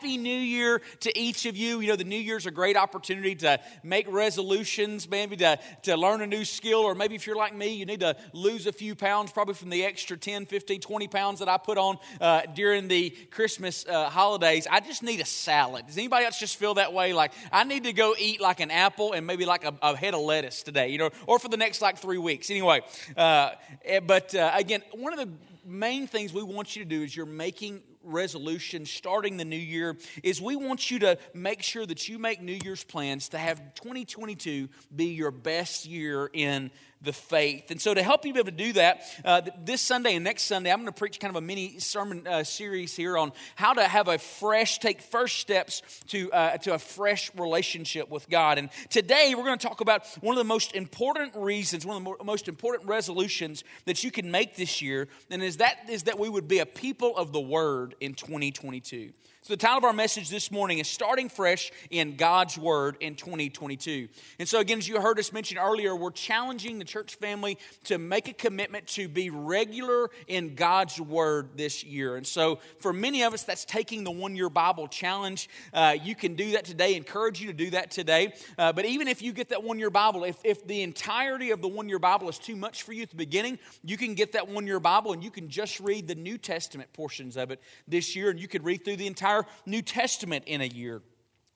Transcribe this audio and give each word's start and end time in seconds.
Happy 0.00 0.16
New 0.16 0.30
Year 0.30 0.80
to 1.00 1.18
each 1.18 1.44
of 1.44 1.58
you. 1.58 1.80
You 1.80 1.88
know, 1.88 1.96
the 1.96 2.04
New 2.04 2.16
Year's 2.16 2.46
a 2.46 2.50
great 2.50 2.74
opportunity 2.74 3.34
to 3.34 3.60
make 3.82 4.10
resolutions, 4.10 5.06
maybe 5.06 5.36
to, 5.36 5.58
to 5.82 5.94
learn 5.94 6.22
a 6.22 6.26
new 6.26 6.46
skill, 6.46 6.78
or 6.78 6.94
maybe 6.94 7.16
if 7.16 7.26
you're 7.26 7.36
like 7.36 7.54
me, 7.54 7.74
you 7.74 7.84
need 7.84 8.00
to 8.00 8.16
lose 8.32 8.66
a 8.66 8.72
few 8.72 8.94
pounds, 8.94 9.30
probably 9.30 9.52
from 9.52 9.68
the 9.68 9.84
extra 9.84 10.16
10, 10.16 10.46
15, 10.46 10.80
20 10.80 11.08
pounds 11.08 11.40
that 11.40 11.50
I 11.50 11.58
put 11.58 11.76
on 11.76 11.98
uh, 12.18 12.40
during 12.54 12.88
the 12.88 13.10
Christmas 13.30 13.84
uh, 13.86 14.08
holidays. 14.08 14.66
I 14.70 14.80
just 14.80 15.02
need 15.02 15.20
a 15.20 15.26
salad. 15.26 15.86
Does 15.86 15.98
anybody 15.98 16.24
else 16.24 16.40
just 16.40 16.56
feel 16.56 16.72
that 16.74 16.94
way? 16.94 17.12
Like, 17.12 17.32
I 17.52 17.64
need 17.64 17.84
to 17.84 17.92
go 17.92 18.14
eat 18.18 18.40
like 18.40 18.60
an 18.60 18.70
apple 18.70 19.12
and 19.12 19.26
maybe 19.26 19.44
like 19.44 19.66
a, 19.66 19.74
a 19.82 19.94
head 19.94 20.14
of 20.14 20.20
lettuce 20.22 20.62
today, 20.62 20.88
you 20.88 20.96
know, 20.96 21.10
or 21.26 21.38
for 21.38 21.48
the 21.48 21.58
next 21.58 21.82
like 21.82 21.98
three 21.98 22.16
weeks. 22.16 22.48
Anyway, 22.48 22.80
uh, 23.18 23.50
eh, 23.84 24.00
but 24.00 24.34
uh, 24.34 24.50
again, 24.54 24.82
one 24.94 25.12
of 25.12 25.18
the 25.18 25.30
main 25.66 26.06
things 26.06 26.32
we 26.32 26.42
want 26.42 26.74
you 26.74 26.84
to 26.84 26.88
do 26.88 27.02
is 27.02 27.14
you're 27.14 27.26
making 27.26 27.82
resolution 28.10 28.84
starting 28.84 29.36
the 29.36 29.44
new 29.44 29.56
year 29.56 29.96
is 30.22 30.40
we 30.40 30.56
want 30.56 30.90
you 30.90 30.98
to 31.00 31.18
make 31.32 31.62
sure 31.62 31.86
that 31.86 32.08
you 32.08 32.18
make 32.18 32.42
New 32.42 32.58
Year's 32.64 32.84
plans 32.84 33.30
to 33.30 33.38
have 33.38 33.74
2022 33.74 34.68
be 34.94 35.06
your 35.06 35.30
best 35.30 35.86
year 35.86 36.30
in 36.32 36.70
the 37.02 37.12
faith. 37.12 37.70
And 37.70 37.80
so, 37.80 37.94
to 37.94 38.02
help 38.02 38.26
you 38.26 38.32
be 38.32 38.40
able 38.40 38.50
to 38.50 38.56
do 38.56 38.72
that, 38.74 39.02
uh, 39.24 39.42
this 39.64 39.80
Sunday 39.80 40.16
and 40.16 40.24
next 40.24 40.42
Sunday, 40.44 40.70
I'm 40.70 40.78
going 40.78 40.86
to 40.86 40.92
preach 40.92 41.18
kind 41.18 41.34
of 41.34 41.42
a 41.42 41.44
mini 41.44 41.78
sermon 41.78 42.26
uh, 42.26 42.44
series 42.44 42.94
here 42.94 43.16
on 43.16 43.32
how 43.56 43.72
to 43.72 43.82
have 43.82 44.08
a 44.08 44.18
fresh, 44.18 44.78
take 44.78 45.00
first 45.00 45.38
steps 45.38 45.82
to, 46.08 46.30
uh, 46.32 46.58
to 46.58 46.74
a 46.74 46.78
fresh 46.78 47.30
relationship 47.34 48.10
with 48.10 48.28
God. 48.28 48.58
And 48.58 48.68
today, 48.90 49.34
we're 49.36 49.44
going 49.44 49.58
to 49.58 49.66
talk 49.66 49.80
about 49.80 50.06
one 50.20 50.34
of 50.34 50.38
the 50.38 50.44
most 50.44 50.74
important 50.74 51.34
reasons, 51.36 51.86
one 51.86 52.06
of 52.06 52.18
the 52.18 52.24
most 52.24 52.48
important 52.48 52.88
resolutions 52.88 53.64
that 53.86 54.04
you 54.04 54.10
can 54.10 54.30
make 54.30 54.56
this 54.56 54.82
year, 54.82 55.08
and 55.30 55.42
is 55.42 55.58
that 55.58 55.88
is 55.88 56.04
that 56.04 56.18
we 56.18 56.28
would 56.28 56.48
be 56.48 56.58
a 56.58 56.66
people 56.66 57.16
of 57.16 57.32
the 57.32 57.40
Word 57.40 57.94
in 58.00 58.14
2022. 58.14 59.12
So, 59.42 59.54
the 59.54 59.56
title 59.56 59.78
of 59.78 59.84
our 59.84 59.94
message 59.94 60.28
this 60.28 60.50
morning 60.50 60.80
is 60.80 60.86
Starting 60.86 61.30
Fresh 61.30 61.72
in 61.88 62.16
God's 62.16 62.58
Word 62.58 62.98
in 63.00 63.14
2022. 63.14 64.06
And 64.38 64.46
so, 64.46 64.60
again, 64.60 64.76
as 64.76 64.86
you 64.86 65.00
heard 65.00 65.18
us 65.18 65.32
mention 65.32 65.56
earlier, 65.56 65.96
we're 65.96 66.10
challenging 66.10 66.78
the 66.78 66.84
church 66.84 67.14
family 67.14 67.56
to 67.84 67.96
make 67.96 68.28
a 68.28 68.34
commitment 68.34 68.86
to 68.88 69.08
be 69.08 69.30
regular 69.30 70.10
in 70.28 70.56
God's 70.56 71.00
Word 71.00 71.56
this 71.56 71.82
year. 71.82 72.16
And 72.16 72.26
so, 72.26 72.58
for 72.80 72.92
many 72.92 73.22
of 73.22 73.32
us, 73.32 73.42
that's 73.42 73.64
taking 73.64 74.04
the 74.04 74.10
one 74.10 74.36
year 74.36 74.50
Bible 74.50 74.88
challenge. 74.88 75.48
Uh, 75.72 75.96
you 76.02 76.14
can 76.14 76.34
do 76.34 76.50
that 76.52 76.66
today, 76.66 76.94
encourage 76.94 77.40
you 77.40 77.46
to 77.46 77.54
do 77.54 77.70
that 77.70 77.90
today. 77.90 78.34
Uh, 78.58 78.74
but 78.74 78.84
even 78.84 79.08
if 79.08 79.22
you 79.22 79.32
get 79.32 79.48
that 79.48 79.64
one 79.64 79.78
year 79.78 79.88
Bible, 79.88 80.24
if, 80.24 80.36
if 80.44 80.66
the 80.66 80.82
entirety 80.82 81.50
of 81.50 81.62
the 81.62 81.68
one 81.68 81.88
year 81.88 81.98
Bible 81.98 82.28
is 82.28 82.38
too 82.38 82.56
much 82.56 82.82
for 82.82 82.92
you 82.92 83.04
at 83.04 83.10
the 83.10 83.16
beginning, 83.16 83.58
you 83.82 83.96
can 83.96 84.12
get 84.12 84.32
that 84.32 84.48
one 84.48 84.66
year 84.66 84.80
Bible 84.80 85.14
and 85.14 85.24
you 85.24 85.30
can 85.30 85.48
just 85.48 85.80
read 85.80 86.06
the 86.06 86.14
New 86.14 86.36
Testament 86.36 86.92
portions 86.92 87.38
of 87.38 87.50
it 87.50 87.62
this 87.88 88.14
year, 88.14 88.28
and 88.28 88.38
you 88.38 88.46
could 88.46 88.66
read 88.66 88.84
through 88.84 88.96
the 88.96 89.06
entire 89.06 89.29
entire 89.30 89.46
New 89.66 89.82
Testament 89.82 90.44
in 90.46 90.60
a 90.60 90.66
year. 90.66 91.02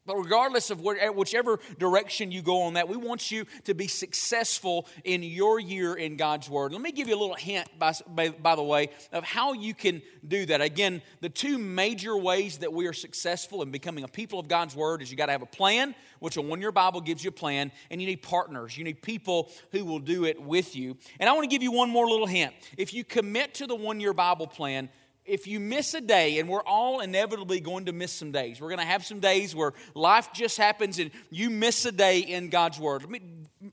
But 0.06 0.16
regardless 0.16 0.68
of 0.68 0.82
whichever 0.82 1.60
direction 1.78 2.30
you 2.30 2.42
go 2.42 2.64
on 2.64 2.74
that, 2.74 2.90
we 2.90 2.96
want 2.98 3.30
you 3.30 3.46
to 3.64 3.72
be 3.72 3.88
successful 3.88 4.86
in 5.02 5.22
your 5.22 5.58
year 5.58 5.94
in 5.94 6.18
God's 6.18 6.50
Word. 6.50 6.72
Let 6.72 6.82
me 6.82 6.92
give 6.92 7.08
you 7.08 7.14
a 7.14 7.18
little 7.18 7.34
hint, 7.34 7.70
by, 7.78 7.94
by, 8.06 8.28
by, 8.28 8.54
the 8.54 8.62
way, 8.62 8.90
of 9.12 9.24
how 9.24 9.54
you 9.54 9.72
can 9.72 10.02
do 10.28 10.44
that. 10.44 10.60
Again, 10.60 11.00
the 11.22 11.30
two 11.30 11.56
major 11.56 12.18
ways 12.18 12.58
that 12.58 12.70
we 12.70 12.86
are 12.86 12.92
successful 12.92 13.62
in 13.62 13.70
becoming 13.70 14.04
a 14.04 14.08
people 14.08 14.38
of 14.38 14.46
God's 14.46 14.76
Word 14.76 15.00
is 15.00 15.10
you 15.10 15.16
got 15.16 15.26
to 15.26 15.32
have 15.32 15.40
a 15.40 15.46
plan, 15.46 15.94
which 16.18 16.36
a 16.36 16.42
one 16.42 16.60
year 16.60 16.70
Bible 16.70 17.00
gives 17.00 17.24
you 17.24 17.30
a 17.30 17.32
plan, 17.32 17.72
and 17.90 17.98
you 17.98 18.06
need 18.06 18.20
partners. 18.20 18.76
You 18.76 18.84
need 18.84 19.00
people 19.00 19.50
who 19.72 19.86
will 19.86 20.00
do 20.00 20.26
it 20.26 20.38
with 20.38 20.76
you. 20.76 20.98
And 21.18 21.30
I 21.30 21.32
want 21.32 21.44
to 21.44 21.50
give 21.50 21.62
you 21.62 21.72
one 21.72 21.88
more 21.88 22.06
little 22.06 22.26
hint. 22.26 22.52
If 22.76 22.92
you 22.92 23.04
commit 23.04 23.54
to 23.54 23.66
the 23.66 23.74
one 23.74 24.00
year 24.00 24.12
Bible 24.12 24.48
plan, 24.48 24.90
if 25.24 25.46
you 25.46 25.58
miss 25.58 25.94
a 25.94 26.00
day, 26.00 26.38
and 26.38 26.48
we're 26.48 26.62
all 26.62 27.00
inevitably 27.00 27.60
going 27.60 27.86
to 27.86 27.92
miss 27.92 28.12
some 28.12 28.30
days, 28.30 28.60
we're 28.60 28.68
going 28.68 28.80
to 28.80 28.84
have 28.84 29.04
some 29.04 29.20
days 29.20 29.54
where 29.54 29.72
life 29.94 30.30
just 30.32 30.58
happens 30.58 30.98
and 30.98 31.10
you 31.30 31.50
miss 31.50 31.84
a 31.86 31.92
day 31.92 32.20
in 32.20 32.50
God's 32.50 32.78
Word. 32.78 33.02
Let 33.02 33.10
me, 33.10 33.22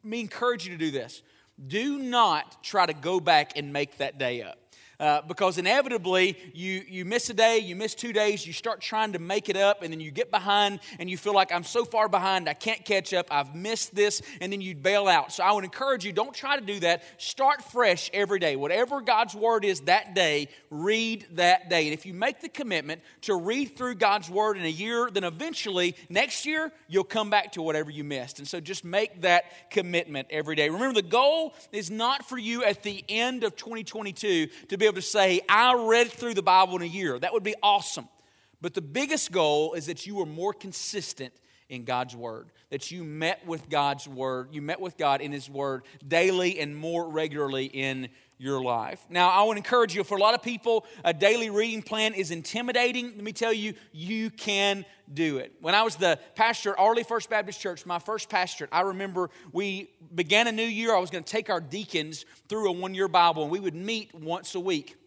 me 0.04 0.20
encourage 0.22 0.66
you 0.66 0.72
to 0.72 0.78
do 0.78 0.92
this. 0.92 1.22
Do 1.68 2.00
not 2.00 2.64
try 2.64 2.86
to 2.86 2.94
go 2.94 3.20
back 3.20 3.58
and 3.58 3.74
make 3.74 3.98
that 3.98 4.18
day 4.18 4.42
up 4.42 4.61
uh, 5.02 5.24
because 5.28 5.58
inevitably 5.58 6.38
you, 6.54 6.84
you 6.88 7.06
miss 7.06 7.28
a 7.32 7.34
day, 7.34 7.58
you 7.58 7.76
miss 7.76 7.96
two 7.96 8.14
days, 8.14 8.46
you 8.46 8.54
start 8.54 8.80
trying 8.82 9.14
to 9.14 9.20
make 9.20 9.50
it 9.50 9.58
up, 9.58 9.82
and 9.82 9.92
then 9.92 10.00
you 10.00 10.12
get 10.12 10.30
behind 10.30 10.80
and 11.00 11.10
you 11.10 11.18
feel 11.18 11.34
like 11.34 11.52
I'm 11.52 11.64
so 11.64 11.84
far 11.84 12.08
behind, 12.08 12.48
I 12.48 12.54
can't 12.54 12.86
catch 12.86 13.12
up, 13.12 13.26
I've 13.32 13.56
missed 13.56 13.96
this, 13.96 14.22
and 14.40 14.54
then 14.54 14.62
you 14.62 14.76
bail 14.76 15.08
out. 15.08 15.32
So 15.32 15.44
I 15.44 15.52
would 15.54 15.64
encourage 15.64 16.06
you, 16.06 16.14
don't 16.14 16.36
try 16.36 16.56
to 16.56 16.64
do 16.64 16.80
that. 16.82 17.04
Start 17.18 17.64
fresh 17.64 18.12
every 18.14 18.38
day. 18.38 18.56
Whatever 18.56 19.02
God's 19.02 19.34
word 19.34 19.66
is 19.66 19.82
that 19.82 20.14
day, 20.14 20.50
read 20.70 21.26
that 21.32 21.68
day. 21.68 21.86
And 21.86 21.94
if 21.94 22.06
you 22.06 22.14
make 22.14 22.40
the 22.40 22.50
commitment 22.50 23.02
to 23.22 23.36
read 23.36 23.76
through 23.76 23.96
God's 23.96 24.30
word 24.30 24.56
in 24.56 24.66
a 24.66 24.70
year, 24.70 25.10
then 25.12 25.24
eventually 25.24 25.96
next 26.10 26.46
year 26.46 26.72
you'll 26.88 27.04
come 27.06 27.32
back 27.32 27.54
to 27.54 27.64
whatever 27.64 27.90
you 27.90 28.04
missed. 28.04 28.38
And 28.38 28.48
so 28.48 28.60
just 28.60 28.86
make 28.86 29.22
that 29.22 29.72
commitment 29.72 30.28
every 30.30 30.56
day. 30.56 30.70
Remember, 30.70 31.02
the 31.02 31.08
goal 31.08 31.56
is 31.72 31.90
not 31.90 32.30
for 32.30 32.38
you 32.38 32.64
at 32.64 32.84
the 32.84 33.04
end 33.10 33.44
of 33.44 33.56
2022 33.56 34.48
to 34.70 34.78
be 34.78 34.91
able 34.92 35.02
to 35.02 35.08
say, 35.08 35.42
I 35.48 35.74
read 35.88 36.12
through 36.12 36.34
the 36.34 36.42
Bible 36.42 36.76
in 36.76 36.82
a 36.82 36.86
year. 36.86 37.18
That 37.18 37.32
would 37.32 37.44
be 37.44 37.56
awesome. 37.64 38.10
But 38.60 38.74
the 38.74 38.82
biggest 38.82 39.32
goal 39.32 39.74
is 39.74 39.86
that 39.86 40.06
you 40.06 40.20
are 40.22 40.26
more 40.26 40.54
consistent 40.54 41.34
in 41.70 41.86
God's 41.86 42.14
Word, 42.16 42.50
that 42.70 42.92
you 42.92 43.06
met 43.06 43.48
with 43.48 43.70
God's 43.70 44.06
Word, 44.06 44.50
you 44.52 44.62
met 44.62 44.82
with 44.82 44.98
God 44.98 45.22
in 45.22 45.32
His 45.32 45.50
Word 45.50 45.84
daily 46.06 46.60
and 46.60 46.76
more 46.76 47.08
regularly 47.08 47.66
in 47.66 48.10
your 48.42 48.60
life. 48.60 49.06
Now, 49.08 49.30
I 49.30 49.44
would 49.44 49.58
encourage 49.58 49.94
you 49.96 50.04
for 50.04 50.18
a 50.18 50.20
lot 50.20 50.34
of 50.34 50.42
people, 50.42 50.88
a 51.06 51.14
daily 51.14 51.52
reading 51.52 51.84
plan 51.84 52.16
is 52.16 52.32
intimidating. 52.32 53.14
Let 53.14 53.24
me 53.24 53.34
tell 53.34 53.54
you, 53.54 53.76
you 53.92 54.32
can 54.32 54.84
do 55.14 55.38
it. 55.38 55.54
When 55.62 55.76
I 55.76 55.84
was 55.84 55.96
the 55.96 56.18
pastor 56.34 56.72
at 56.72 56.80
Arley 56.80 57.04
First 57.04 57.30
Baptist 57.30 57.62
Church, 57.62 57.86
my 57.86 58.00
first 58.00 58.30
pastorate, 58.30 58.72
I 58.74 58.82
remember 58.82 59.30
we 59.52 59.92
began 60.16 60.48
a 60.48 60.52
new 60.52 60.64
year. 60.64 60.96
I 60.96 61.00
was 61.00 61.12
going 61.12 61.24
to 61.24 61.32
take 61.32 61.52
our 61.52 61.62
deacons 61.62 62.26
through 62.50 62.68
a 62.68 62.72
one 62.72 62.96
year 62.96 63.08
Bible, 63.08 63.44
and 63.44 63.52
we 63.52 63.60
would 63.60 63.76
meet 63.76 64.12
once 64.16 64.56
a 64.56 64.60
week 64.60 64.98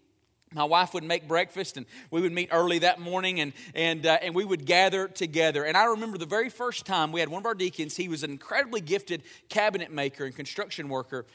my 0.55 0.65
wife 0.65 0.95
would 0.95 1.03
make 1.03 1.27
breakfast 1.27 1.77
and 1.77 1.84
we 2.11 2.21
would 2.21 2.33
meet 2.33 2.49
early 2.53 2.78
that 2.78 3.01
morning 3.01 3.41
and, 3.41 3.53
and, 3.75 4.06
uh, 4.06 4.19
and 4.22 4.34
we 4.34 4.45
would 4.45 4.65
gather 4.65 5.09
together 5.09 5.65
and 5.65 5.77
i 5.77 5.84
remember 5.84 6.16
the 6.16 6.27
very 6.27 6.49
first 6.49 6.87
time 6.87 7.11
we 7.11 7.21
had 7.21 7.28
one 7.28 7.43
of 7.43 7.47
our 7.47 7.55
deacons 7.55 7.97
he 7.97 8.09
was 8.09 8.22
an 8.22 8.31
incredibly 8.31 8.81
gifted 8.81 9.22
cabinet 9.49 9.91
maker 9.91 10.25
and 10.25 10.37
construction 10.37 10.89
worker 10.89 11.27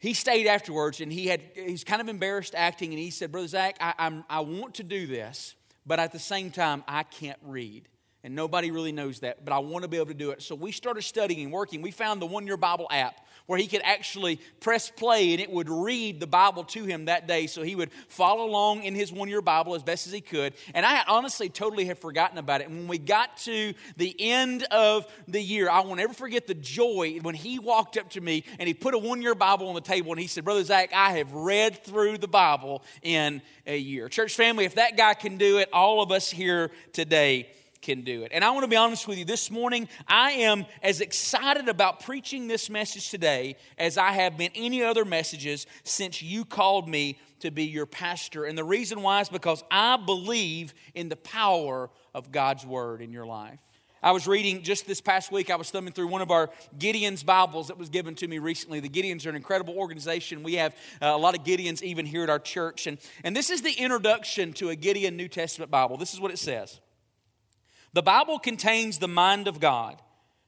he 0.00 0.14
stayed 0.14 0.46
afterwards 0.46 1.00
and 1.00 1.12
he 1.12 1.26
had 1.26 1.42
he's 1.54 1.84
kind 1.84 2.00
of 2.00 2.08
embarrassed 2.08 2.54
acting 2.56 2.90
and 2.90 2.98
he 2.98 3.10
said 3.10 3.30
brother 3.30 3.46
zach 3.46 3.76
I, 3.80 3.94
I'm, 3.98 4.24
i 4.28 4.40
want 4.40 4.74
to 4.74 4.82
do 4.82 5.06
this 5.06 5.54
but 5.86 6.00
at 6.00 6.10
the 6.12 6.18
same 6.18 6.50
time 6.50 6.82
i 6.88 7.04
can't 7.04 7.38
read. 7.44 7.86
And 8.22 8.34
nobody 8.34 8.70
really 8.70 8.92
knows 8.92 9.20
that 9.20 9.44
but 9.44 9.52
i 9.52 9.58
want 9.58 9.82
to 9.82 9.88
be 9.88 9.96
able 9.96 10.06
to 10.06 10.14
do 10.14 10.30
it. 10.30 10.42
So 10.42 10.54
we 10.54 10.72
started 10.72 11.02
studying 11.02 11.44
and 11.44 11.52
working. 11.52 11.80
We 11.80 11.90
found 11.90 12.20
the 12.20 12.26
one 12.26 12.46
year 12.46 12.56
bible 12.56 12.88
app 12.90 13.14
where 13.50 13.58
he 13.58 13.66
could 13.66 13.82
actually 13.82 14.36
press 14.60 14.90
play 14.90 15.32
and 15.32 15.40
it 15.40 15.50
would 15.50 15.68
read 15.68 16.20
the 16.20 16.26
Bible 16.28 16.62
to 16.62 16.84
him 16.84 17.06
that 17.06 17.26
day. 17.26 17.48
So 17.48 17.64
he 17.64 17.74
would 17.74 17.90
follow 18.06 18.44
along 18.44 18.84
in 18.84 18.94
his 18.94 19.12
one 19.12 19.28
year 19.28 19.42
Bible 19.42 19.74
as 19.74 19.82
best 19.82 20.06
as 20.06 20.12
he 20.12 20.20
could. 20.20 20.54
And 20.72 20.86
I 20.86 21.02
honestly 21.08 21.48
totally 21.48 21.86
have 21.86 21.98
forgotten 21.98 22.38
about 22.38 22.60
it. 22.60 22.68
And 22.68 22.78
when 22.78 22.86
we 22.86 22.98
got 22.98 23.38
to 23.38 23.74
the 23.96 24.14
end 24.20 24.62
of 24.70 25.04
the 25.26 25.42
year, 25.42 25.68
I 25.68 25.80
won't 25.80 25.98
ever 25.98 26.14
forget 26.14 26.46
the 26.46 26.54
joy 26.54 27.18
when 27.22 27.34
he 27.34 27.58
walked 27.58 27.98
up 27.98 28.10
to 28.10 28.20
me 28.20 28.44
and 28.60 28.68
he 28.68 28.72
put 28.72 28.94
a 28.94 28.98
one 28.98 29.20
year 29.20 29.34
Bible 29.34 29.66
on 29.66 29.74
the 29.74 29.80
table 29.80 30.12
and 30.12 30.20
he 30.20 30.28
said, 30.28 30.44
Brother 30.44 30.62
Zach, 30.62 30.92
I 30.94 31.18
have 31.18 31.32
read 31.32 31.82
through 31.82 32.18
the 32.18 32.28
Bible 32.28 32.84
in 33.02 33.42
a 33.66 33.76
year. 33.76 34.08
Church 34.08 34.36
family, 34.36 34.64
if 34.64 34.76
that 34.76 34.96
guy 34.96 35.14
can 35.14 35.38
do 35.38 35.58
it, 35.58 35.68
all 35.72 36.04
of 36.04 36.12
us 36.12 36.30
here 36.30 36.70
today 36.92 37.48
can 37.82 38.02
do 38.02 38.22
it. 38.22 38.32
And 38.34 38.44
I 38.44 38.50
want 38.50 38.64
to 38.64 38.68
be 38.68 38.76
honest 38.76 39.08
with 39.08 39.18
you, 39.18 39.24
this 39.24 39.50
morning, 39.50 39.88
I 40.06 40.32
am 40.32 40.66
as 40.82 41.00
excited 41.00 41.68
about 41.68 42.00
preaching 42.00 42.46
this 42.46 42.68
message 42.68 43.10
today 43.10 43.56
as 43.78 43.96
I 43.96 44.12
have 44.12 44.36
been 44.36 44.50
any 44.54 44.82
other 44.82 45.04
messages 45.04 45.66
since 45.84 46.22
you 46.22 46.44
called 46.44 46.88
me 46.88 47.18
to 47.40 47.50
be 47.50 47.64
your 47.64 47.86
pastor. 47.86 48.44
And 48.44 48.56
the 48.56 48.64
reason 48.64 49.02
why 49.02 49.20
is 49.20 49.28
because 49.28 49.64
I 49.70 49.96
believe 49.96 50.74
in 50.94 51.08
the 51.08 51.16
power 51.16 51.90
of 52.14 52.30
God's 52.30 52.66
word 52.66 53.00
in 53.00 53.12
your 53.12 53.26
life. 53.26 53.60
I 54.02 54.12
was 54.12 54.26
reading 54.26 54.62
just 54.62 54.86
this 54.86 55.02
past 55.02 55.30
week, 55.30 55.50
I 55.50 55.56
was 55.56 55.70
thumbing 55.70 55.92
through 55.92 56.06
one 56.06 56.22
of 56.22 56.30
our 56.30 56.48
Gideon's 56.78 57.22
Bibles 57.22 57.68
that 57.68 57.76
was 57.76 57.90
given 57.90 58.14
to 58.16 58.26
me 58.26 58.38
recently. 58.38 58.80
The 58.80 58.88
Gideons 58.88 59.26
are 59.26 59.28
an 59.28 59.36
incredible 59.36 59.74
organization. 59.74 60.42
We 60.42 60.54
have 60.54 60.74
uh, 61.02 61.08
a 61.08 61.18
lot 61.18 61.36
of 61.36 61.44
Gideons 61.44 61.82
even 61.82 62.06
here 62.06 62.22
at 62.22 62.30
our 62.30 62.38
church. 62.38 62.86
And, 62.86 62.96
and 63.24 63.36
this 63.36 63.50
is 63.50 63.60
the 63.60 63.72
introduction 63.72 64.54
to 64.54 64.70
a 64.70 64.76
Gideon 64.76 65.18
New 65.18 65.28
Testament 65.28 65.70
Bible. 65.70 65.98
This 65.98 66.14
is 66.14 66.20
what 66.20 66.30
it 66.30 66.38
says 66.38 66.80
the 67.92 68.02
Bible 68.02 68.38
contains 68.38 68.98
the 68.98 69.08
mind 69.08 69.48
of 69.48 69.60
God, 69.60 70.00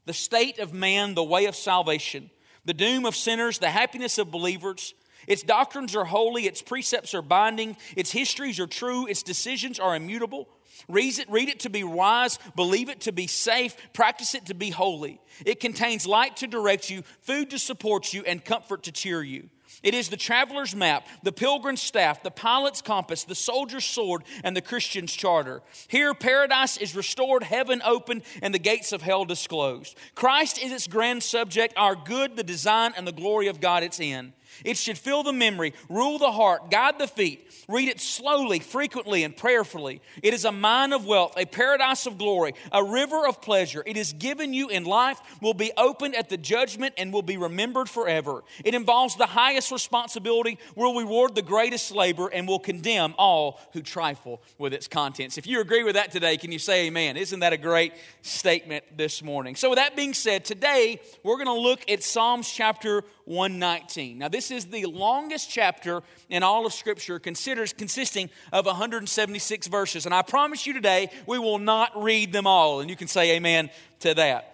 the 0.06 0.12
state 0.12 0.58
of 0.58 0.72
man, 0.72 1.14
the 1.14 1.24
way 1.24 1.46
of 1.46 1.56
salvation, 1.56 2.30
the 2.64 2.74
doom 2.74 3.04
of 3.04 3.16
sinners, 3.16 3.58
the 3.58 3.70
happiness 3.70 4.18
of 4.18 4.30
believers. 4.30 4.94
Its 5.26 5.42
doctrines 5.42 5.94
are 5.94 6.04
holy, 6.04 6.46
its 6.46 6.62
precepts 6.62 7.14
are 7.14 7.22
binding, 7.22 7.76
its 7.96 8.10
histories 8.10 8.58
are 8.58 8.66
true, 8.66 9.06
its 9.06 9.22
decisions 9.22 9.78
are 9.78 9.94
immutable. 9.94 10.48
Read 10.88 11.18
it, 11.18 11.30
read 11.30 11.48
it 11.48 11.60
to 11.60 11.70
be 11.70 11.84
wise, 11.84 12.38
believe 12.56 12.88
it 12.88 13.02
to 13.02 13.12
be 13.12 13.26
safe, 13.26 13.76
practice 13.92 14.34
it 14.34 14.46
to 14.46 14.54
be 14.54 14.70
holy. 14.70 15.20
It 15.46 15.60
contains 15.60 16.06
light 16.06 16.36
to 16.38 16.46
direct 16.46 16.90
you, 16.90 17.02
food 17.20 17.50
to 17.50 17.58
support 17.58 18.12
you, 18.12 18.22
and 18.24 18.44
comfort 18.44 18.84
to 18.84 18.92
cheer 18.92 19.22
you. 19.22 19.48
It 19.82 19.94
is 19.94 20.08
the 20.08 20.16
traveler's 20.16 20.74
map, 20.74 21.06
the 21.22 21.32
pilgrim's 21.32 21.82
staff, 21.82 22.22
the 22.22 22.30
pilot's 22.30 22.82
compass, 22.82 23.24
the 23.24 23.34
soldier's 23.34 23.84
sword, 23.84 24.22
and 24.44 24.56
the 24.56 24.60
Christian's 24.60 25.12
charter. 25.12 25.62
Here, 25.88 26.14
paradise 26.14 26.76
is 26.76 26.94
restored, 26.94 27.42
heaven 27.42 27.82
opened, 27.84 28.22
and 28.42 28.54
the 28.54 28.58
gates 28.58 28.92
of 28.92 29.02
hell 29.02 29.24
disclosed. 29.24 29.96
Christ 30.14 30.62
is 30.62 30.72
its 30.72 30.86
grand 30.86 31.22
subject, 31.22 31.74
our 31.76 31.96
good, 31.96 32.36
the 32.36 32.44
design, 32.44 32.92
and 32.96 33.06
the 33.06 33.12
glory 33.12 33.48
of 33.48 33.60
God 33.60 33.82
its 33.82 33.98
end. 34.00 34.32
It 34.64 34.76
should 34.76 34.98
fill 34.98 35.22
the 35.22 35.32
memory, 35.32 35.74
rule 35.88 36.18
the 36.18 36.32
heart, 36.32 36.70
guide 36.70 36.98
the 36.98 37.06
feet. 37.06 37.48
Read 37.68 37.88
it 37.88 38.00
slowly, 38.00 38.58
frequently, 38.58 39.24
and 39.24 39.36
prayerfully. 39.36 40.00
It 40.22 40.34
is 40.34 40.44
a 40.44 40.52
mine 40.52 40.92
of 40.92 41.06
wealth, 41.06 41.34
a 41.36 41.46
paradise 41.46 42.06
of 42.06 42.18
glory, 42.18 42.54
a 42.70 42.82
river 42.82 43.26
of 43.26 43.40
pleasure. 43.40 43.82
It 43.86 43.96
is 43.96 44.12
given 44.12 44.52
you 44.52 44.68
in 44.68 44.84
life, 44.84 45.20
will 45.40 45.54
be 45.54 45.72
opened 45.76 46.16
at 46.16 46.28
the 46.28 46.36
judgment, 46.36 46.94
and 46.96 47.12
will 47.12 47.22
be 47.22 47.36
remembered 47.36 47.88
forever. 47.88 48.42
It 48.64 48.74
involves 48.74 49.16
the 49.16 49.26
highest 49.26 49.70
responsibility, 49.70 50.58
will 50.74 50.98
reward 50.98 51.34
the 51.34 51.42
greatest 51.42 51.92
labor, 51.92 52.28
and 52.28 52.46
will 52.46 52.58
condemn 52.58 53.14
all 53.18 53.60
who 53.72 53.82
trifle 53.82 54.42
with 54.58 54.72
its 54.72 54.88
contents. 54.88 55.38
If 55.38 55.46
you 55.46 55.60
agree 55.60 55.82
with 55.82 55.94
that 55.94 56.10
today, 56.10 56.36
can 56.36 56.52
you 56.52 56.58
say 56.58 56.86
amen? 56.86 57.16
Isn't 57.16 57.40
that 57.40 57.52
a 57.52 57.58
great 57.58 57.92
statement 58.22 58.84
this 58.96 59.22
morning? 59.22 59.56
So, 59.56 59.70
with 59.70 59.78
that 59.78 59.96
being 59.96 60.14
said, 60.14 60.44
today 60.44 61.00
we're 61.22 61.36
going 61.36 61.46
to 61.46 61.52
look 61.52 61.88
at 61.90 62.02
Psalms 62.02 62.50
chapter 62.50 63.04
119. 63.24 64.18
Now, 64.18 64.28
this 64.28 64.41
is 64.50 64.66
the 64.66 64.86
longest 64.86 65.50
chapter 65.50 66.02
in 66.28 66.42
all 66.42 66.66
of 66.66 66.72
Scripture, 66.72 67.18
considers 67.18 67.72
consisting 67.72 68.30
of 68.52 68.66
176 68.66 69.66
verses. 69.68 70.06
And 70.06 70.14
I 70.14 70.22
promise 70.22 70.66
you 70.66 70.72
today, 70.72 71.10
we 71.26 71.38
will 71.38 71.58
not 71.58 72.02
read 72.02 72.32
them 72.32 72.46
all. 72.46 72.80
And 72.80 72.90
you 72.90 72.96
can 72.96 73.08
say 73.08 73.36
amen 73.36 73.70
to 74.00 74.14
that. 74.14 74.48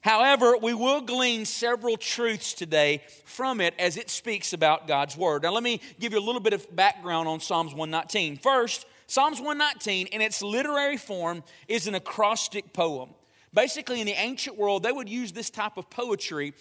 However, 0.00 0.56
we 0.56 0.72
will 0.72 1.00
glean 1.00 1.44
several 1.44 1.96
truths 1.96 2.52
today 2.52 3.02
from 3.24 3.60
it 3.60 3.74
as 3.76 3.96
it 3.96 4.08
speaks 4.08 4.52
about 4.52 4.86
God's 4.86 5.16
Word. 5.16 5.42
Now, 5.42 5.52
let 5.52 5.64
me 5.64 5.80
give 5.98 6.12
you 6.12 6.18
a 6.18 6.20
little 6.20 6.40
bit 6.40 6.52
of 6.52 6.74
background 6.74 7.26
on 7.26 7.40
Psalms 7.40 7.74
119. 7.74 8.36
First, 8.38 8.86
Psalms 9.08 9.38
119, 9.38 10.06
in 10.06 10.20
its 10.20 10.42
literary 10.42 10.96
form, 10.96 11.42
is 11.66 11.88
an 11.88 11.96
acrostic 11.96 12.72
poem. 12.72 13.10
Basically, 13.52 14.00
in 14.00 14.06
the 14.06 14.12
ancient 14.12 14.56
world, 14.56 14.82
they 14.82 14.92
would 14.92 15.08
use 15.08 15.32
this 15.32 15.50
type 15.50 15.76
of 15.76 15.90
poetry 15.90 16.54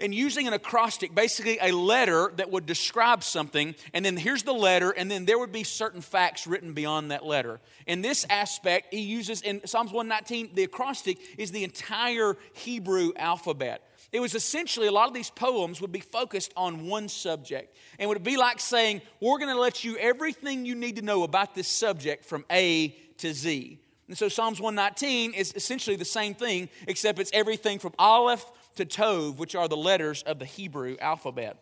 and 0.00 0.14
using 0.14 0.46
an 0.46 0.52
acrostic, 0.52 1.14
basically 1.14 1.58
a 1.60 1.72
letter 1.72 2.32
that 2.36 2.50
would 2.50 2.66
describe 2.66 3.22
something, 3.24 3.74
and 3.92 4.04
then 4.04 4.16
here's 4.16 4.42
the 4.42 4.52
letter, 4.52 4.90
and 4.90 5.10
then 5.10 5.24
there 5.24 5.38
would 5.38 5.52
be 5.52 5.64
certain 5.64 6.00
facts 6.00 6.46
written 6.46 6.72
beyond 6.72 7.10
that 7.10 7.24
letter. 7.24 7.60
In 7.86 8.02
this 8.02 8.26
aspect, 8.30 8.92
he 8.92 9.00
uses 9.00 9.42
in 9.42 9.66
Psalms 9.66 9.92
119, 9.92 10.50
the 10.54 10.64
acrostic 10.64 11.18
is 11.38 11.50
the 11.50 11.64
entire 11.64 12.36
Hebrew 12.54 13.12
alphabet. 13.16 13.82
It 14.10 14.20
was 14.20 14.34
essentially 14.34 14.86
a 14.86 14.92
lot 14.92 15.08
of 15.08 15.14
these 15.14 15.30
poems 15.30 15.80
would 15.80 15.92
be 15.92 16.00
focused 16.00 16.52
on 16.56 16.86
one 16.86 17.08
subject. 17.08 17.76
And 17.98 18.08
would 18.08 18.22
be 18.22 18.38
like 18.38 18.58
saying, 18.58 19.02
We're 19.20 19.38
going 19.38 19.54
to 19.54 19.60
let 19.60 19.84
you 19.84 19.98
everything 19.98 20.64
you 20.64 20.74
need 20.74 20.96
to 20.96 21.02
know 21.02 21.24
about 21.24 21.54
this 21.54 21.68
subject 21.68 22.24
from 22.24 22.46
A 22.50 22.96
to 23.18 23.34
Z. 23.34 23.78
And 24.08 24.16
so 24.16 24.30
Psalms 24.30 24.60
119 24.60 25.34
is 25.34 25.52
essentially 25.54 25.96
the 25.96 26.06
same 26.06 26.34
thing, 26.34 26.70
except 26.86 27.18
it's 27.18 27.30
everything 27.34 27.78
from 27.78 27.92
Aleph 27.98 28.44
to 28.78 28.86
Tov, 28.86 29.36
which 29.36 29.54
are 29.54 29.68
the 29.68 29.76
letters 29.76 30.22
of 30.22 30.38
the 30.38 30.44
Hebrew 30.44 30.96
alphabet. 31.00 31.58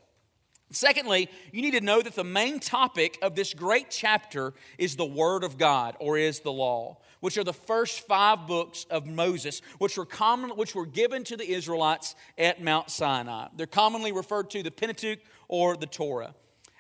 Secondly, 0.71 1.29
you 1.53 1.63
need 1.63 1.73
to 1.73 1.81
know 1.81 2.03
that 2.03 2.15
the 2.15 2.25
main 2.25 2.59
topic 2.59 3.19
of 3.23 3.37
this 3.37 3.55
great 3.55 3.89
chapter 3.89 4.53
is 4.79 4.97
the 4.97 5.05
Word 5.05 5.45
of 5.45 5.59
God, 5.59 5.97
or 6.01 6.19
is 6.19 6.41
the 6.41 6.53
law, 6.53 6.99
which 7.21 7.39
are 7.39 7.45
the 7.45 7.53
first 7.53 8.07
five 8.07 8.49
books 8.49 8.85
of 8.91 9.07
Moses, 9.07 9.63
which 9.79 9.97
were, 9.97 10.05
common, 10.05 10.51
which 10.51 10.75
were 10.75 10.87
given 10.87 11.23
to 11.25 11.37
the 11.37 11.49
Israelites 11.49 12.17
at 12.37 12.63
Mount 12.63 12.91
Sinai. 12.91 13.49
They're 13.57 13.67
commonly 13.67 14.11
referred 14.11 14.51
to 14.51 14.63
the 14.63 14.73
Pentateuch 14.73 15.21
or 15.47 15.77
the 15.77 15.87
Torah. 15.87 16.35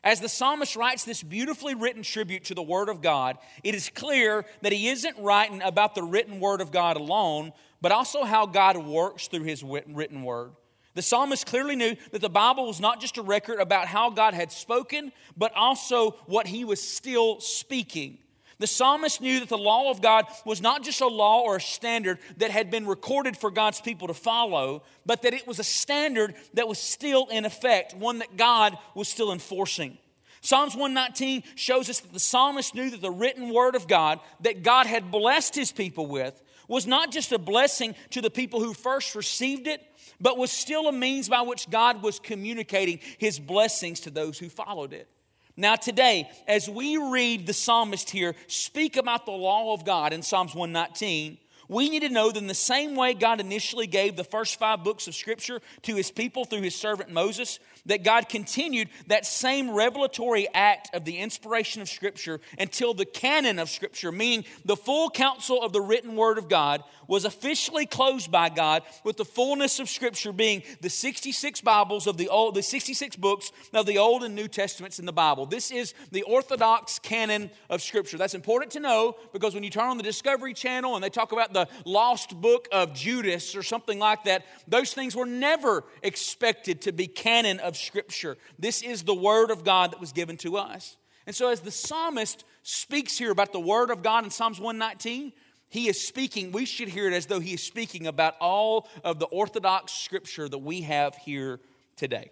As 0.06 0.20
the 0.20 0.29
psalmist 0.29 0.76
writes 0.76 1.03
this 1.03 1.20
beautifully 1.20 1.75
written 1.75 2.05
tribute 2.05 2.44
to 2.44 2.55
the 2.55 2.62
Word 2.62 2.88
of 2.88 3.03
God, 3.03 3.38
it 3.64 3.75
is 3.75 3.91
clear 3.91 4.44
that 4.62 4.70
he 4.70 4.87
isn't 4.87 5.19
writing 5.19 5.61
about 5.62 5.97
the 5.97 6.03
written 6.05 6.38
Word 6.38 6.61
of 6.61 6.70
God 6.70 6.97
alone, 6.97 7.53
but 7.81 7.91
also 7.91 8.23
how 8.23 8.47
God 8.47 8.76
works 8.76 9.26
through 9.26 9.43
his 9.43 9.64
written 9.64 10.23
word. 10.23 10.53
The 10.94 11.03
psalmist 11.03 11.47
clearly 11.47 11.75
knew 11.75 11.97
that 12.12 12.20
the 12.20 12.29
Bible 12.29 12.69
was 12.69 12.79
not 12.79 13.00
just 13.00 13.19
a 13.19 13.23
record 13.23 13.58
about 13.58 13.88
how 13.88 14.11
God 14.11 14.32
had 14.32 14.53
spoken, 14.53 15.11
but 15.37 15.53
also 15.56 16.12
what 16.26 16.47
he 16.47 16.64
was 16.64 16.81
still 16.81 17.41
speaking. 17.41 18.19
The 18.58 18.67
psalmist 18.67 19.20
knew 19.20 19.41
that 19.41 19.50
the 19.50 19.58
law 19.58 19.91
of 19.91 20.00
God 20.00 20.25
was 20.47 20.62
not 20.62 20.82
just 20.82 21.03
a 21.03 21.06
law 21.06 21.43
or 21.43 21.56
a 21.56 21.61
standard 21.61 22.19
that 22.38 22.50
had 22.50 22.70
been 22.70 22.87
recorded 22.87 23.37
for 23.37 23.50
God's 23.50 23.81
people 23.81 24.08
to 24.08 24.14
follow, 24.14 24.82
but 25.05 25.23
that 25.23 25.35
it 25.35 25.47
was 25.47 25.58
a 25.58 25.64
standard 25.64 26.35
that 26.55 26.67
was 26.67 26.79
still 26.79 27.26
in 27.26 27.44
effect, 27.44 27.94
one 27.94 28.19
that 28.19 28.37
God 28.37 28.79
was 28.94 29.08
still 29.08 29.31
enforcing. 29.31 29.99
Psalms 30.41 30.75
119 30.75 31.43
shows 31.55 31.91
us 31.91 32.00
that 32.00 32.12
the 32.12 32.20
psalmist 32.20 32.75
knew 32.75 32.88
that 32.88 33.03
the 33.03 33.11
written 33.11 33.53
word 33.53 33.75
of 33.75 33.88
God 33.88 34.20
that 34.41 34.62
God 34.62 34.87
had 34.87 35.11
blessed 35.11 35.55
his 35.55 35.73
people 35.73 36.06
with 36.06 36.41
was 36.69 36.87
not 36.87 37.11
just 37.11 37.32
a 37.32 37.38
blessing 37.38 37.94
to 38.11 38.23
the 38.23 38.31
people 38.31 38.61
who 38.61 38.73
first 38.73 39.14
received 39.14 39.67
it, 39.67 39.82
but 40.20 40.38
was 40.38 40.50
still 40.50 40.88
a 40.88 40.93
means 40.93 41.29
by 41.29 41.43
which 41.43 41.69
God 41.69 42.03
was 42.03 42.19
communicating 42.19 43.00
his 43.19 43.38
blessings 43.38 44.00
to 44.00 44.11
those 44.11 44.38
who 44.38 44.49
followed 44.49 44.93
it. 44.93 45.08
Now, 45.56 45.75
today, 45.76 46.31
as 46.47 46.69
we 46.69 46.99
read 46.99 47.47
the 47.47 47.55
psalmist 47.55 48.11
here 48.11 48.35
speak 48.47 48.99
about 48.99 49.25
the 49.25 49.32
law 49.32 49.73
of 49.73 49.87
God 49.87 50.12
in 50.12 50.23
Psalms 50.23 50.55
119, 50.55 51.38
we 51.69 51.88
need 51.88 52.03
to 52.03 52.11
know 52.11 52.31
that 52.31 52.38
in 52.38 52.47
the 52.47 52.55
same 52.55 52.94
way 52.94 53.14
God 53.14 53.41
initially 53.41 53.87
gave 53.87 54.17
the 54.17 54.25
first 54.25 54.58
five 54.58 54.85
books 54.85 55.08
of 55.08 55.14
Scripture 55.14 55.61
to 55.82 55.94
his 55.94 56.11
people 56.11 56.44
through 56.44 56.61
his 56.61 56.76
servant 56.76 57.11
Moses, 57.11 57.58
that 57.86 58.04
God 58.04 58.28
continued 58.28 58.88
that 59.06 59.26
same 59.26 59.70
revelatory 59.70 60.48
act 60.52 60.94
of 60.94 61.04
the 61.04 61.18
inspiration 61.18 61.82
of 61.82 61.88
Scripture 61.88 62.40
until 62.58 62.94
the 62.94 63.04
canon 63.04 63.58
of 63.58 63.70
Scripture, 63.70 64.12
meaning 64.12 64.44
the 64.64 64.76
full 64.76 65.10
counsel 65.10 65.62
of 65.62 65.72
the 65.72 65.80
written 65.80 66.16
Word 66.16 66.38
of 66.38 66.48
God, 66.48 66.82
was 67.08 67.24
officially 67.24 67.86
closed 67.86 68.30
by 68.30 68.48
God, 68.48 68.82
with 69.04 69.16
the 69.16 69.24
fullness 69.24 69.78
of 69.78 69.88
Scripture 69.88 70.32
being 70.32 70.62
the 70.80 70.90
66 70.90 71.60
Bibles 71.60 72.06
of 72.06 72.16
the 72.16 72.28
Old, 72.28 72.54
the 72.54 72.62
66 72.62 73.16
books 73.16 73.52
of 73.72 73.86
the 73.86 73.98
Old 73.98 74.24
and 74.24 74.34
New 74.34 74.48
Testaments 74.48 74.98
in 74.98 75.06
the 75.06 75.12
Bible. 75.12 75.46
This 75.46 75.70
is 75.70 75.94
the 76.10 76.22
orthodox 76.22 76.98
canon 76.98 77.50
of 77.70 77.82
Scripture. 77.82 78.18
That's 78.18 78.34
important 78.34 78.72
to 78.72 78.80
know 78.80 79.16
because 79.32 79.54
when 79.54 79.62
you 79.62 79.70
turn 79.70 79.88
on 79.88 79.96
the 79.96 80.02
Discovery 80.02 80.54
Channel 80.54 80.94
and 80.94 81.04
they 81.04 81.10
talk 81.10 81.32
about 81.32 81.52
the 81.52 81.68
lost 81.84 82.40
book 82.40 82.68
of 82.72 82.92
Judas 82.92 83.54
or 83.54 83.62
something 83.62 83.98
like 83.98 84.24
that, 84.24 84.44
those 84.66 84.92
things 84.92 85.14
were 85.14 85.26
never 85.26 85.84
expected 86.02 86.82
to 86.82 86.92
be 86.92 87.06
canon 87.06 87.60
of 87.60 87.75
Scripture. 87.76 88.37
This 88.58 88.82
is 88.82 89.02
the 89.02 89.14
Word 89.14 89.50
of 89.50 89.64
God 89.64 89.93
that 89.93 90.00
was 90.00 90.12
given 90.12 90.37
to 90.38 90.56
us. 90.56 90.96
And 91.26 91.34
so, 91.34 91.50
as 91.50 91.61
the 91.61 91.70
psalmist 91.70 92.44
speaks 92.62 93.19
here 93.19 93.31
about 93.31 93.52
the 93.52 93.61
Word 93.61 93.90
of 93.90 94.02
God 94.02 94.25
in 94.25 94.31
Psalms 94.31 94.61
119, 94.61 95.32
he 95.69 95.88
is 95.88 96.00
speaking, 96.00 96.52
we 96.52 96.64
should 96.64 96.88
hear 96.88 97.08
it 97.08 97.12
as 97.12 97.26
though 97.26 97.40
he 97.40 97.55
is 97.55 97.62
speaking 97.62 98.06
about 98.06 98.37
all 98.40 98.89
of 99.03 99.19
the 99.19 99.27
Orthodox 99.27 99.93
Scripture 99.93 100.48
that 100.48 100.58
we 100.58 100.82
have 100.82 101.17
here 101.17 101.60
today. 101.96 102.31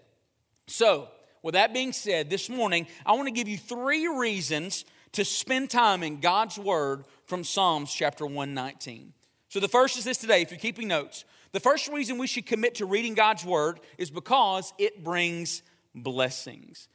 So, 0.67 1.09
with 1.43 1.55
that 1.55 1.75
being 1.75 1.93
said, 1.93 2.31
this 2.31 2.49
morning, 2.49 2.87
I 3.05 3.13
want 3.13 3.27
to 3.27 3.35
give 3.35 3.49
you 3.49 3.59
three 3.59 4.07
reasons 4.07 4.85
to 5.13 5.25
spend 5.25 5.71
time 5.71 6.03
in 6.03 6.21
God's 6.21 6.59
Word 6.59 7.05
from 7.27 7.45
Psalms 7.45 7.93
chapter 7.93 8.25
119. 8.25 9.13
So, 9.49 9.61
the 9.61 9.69
first 9.69 9.99
is 9.99 10.05
this 10.05 10.19
today, 10.19 10.43
if 10.43 10.51
you're 10.51 10.61
keeping 10.61 10.89
notes. 10.89 11.25
The 11.55 11.61
first 11.61 11.87
reason 11.87 12.19
we 12.19 12.27
should 12.27 12.47
commit 12.47 12.75
to 12.77 12.85
reading 12.85 13.15
God's 13.15 13.45
Word 13.45 13.79
is 13.97 14.11
because 14.11 14.75
it 14.77 15.05
brings 15.05 15.63
blessings. 15.95 16.89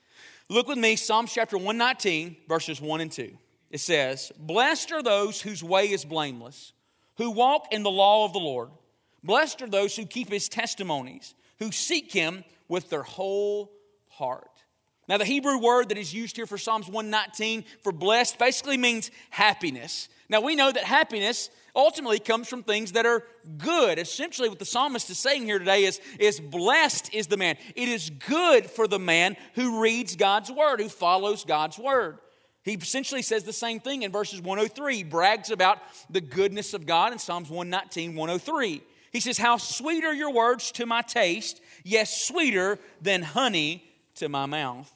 Look 0.49 0.67
with 0.67 0.77
me, 0.77 0.97
Psalms 0.97 1.31
chapter 1.31 1.57
119, 1.57 2.35
verses 2.45 2.81
1 2.81 2.99
and 2.99 3.09
2 3.09 3.37
it 3.69 3.79
says, 3.79 4.33
Blessed 4.37 4.91
are 4.91 5.01
those 5.01 5.41
whose 5.41 5.63
way 5.63 5.89
is 5.89 6.03
blameless, 6.03 6.73
who 7.15 7.31
walk 7.31 7.67
in 7.71 7.83
the 7.83 7.89
law 7.89 8.25
of 8.25 8.33
the 8.33 8.39
Lord. 8.39 8.69
Blessed 9.23 9.61
are 9.61 9.69
those 9.69 9.95
who 9.95 10.05
keep 10.05 10.29
his 10.29 10.49
testimonies, 10.49 11.35
who 11.59 11.71
seek 11.71 12.11
him 12.11 12.43
with 12.67 12.89
their 12.89 13.03
whole 13.03 13.71
heart. 14.09 14.51
Now, 15.07 15.17
the 15.17 15.25
Hebrew 15.25 15.57
word 15.57 15.87
that 15.87 15.97
is 15.97 16.13
used 16.13 16.35
here 16.35 16.45
for 16.45 16.57
Psalms 16.57 16.87
119 16.87 17.63
for 17.81 17.93
blessed 17.93 18.37
basically 18.37 18.75
means 18.75 19.09
happiness. 19.29 20.09
Now, 20.29 20.41
we 20.41 20.55
know 20.55 20.71
that 20.71 20.83
happiness 20.83 21.50
ultimately 21.75 22.19
comes 22.19 22.48
from 22.48 22.63
things 22.63 22.91
that 22.91 23.05
are 23.05 23.24
good. 23.57 23.98
Essentially, 23.98 24.48
what 24.48 24.59
the 24.59 24.65
psalmist 24.65 25.09
is 25.09 25.17
saying 25.17 25.45
here 25.45 25.59
today 25.59 25.86
is, 25.86 26.00
is 26.19 26.39
blessed 26.39 27.13
is 27.13 27.27
the 27.27 27.38
man. 27.38 27.57
It 27.75 27.89
is 27.89 28.09
good 28.09 28.69
for 28.69 28.88
the 28.88 29.00
man 29.00 29.38
who 29.55 29.81
reads 29.81 30.15
God's 30.15 30.51
word, 30.51 30.79
who 30.79 30.89
follows 30.89 31.45
God's 31.45 31.79
word. 31.79 32.19
He 32.63 32.74
essentially 32.74 33.21
says 33.21 33.43
the 33.43 33.53
same 33.53 33.79
thing 33.79 34.03
in 34.03 34.12
verses 34.12 34.41
103. 34.41 34.98
He 34.98 35.03
brags 35.03 35.50
about 35.50 35.79
the 36.09 36.21
goodness 36.21 36.74
of 36.74 36.86
God 36.86 37.13
in 37.13 37.19
Psalms 37.19 37.50
119, 37.50 38.15
103. 38.15 38.83
He 39.12 39.19
says, 39.19 39.38
How 39.38 39.57
sweet 39.57 40.03
are 40.03 40.13
your 40.13 40.31
words 40.31 40.71
to 40.74 40.86
my 40.86 41.01
taste, 41.01 41.62
yes, 41.83 42.25
sweeter 42.25 42.77
than 43.01 43.24
honey 43.24 43.83
to 44.15 44.29
my 44.29 44.45
mouth. 44.45 44.91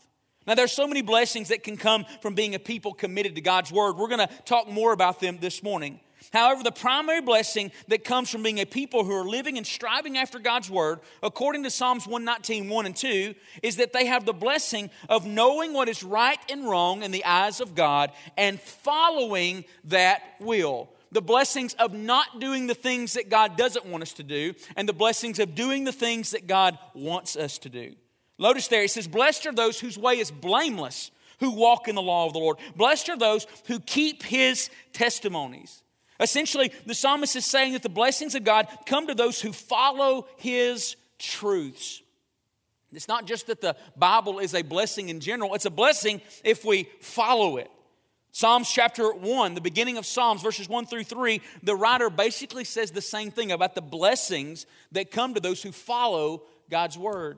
Now, 0.45 0.55
there's 0.55 0.71
so 0.71 0.87
many 0.87 1.01
blessings 1.01 1.49
that 1.49 1.63
can 1.63 1.77
come 1.77 2.05
from 2.21 2.35
being 2.35 2.55
a 2.55 2.59
people 2.59 2.93
committed 2.93 3.35
to 3.35 3.41
God's 3.41 3.71
word. 3.71 3.97
We're 3.97 4.09
going 4.09 4.27
to 4.27 4.29
talk 4.45 4.67
more 4.67 4.91
about 4.91 5.19
them 5.19 5.37
this 5.39 5.63
morning. 5.63 5.99
However, 6.31 6.63
the 6.63 6.71
primary 6.71 7.21
blessing 7.21 7.71
that 7.89 8.03
comes 8.03 8.29
from 8.29 8.43
being 8.43 8.59
a 8.59 8.65
people 8.65 9.03
who 9.03 9.13
are 9.13 9.27
living 9.27 9.57
and 9.57 9.67
striving 9.67 10.17
after 10.17 10.39
God's 10.39 10.69
word, 10.69 10.99
according 11.21 11.63
to 11.63 11.69
Psalms 11.69 12.07
119, 12.07 12.69
1 12.69 12.85
and 12.85 12.95
2, 12.95 13.35
is 13.61 13.75
that 13.77 13.93
they 13.93 14.05
have 14.05 14.25
the 14.25 14.33
blessing 14.33 14.89
of 15.09 15.25
knowing 15.25 15.73
what 15.73 15.89
is 15.89 16.03
right 16.03 16.39
and 16.49 16.69
wrong 16.69 17.03
in 17.03 17.11
the 17.11 17.25
eyes 17.25 17.59
of 17.59 17.75
God 17.75 18.11
and 18.37 18.59
following 18.59 19.65
that 19.85 20.23
will. 20.39 20.89
The 21.11 21.21
blessings 21.21 21.75
of 21.75 21.93
not 21.93 22.39
doing 22.39 22.67
the 22.67 22.73
things 22.73 23.13
that 23.13 23.29
God 23.29 23.55
doesn't 23.55 23.85
want 23.85 24.01
us 24.01 24.13
to 24.13 24.23
do, 24.23 24.55
and 24.75 24.89
the 24.89 24.93
blessings 24.93 25.37
of 25.39 25.53
doing 25.53 25.83
the 25.83 25.91
things 25.91 26.31
that 26.31 26.47
God 26.47 26.77
wants 26.95 27.35
us 27.35 27.59
to 27.59 27.69
do. 27.69 27.95
Notice 28.39 28.67
there, 28.67 28.83
it 28.83 28.91
says, 28.91 29.07
Blessed 29.07 29.45
are 29.45 29.53
those 29.53 29.79
whose 29.79 29.97
way 29.97 30.19
is 30.19 30.31
blameless, 30.31 31.11
who 31.39 31.51
walk 31.51 31.87
in 31.87 31.95
the 31.95 32.01
law 32.01 32.25
of 32.25 32.33
the 32.33 32.39
Lord. 32.39 32.57
Blessed 32.75 33.09
are 33.09 33.17
those 33.17 33.47
who 33.67 33.79
keep 33.79 34.23
his 34.23 34.69
testimonies. 34.91 35.83
Essentially, 36.19 36.71
the 36.85 36.93
psalmist 36.93 37.35
is 37.35 37.45
saying 37.45 37.73
that 37.73 37.83
the 37.83 37.89
blessings 37.89 38.35
of 38.35 38.43
God 38.43 38.67
come 38.85 39.07
to 39.07 39.15
those 39.15 39.41
who 39.41 39.51
follow 39.51 40.27
his 40.37 40.95
truths. 41.19 42.01
It's 42.91 43.07
not 43.07 43.25
just 43.25 43.47
that 43.47 43.61
the 43.61 43.75
Bible 43.97 44.39
is 44.39 44.53
a 44.53 44.61
blessing 44.61 45.09
in 45.09 45.19
general, 45.19 45.55
it's 45.55 45.65
a 45.65 45.71
blessing 45.71 46.21
if 46.43 46.63
we 46.63 46.87
follow 47.01 47.57
it. 47.57 47.69
Psalms 48.31 48.71
chapter 48.71 49.13
1, 49.13 49.53
the 49.53 49.61
beginning 49.61 49.97
of 49.97 50.07
Psalms, 50.07 50.41
verses 50.41 50.67
1 50.67 50.87
through 50.87 51.03
3, 51.03 51.39
the 51.61 51.75
writer 51.75 52.09
basically 52.09 52.63
says 52.63 52.89
the 52.89 53.01
same 53.01 53.29
thing 53.29 53.51
about 53.51 53.75
the 53.75 53.81
blessings 53.81 54.65
that 54.91 55.11
come 55.11 55.35
to 55.35 55.39
those 55.39 55.61
who 55.61 55.71
follow 55.71 56.41
God's 56.69 56.97
word. 56.97 57.37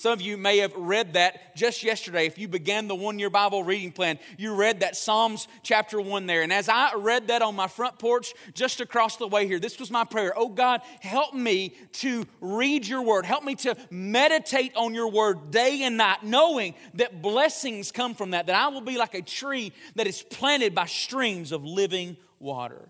Some 0.00 0.14
of 0.14 0.22
you 0.22 0.38
may 0.38 0.56
have 0.60 0.74
read 0.74 1.12
that 1.12 1.54
just 1.54 1.82
yesterday. 1.82 2.24
If 2.24 2.38
you 2.38 2.48
began 2.48 2.88
the 2.88 2.94
one 2.94 3.18
year 3.18 3.28
Bible 3.28 3.62
reading 3.62 3.92
plan, 3.92 4.18
you 4.38 4.54
read 4.54 4.80
that 4.80 4.96
Psalms 4.96 5.46
chapter 5.62 6.00
1 6.00 6.24
there. 6.24 6.40
And 6.40 6.50
as 6.50 6.70
I 6.70 6.94
read 6.94 7.28
that 7.28 7.42
on 7.42 7.54
my 7.54 7.66
front 7.66 7.98
porch 7.98 8.32
just 8.54 8.80
across 8.80 9.18
the 9.18 9.28
way 9.28 9.46
here, 9.46 9.58
this 9.58 9.78
was 9.78 9.90
my 9.90 10.04
prayer. 10.04 10.32
Oh 10.34 10.48
God, 10.48 10.80
help 11.00 11.34
me 11.34 11.74
to 11.92 12.24
read 12.40 12.88
your 12.88 13.02
word. 13.02 13.26
Help 13.26 13.44
me 13.44 13.54
to 13.56 13.76
meditate 13.90 14.74
on 14.74 14.94
your 14.94 15.10
word 15.10 15.50
day 15.50 15.82
and 15.82 15.98
night, 15.98 16.22
knowing 16.22 16.76
that 16.94 17.20
blessings 17.20 17.92
come 17.92 18.14
from 18.14 18.30
that, 18.30 18.46
that 18.46 18.56
I 18.56 18.68
will 18.68 18.80
be 18.80 18.96
like 18.96 19.14
a 19.14 19.20
tree 19.20 19.70
that 19.96 20.06
is 20.06 20.22
planted 20.22 20.74
by 20.74 20.86
streams 20.86 21.52
of 21.52 21.62
living 21.62 22.16
water. 22.38 22.88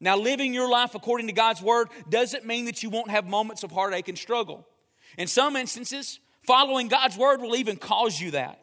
Now, 0.00 0.18
living 0.18 0.52
your 0.52 0.68
life 0.68 0.94
according 0.94 1.28
to 1.28 1.32
God's 1.32 1.62
word 1.62 1.88
doesn't 2.10 2.44
mean 2.44 2.66
that 2.66 2.82
you 2.82 2.90
won't 2.90 3.10
have 3.10 3.26
moments 3.26 3.62
of 3.62 3.72
heartache 3.72 4.08
and 4.08 4.18
struggle. 4.18 4.66
In 5.16 5.26
some 5.26 5.56
instances, 5.56 6.20
Following 6.46 6.88
God's 6.88 7.16
word 7.16 7.40
will 7.40 7.56
even 7.56 7.76
cause 7.76 8.20
you 8.20 8.32
that. 8.32 8.58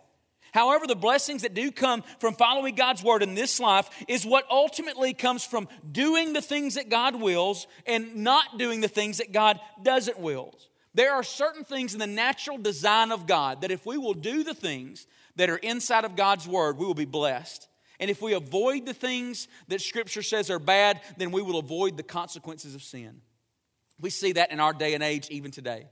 However, 0.52 0.88
the 0.88 0.96
blessings 0.96 1.44
that 1.44 1.54
do 1.54 1.72
come 1.72 2.04
from 2.20 2.34
following 2.34 2.76
God's 2.76 3.04
word 3.04 3.22
in 3.22 3.36
this 3.36 3.60
life 3.60 3.90
is 4.08 4.26
what 4.26 4.50
ultimately 4.50 5.14
comes 5.14 5.46
from 5.46 5.68
doing 5.92 6.34
the 6.34 6.42
things 6.42 6.76
that 6.76 6.90
God 6.90 7.16
wills 7.16 7.68
and 7.86 8.18
not 8.18 8.58
doing 8.58 8.82
the 8.82 8.88
things 8.88 9.20
that 9.20 9.32
God 9.32 9.60
doesn't 9.84 10.20
wills. 10.20 10.70
There 10.96 11.14
are 11.14 11.24
certain 11.24 11.64
things 11.64 11.94
in 11.94 12.00
the 12.00 12.08
natural 12.08 12.58
design 12.58 13.12
of 13.12 13.28
God 13.28 13.62
that 13.62 13.72
if 13.72 13.86
we 13.86 13.98
will 13.98 14.16
do 14.16 14.44
the 14.44 14.56
things 14.56 15.06
that 15.36 15.52
are 15.52 15.58
inside 15.58 16.04
of 16.04 16.16
God's 16.16 16.48
word, 16.48 16.78
we 16.78 16.86
will 16.86 16.96
be 16.96 17.06
blessed. 17.06 17.68
And 18.00 18.10
if 18.10 18.22
we 18.22 18.34
avoid 18.34 18.86
the 18.86 18.94
things 18.94 19.48
that 19.68 19.82
Scripture 19.82 20.24
says 20.24 20.50
are 20.50 20.60
bad, 20.60 21.02
then 21.18 21.32
we 21.32 21.42
will 21.42 21.60
avoid 21.60 21.96
the 21.96 22.04
consequences 22.04 22.74
of 22.74 22.82
sin. 22.82 23.22
We 24.00 24.10
see 24.10 24.32
that 24.32 24.52
in 24.52 24.60
our 24.60 24.74
day 24.74 24.96
and 24.96 25.04
age, 25.04 25.30
even 25.30 25.52
today 25.52 25.86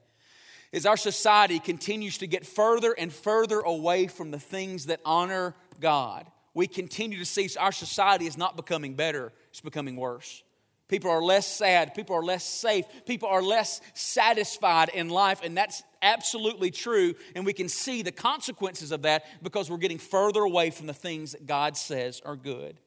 is 0.72 0.86
our 0.86 0.98
society 0.98 1.60
continues 1.60 2.18
to 2.20 2.28
get 2.28 2.46
further 2.46 2.94
and 2.94 3.12
further 3.12 3.60
away 3.60 4.08
from 4.08 4.32
the 4.32 4.40
things 4.40 4.88
that 4.88 5.00
honor 5.06 5.56
God. 5.80 6.30
We 6.54 6.68
continue 6.68 7.20
to 7.20 7.26
see 7.26 7.50
our 7.60 7.72
society 7.72 8.26
is 8.26 8.38
not 8.38 8.56
becoming 8.56 8.96
better, 8.96 9.32
it's 9.50 9.62
becoming 9.62 9.96
worse. 9.96 10.44
People 10.88 11.12
are 11.12 11.22
less 11.22 11.46
sad, 11.46 11.94
people 11.94 12.16
are 12.16 12.24
less 12.24 12.46
safe, 12.46 12.86
people 13.06 13.28
are 13.28 13.42
less 13.42 13.82
satisfied 13.94 14.90
in 14.90 15.10
life, 15.10 15.42
and 15.44 15.56
that's 15.56 15.84
absolutely 16.02 16.72
true. 16.72 17.14
And 17.36 17.46
we 17.46 17.52
can 17.52 17.68
see 17.68 18.02
the 18.04 18.12
consequences 18.12 18.92
of 18.92 19.02
that 19.02 19.26
because 19.44 19.70
we're 19.70 19.78
getting 19.78 19.98
further 19.98 20.42
away 20.42 20.70
from 20.70 20.88
the 20.88 20.94
things 20.94 21.34
that 21.34 21.46
God 21.46 21.76
says 21.76 22.22
are 22.26 22.38
good. 22.38 22.80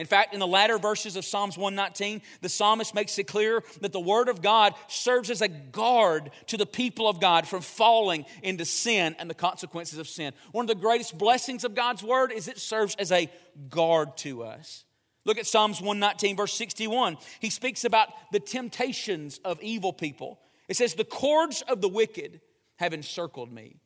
In 0.00 0.06
fact, 0.06 0.32
in 0.32 0.40
the 0.40 0.46
latter 0.46 0.78
verses 0.78 1.14
of 1.14 1.26
Psalms 1.26 1.58
119, 1.58 2.22
the 2.40 2.48
psalmist 2.48 2.94
makes 2.94 3.18
it 3.18 3.24
clear 3.24 3.62
that 3.82 3.92
the 3.92 4.00
Word 4.00 4.30
of 4.30 4.40
God 4.40 4.72
serves 4.88 5.28
as 5.28 5.42
a 5.42 5.48
guard 5.48 6.30
to 6.46 6.56
the 6.56 6.64
people 6.64 7.06
of 7.06 7.20
God 7.20 7.46
from 7.46 7.60
falling 7.60 8.24
into 8.42 8.64
sin 8.64 9.14
and 9.18 9.28
the 9.28 9.34
consequences 9.34 9.98
of 9.98 10.08
sin. 10.08 10.32
One 10.52 10.64
of 10.64 10.68
the 10.68 10.74
greatest 10.74 11.18
blessings 11.18 11.64
of 11.64 11.74
God's 11.74 12.02
Word 12.02 12.32
is 12.32 12.48
it 12.48 12.58
serves 12.58 12.94
as 12.94 13.12
a 13.12 13.30
guard 13.68 14.16
to 14.18 14.42
us. 14.42 14.86
Look 15.26 15.36
at 15.36 15.46
Psalms 15.46 15.82
119, 15.82 16.34
verse 16.34 16.54
61. 16.54 17.18
He 17.38 17.50
speaks 17.50 17.84
about 17.84 18.08
the 18.32 18.40
temptations 18.40 19.38
of 19.44 19.60
evil 19.60 19.92
people. 19.92 20.40
It 20.66 20.78
says, 20.78 20.94
The 20.94 21.04
cords 21.04 21.62
of 21.68 21.82
the 21.82 21.90
wicked 21.90 22.40
have 22.76 22.94
encircled 22.94 23.52
me. 23.52 23.80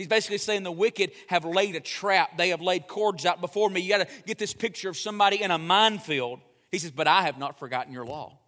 He's 0.00 0.08
basically 0.08 0.38
saying 0.38 0.62
the 0.62 0.72
wicked 0.72 1.12
have 1.26 1.44
laid 1.44 1.76
a 1.76 1.80
trap. 1.80 2.38
They 2.38 2.48
have 2.48 2.62
laid 2.62 2.88
cords 2.88 3.26
out 3.26 3.42
before 3.42 3.68
me. 3.68 3.82
You 3.82 3.90
got 3.90 4.08
to 4.08 4.22
get 4.24 4.38
this 4.38 4.54
picture 4.54 4.88
of 4.88 4.96
somebody 4.96 5.42
in 5.42 5.50
a 5.50 5.58
minefield. 5.58 6.40
He 6.72 6.78
says, 6.78 6.90
But 6.90 7.06
I 7.06 7.20
have 7.24 7.36
not 7.36 7.58
forgotten 7.58 7.92
your 7.92 8.06
law. 8.06 8.38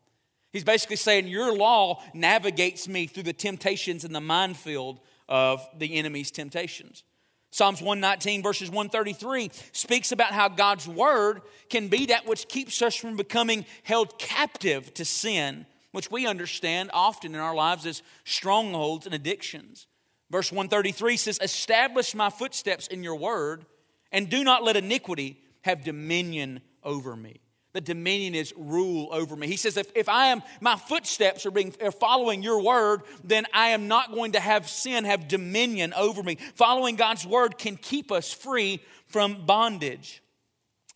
He's 0.54 0.64
basically 0.64 0.96
saying, 0.96 1.28
Your 1.28 1.54
law 1.54 2.02
navigates 2.14 2.88
me 2.88 3.06
through 3.06 3.24
the 3.24 3.34
temptations 3.34 4.02
and 4.02 4.14
the 4.14 4.20
minefield 4.20 5.00
of 5.28 5.60
the 5.76 5.98
enemy's 5.98 6.30
temptations. 6.30 7.04
Psalms 7.50 7.82
119, 7.82 8.42
verses 8.42 8.70
133, 8.70 9.50
speaks 9.72 10.10
about 10.10 10.32
how 10.32 10.48
God's 10.48 10.88
word 10.88 11.42
can 11.68 11.88
be 11.88 12.06
that 12.06 12.26
which 12.26 12.48
keeps 12.48 12.80
us 12.80 12.96
from 12.96 13.18
becoming 13.18 13.66
held 13.82 14.18
captive 14.18 14.94
to 14.94 15.04
sin, 15.04 15.66
which 15.90 16.10
we 16.10 16.26
understand 16.26 16.88
often 16.94 17.34
in 17.34 17.40
our 17.42 17.54
lives 17.54 17.84
as 17.84 18.00
strongholds 18.24 19.04
and 19.04 19.14
addictions. 19.14 19.86
Verse 20.32 20.50
133 20.50 21.18
says, 21.18 21.38
Establish 21.42 22.14
my 22.14 22.30
footsteps 22.30 22.86
in 22.86 23.04
your 23.04 23.16
word, 23.16 23.66
and 24.10 24.30
do 24.30 24.42
not 24.42 24.64
let 24.64 24.76
iniquity 24.76 25.38
have 25.60 25.84
dominion 25.84 26.62
over 26.82 27.14
me. 27.14 27.42
The 27.74 27.82
dominion 27.82 28.34
is 28.34 28.52
rule 28.56 29.10
over 29.12 29.36
me. 29.36 29.46
He 29.46 29.56
says, 29.56 29.76
if, 29.76 29.90
if 29.94 30.08
I 30.08 30.26
am, 30.26 30.42
my 30.60 30.76
footsteps 30.76 31.44
are 31.44 31.50
being 31.50 31.74
are 31.82 31.92
following 31.92 32.42
your 32.42 32.62
word, 32.62 33.02
then 33.22 33.44
I 33.52 33.68
am 33.68 33.88
not 33.88 34.12
going 34.12 34.32
to 34.32 34.40
have 34.40 34.68
sin 34.68 35.04
have 35.04 35.28
dominion 35.28 35.92
over 35.94 36.22
me. 36.22 36.36
Following 36.54 36.96
God's 36.96 37.26
word 37.26 37.58
can 37.58 37.76
keep 37.76 38.10
us 38.10 38.32
free 38.32 38.80
from 39.08 39.44
bondage. 39.46 40.22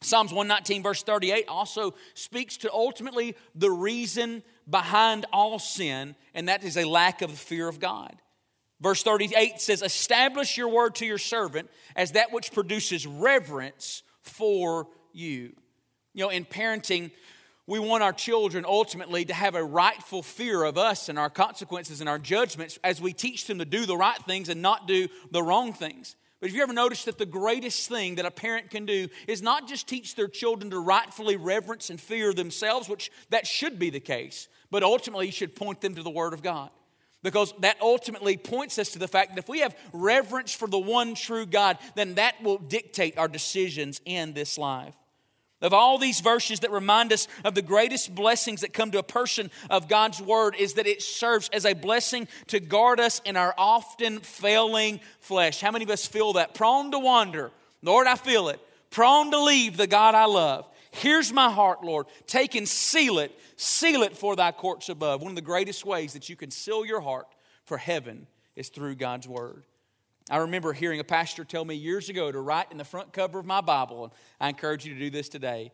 Psalms 0.02 0.33
119, 0.33 0.83
verse 0.83 1.02
38, 1.02 1.47
also 1.49 1.95
speaks 2.14 2.59
to 2.59 2.73
ultimately 2.73 3.35
the 3.55 3.71
reason 3.71 4.43
behind 4.69 5.26
all 5.33 5.59
sin, 5.59 6.14
and 6.35 6.49
that 6.49 6.64
is 6.64 6.76
a 6.76 6.85
lack 6.85 7.23
of 7.23 7.31
the 7.31 7.37
fear 7.37 7.69
of 7.69 7.81
God. 7.81 8.16
Verse 8.80 9.02
38 9.02 9.61
says, 9.61 9.83
Establish 9.83 10.56
your 10.56 10.68
word 10.68 10.95
to 10.97 11.06
your 11.06 11.18
servant 11.18 11.71
as 11.95 12.12
that 12.12 12.33
which 12.33 12.52
produces 12.52 13.06
reverence 13.06 14.02
for 14.23 14.88
you. 15.12 15.52
You 16.12 16.25
know, 16.25 16.28
in 16.28 16.45
parenting, 16.45 17.11
we 17.66 17.78
want 17.78 18.02
our 18.02 18.12
children 18.12 18.64
ultimately 18.66 19.25
to 19.25 19.35
have 19.35 19.54
a 19.54 19.64
rightful 19.64 20.23
fear 20.23 20.62
of 20.62 20.78
us 20.78 21.09
and 21.09 21.18
our 21.18 21.30
consequences 21.30 22.00
and 22.00 22.09
our 22.09 22.18
judgments 22.18 22.78
as 22.85 23.00
we 23.00 23.12
teach 23.12 23.47
them 23.47 23.59
to 23.59 23.64
do 23.64 23.87
the 23.87 23.97
right 23.97 24.23
things 24.25 24.49
and 24.49 24.62
not 24.62 24.87
do 24.87 25.09
the 25.30 25.42
wrong 25.42 25.73
things. 25.73 26.14
But 26.38 26.50
have 26.50 26.56
you 26.56 26.62
ever 26.62 26.75
noticed 26.75 27.06
that 27.06 27.16
the 27.16 27.26
greatest 27.26 27.88
thing 27.88 28.16
that 28.16 28.26
a 28.26 28.30
parent 28.30 28.71
can 28.71 28.85
do 28.85 29.09
is 29.26 29.40
not 29.40 29.66
just 29.66 29.88
teach 29.88 30.14
their 30.14 30.28
children 30.28 30.71
to 30.71 30.78
rightfully 30.78 31.37
reverence 31.37 31.88
and 31.88 31.99
fear 31.99 32.35
themselves, 32.35 32.90
which 32.90 33.11
that 33.30 33.47
should 33.47 33.78
be 33.78 33.88
the 33.88 34.00
case, 34.00 34.49
but 34.71 34.83
ultimately 34.83 35.26
you 35.26 35.33
should 35.33 35.56
point 35.56 35.80
them 35.80 35.95
to 35.95 36.02
the 36.02 36.11
Word 36.11 36.35
of 36.35 36.42
God 36.42 36.71
because 37.26 37.52
that 37.59 37.76
ultimately 37.83 38.37
points 38.37 38.78
us 38.78 38.90
to 38.90 39.00
the 39.00 39.09
fact 39.09 39.30
that 39.30 39.38
if 39.40 39.49
we 39.49 39.59
have 39.59 39.75
reverence 39.92 40.54
for 40.54 40.68
the 40.68 40.78
one 40.78 41.16
true 41.16 41.45
God, 41.45 41.76
then 41.97 42.14
that 42.14 42.40
will 42.40 42.56
dictate 42.56 43.18
our 43.18 43.26
decisions 43.26 44.00
in 44.04 44.33
this 44.33 44.56
life. 44.56 44.95
Of 45.61 45.73
all 45.73 45.99
these 45.99 46.21
verses 46.21 46.61
that 46.61 46.71
remind 46.71 47.12
us 47.12 47.26
of 47.45 47.56
the 47.56 47.62
greatest 47.62 48.14
blessings 48.14 48.61
that 48.61 48.73
come 48.73 48.92
to 48.92 49.00
a 49.00 49.02
person 49.02 49.50
of 49.68 49.88
God's 49.88 50.23
word, 50.23 50.54
is 50.56 50.75
that 50.75 50.87
it 50.87 51.02
serves 51.02 51.49
as 51.52 51.66
a 51.66 51.73
blessing 51.73 52.28
to 52.47 52.61
guard 52.61 53.00
us 53.00 53.21
in 53.25 53.37
our 53.37 53.56
often 53.59 54.21
failing 54.21 55.00
flesh. 55.18 55.61
How 55.61 55.73
many 55.73 55.85
of 55.85 55.90
us 55.90 56.06
feel 56.06 56.35
that? 56.35 56.54
Prone 56.54 56.92
to 56.92 57.00
wander. 57.00 57.50
Lord, 57.83 58.06
I 58.06 58.14
feel 58.14 58.50
it. 58.50 58.61
Prone 58.90 59.33
to 59.33 59.42
leave 59.42 59.76
the 59.76 59.88
God 59.88 60.14
I 60.14 60.26
love. 60.26 60.68
Here's 60.97 61.33
my 61.33 61.50
heart, 61.50 61.85
Lord. 61.85 62.07
Take 62.26 62.55
and 62.55 62.67
seal 62.67 63.19
it. 63.19 63.38
Seal 63.57 64.03
it 64.03 64.17
for 64.17 64.35
thy 64.35 64.50
courts 64.50 64.88
above. 64.88 65.21
One 65.21 65.31
of 65.31 65.37
the 65.37 65.43
greatest 65.43 65.85
ways 65.85 66.15
that 66.15 66.29
you 66.29 66.37
can 66.37 66.50
seal 66.50 66.87
your 66.87 67.00
heart 67.00 67.26
for 67.65 67.76
heaven 67.76 68.26
is 68.55 68.71
through 68.71 68.95
God's 68.97 69.29
word. 69.29 69.65
I 70.31 70.38
remember 70.38 70.73
hearing 70.73 70.99
a 70.99 71.05
pastor 71.05 71.45
tell 71.45 71.65
me 71.65 71.75
years 71.75 72.09
ago 72.09 72.33
to 72.33 72.41
write 72.41 72.73
in 72.73 72.79
the 72.79 72.85
front 72.85 73.12
cover 73.12 73.38
of 73.38 73.47
my 73.47 73.61
Bible, 73.61 74.05
and 74.05 74.12
I 74.41 74.49
encourage 74.49 74.87
you 74.87 74.95
to 74.95 74.99
do 74.99 75.11
this 75.11 75.29
today, 75.29 75.71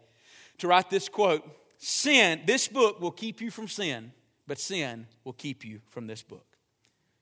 to 0.58 0.66
write 0.68 0.90
this 0.90 1.08
quote 1.08 1.44
Sin, 1.78 2.40
this 2.44 2.68
book 2.68 3.00
will 3.00 3.12
keep 3.12 3.40
you 3.40 3.50
from 3.50 3.68
sin, 3.68 4.12
but 4.46 4.58
sin 4.58 5.06
will 5.24 5.32
keep 5.32 5.64
you 5.64 5.80
from 5.88 6.06
this 6.06 6.22
book. 6.22 6.46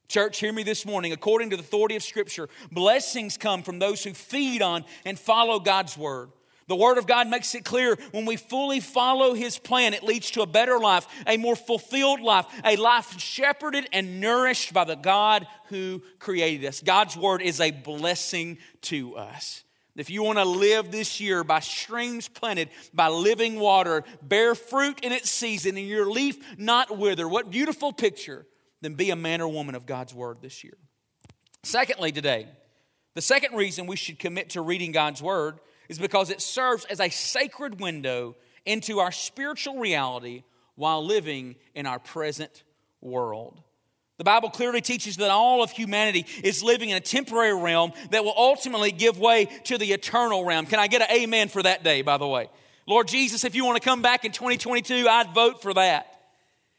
Church, 0.09 0.41
hear 0.41 0.53
me 0.53 0.63
this 0.63 0.85
morning. 0.85 1.13
According 1.13 1.51
to 1.51 1.57
the 1.57 1.63
authority 1.63 1.97
of 1.97 2.03
Scripture, 2.03 2.49
blessings 2.73 3.37
come 3.37 3.63
from 3.63 3.79
those 3.79 4.03
who 4.03 4.13
feed 4.13 4.63
on 4.63 4.85
and 5.05 5.19
follow 5.19 5.61
God's 5.61 5.97
Word. 5.97 6.31
The 6.71 6.77
Word 6.77 6.99
of 6.99 7.07
God 7.09 7.27
makes 7.27 7.53
it 7.57 7.65
clear 7.65 7.99
when 8.13 8.27
we 8.27 8.37
fully 8.37 8.79
follow 8.79 9.35
His 9.35 9.59
plan, 9.59 9.93
it 9.93 10.05
leads 10.05 10.31
to 10.31 10.43
a 10.43 10.47
better 10.47 10.79
life, 10.79 11.05
a 11.27 11.37
more 11.37 11.57
fulfilled 11.57 12.21
life, 12.21 12.47
a 12.65 12.77
life 12.77 13.19
shepherded 13.19 13.89
and 13.93 14.21
nourished 14.21 14.73
by 14.73 14.85
the 14.85 14.95
God 14.95 15.49
who 15.65 16.01
created 16.21 16.65
us. 16.69 16.81
God's 16.81 17.17
Word 17.17 17.43
is 17.43 17.61
a 17.61 17.73
blessing 17.73 18.59
to 18.83 19.17
us. 19.17 19.65
If 19.97 20.11
you 20.11 20.23
want 20.23 20.39
to 20.39 20.45
live 20.45 20.93
this 20.93 21.21
year 21.21 21.43
by 21.43 21.59
streams 21.59 22.29
planted, 22.29 22.71
by 22.95 23.09
living 23.09 23.59
water, 23.59 24.05
bear 24.23 24.55
fruit 24.55 25.01
in 25.03 25.11
its 25.11 25.29
season, 25.29 25.77
and 25.77 25.89
your 25.89 26.09
leaf 26.09 26.39
not 26.57 26.97
wither, 26.97 27.27
what 27.27 27.51
beautiful 27.51 27.93
picture, 27.93 28.47
then 28.81 28.95
be 28.95 29.11
a 29.11 29.17
man 29.17 29.41
or 29.41 29.49
woman 29.49 29.75
of 29.75 29.87
God's 29.87 30.15
Word 30.15 30.37
this 30.41 30.63
year. 30.63 30.79
Secondly, 31.65 32.13
today, 32.13 32.47
the 33.17 33.23
second 33.23 33.57
reason 33.57 33.89
we 33.89 33.97
should 33.97 34.21
commit 34.21 34.51
to 34.51 34.61
reading 34.61 34.93
God's 34.93 35.21
Word 35.21 35.59
is 35.91 35.99
because 35.99 36.31
it 36.31 36.41
serves 36.41 36.85
as 36.85 37.01
a 37.01 37.11
sacred 37.11 37.81
window 37.81 38.37
into 38.65 39.01
our 39.01 39.11
spiritual 39.11 39.77
reality 39.77 40.45
while 40.77 41.05
living 41.05 41.57
in 41.75 41.85
our 41.85 41.99
present 41.99 42.63
world. 43.01 43.61
The 44.17 44.25
Bible 44.25 44.51
clearly 44.51 44.83
teaches 44.83 45.17
that 45.17 45.31
all 45.31 45.65
of 45.65 45.73
humanity 45.73 46.27
is 46.45 46.63
living 46.63 46.91
in 46.91 46.97
a 46.97 47.01
temporary 47.01 47.61
realm 47.61 47.93
that 48.13 48.23
will 48.23 48.35
ultimately 48.37 48.93
give 48.93 49.19
way 49.19 49.47
to 49.65 49.79
the 49.79 49.93
eternal 49.93 50.45
realm. 50.45 50.67
Can 50.67 50.79
I 50.79 50.87
get 50.87 51.03
an 51.03 51.09
amen 51.11 51.49
for 51.49 51.63
that 51.65 51.83
day, 51.83 52.03
by 52.03 52.19
the 52.19 52.29
way? 52.29 52.49
Lord 52.87 53.09
Jesus, 53.09 53.43
if 53.43 53.57
you 53.57 53.65
want 53.65 53.83
to 53.83 53.85
come 53.85 54.01
back 54.01 54.25
in 54.25 54.31
2022, 54.31 55.09
I'd 55.09 55.35
vote 55.35 55.61
for 55.61 55.75
that. 55.75 56.07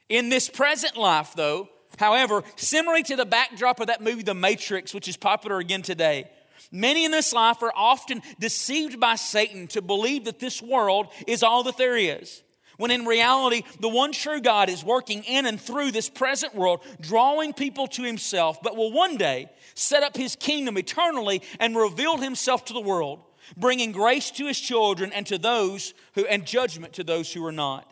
In 0.07 0.29
this 0.29 0.47
present 0.47 0.95
life, 0.95 1.33
though, 1.35 1.67
however, 1.97 2.43
similarly 2.55 3.03
to 3.03 3.17
the 3.17 3.25
backdrop 3.25 3.81
of 3.81 3.87
that 3.87 4.01
movie, 4.01 4.23
The 4.23 4.33
Matrix, 4.33 4.93
which 4.93 5.09
is 5.09 5.17
popular 5.17 5.57
again 5.57 5.81
today, 5.81 6.29
Many 6.71 7.03
in 7.03 7.11
this 7.11 7.33
life 7.33 7.61
are 7.61 7.73
often 7.75 8.21
deceived 8.39 8.99
by 8.99 9.15
Satan 9.15 9.67
to 9.67 9.81
believe 9.81 10.25
that 10.25 10.39
this 10.39 10.61
world 10.61 11.07
is 11.27 11.43
all 11.43 11.63
that 11.63 11.77
there 11.77 11.97
is. 11.97 12.43
When 12.77 12.91
in 12.91 13.05
reality, 13.05 13.63
the 13.79 13.89
one 13.89 14.11
true 14.11 14.41
God 14.41 14.69
is 14.69 14.83
working 14.83 15.23
in 15.23 15.45
and 15.45 15.59
through 15.59 15.91
this 15.91 16.09
present 16.09 16.55
world, 16.55 16.79
drawing 16.99 17.53
people 17.53 17.87
to 17.89 18.03
himself, 18.03 18.61
but 18.63 18.75
will 18.75 18.91
one 18.91 19.17
day 19.17 19.49
set 19.75 20.01
up 20.01 20.17
his 20.17 20.35
kingdom 20.35 20.77
eternally 20.77 21.43
and 21.59 21.77
reveal 21.77 22.17
himself 22.17 22.65
to 22.65 22.73
the 22.73 22.81
world, 22.81 23.19
bringing 23.55 23.91
grace 23.91 24.31
to 24.31 24.47
his 24.47 24.59
children 24.59 25.11
and 25.13 25.27
to 25.27 25.37
those 25.37 25.93
who, 26.15 26.25
and 26.25 26.45
judgment 26.45 26.93
to 26.93 27.03
those 27.03 27.31
who 27.31 27.45
are 27.45 27.51
not. 27.51 27.91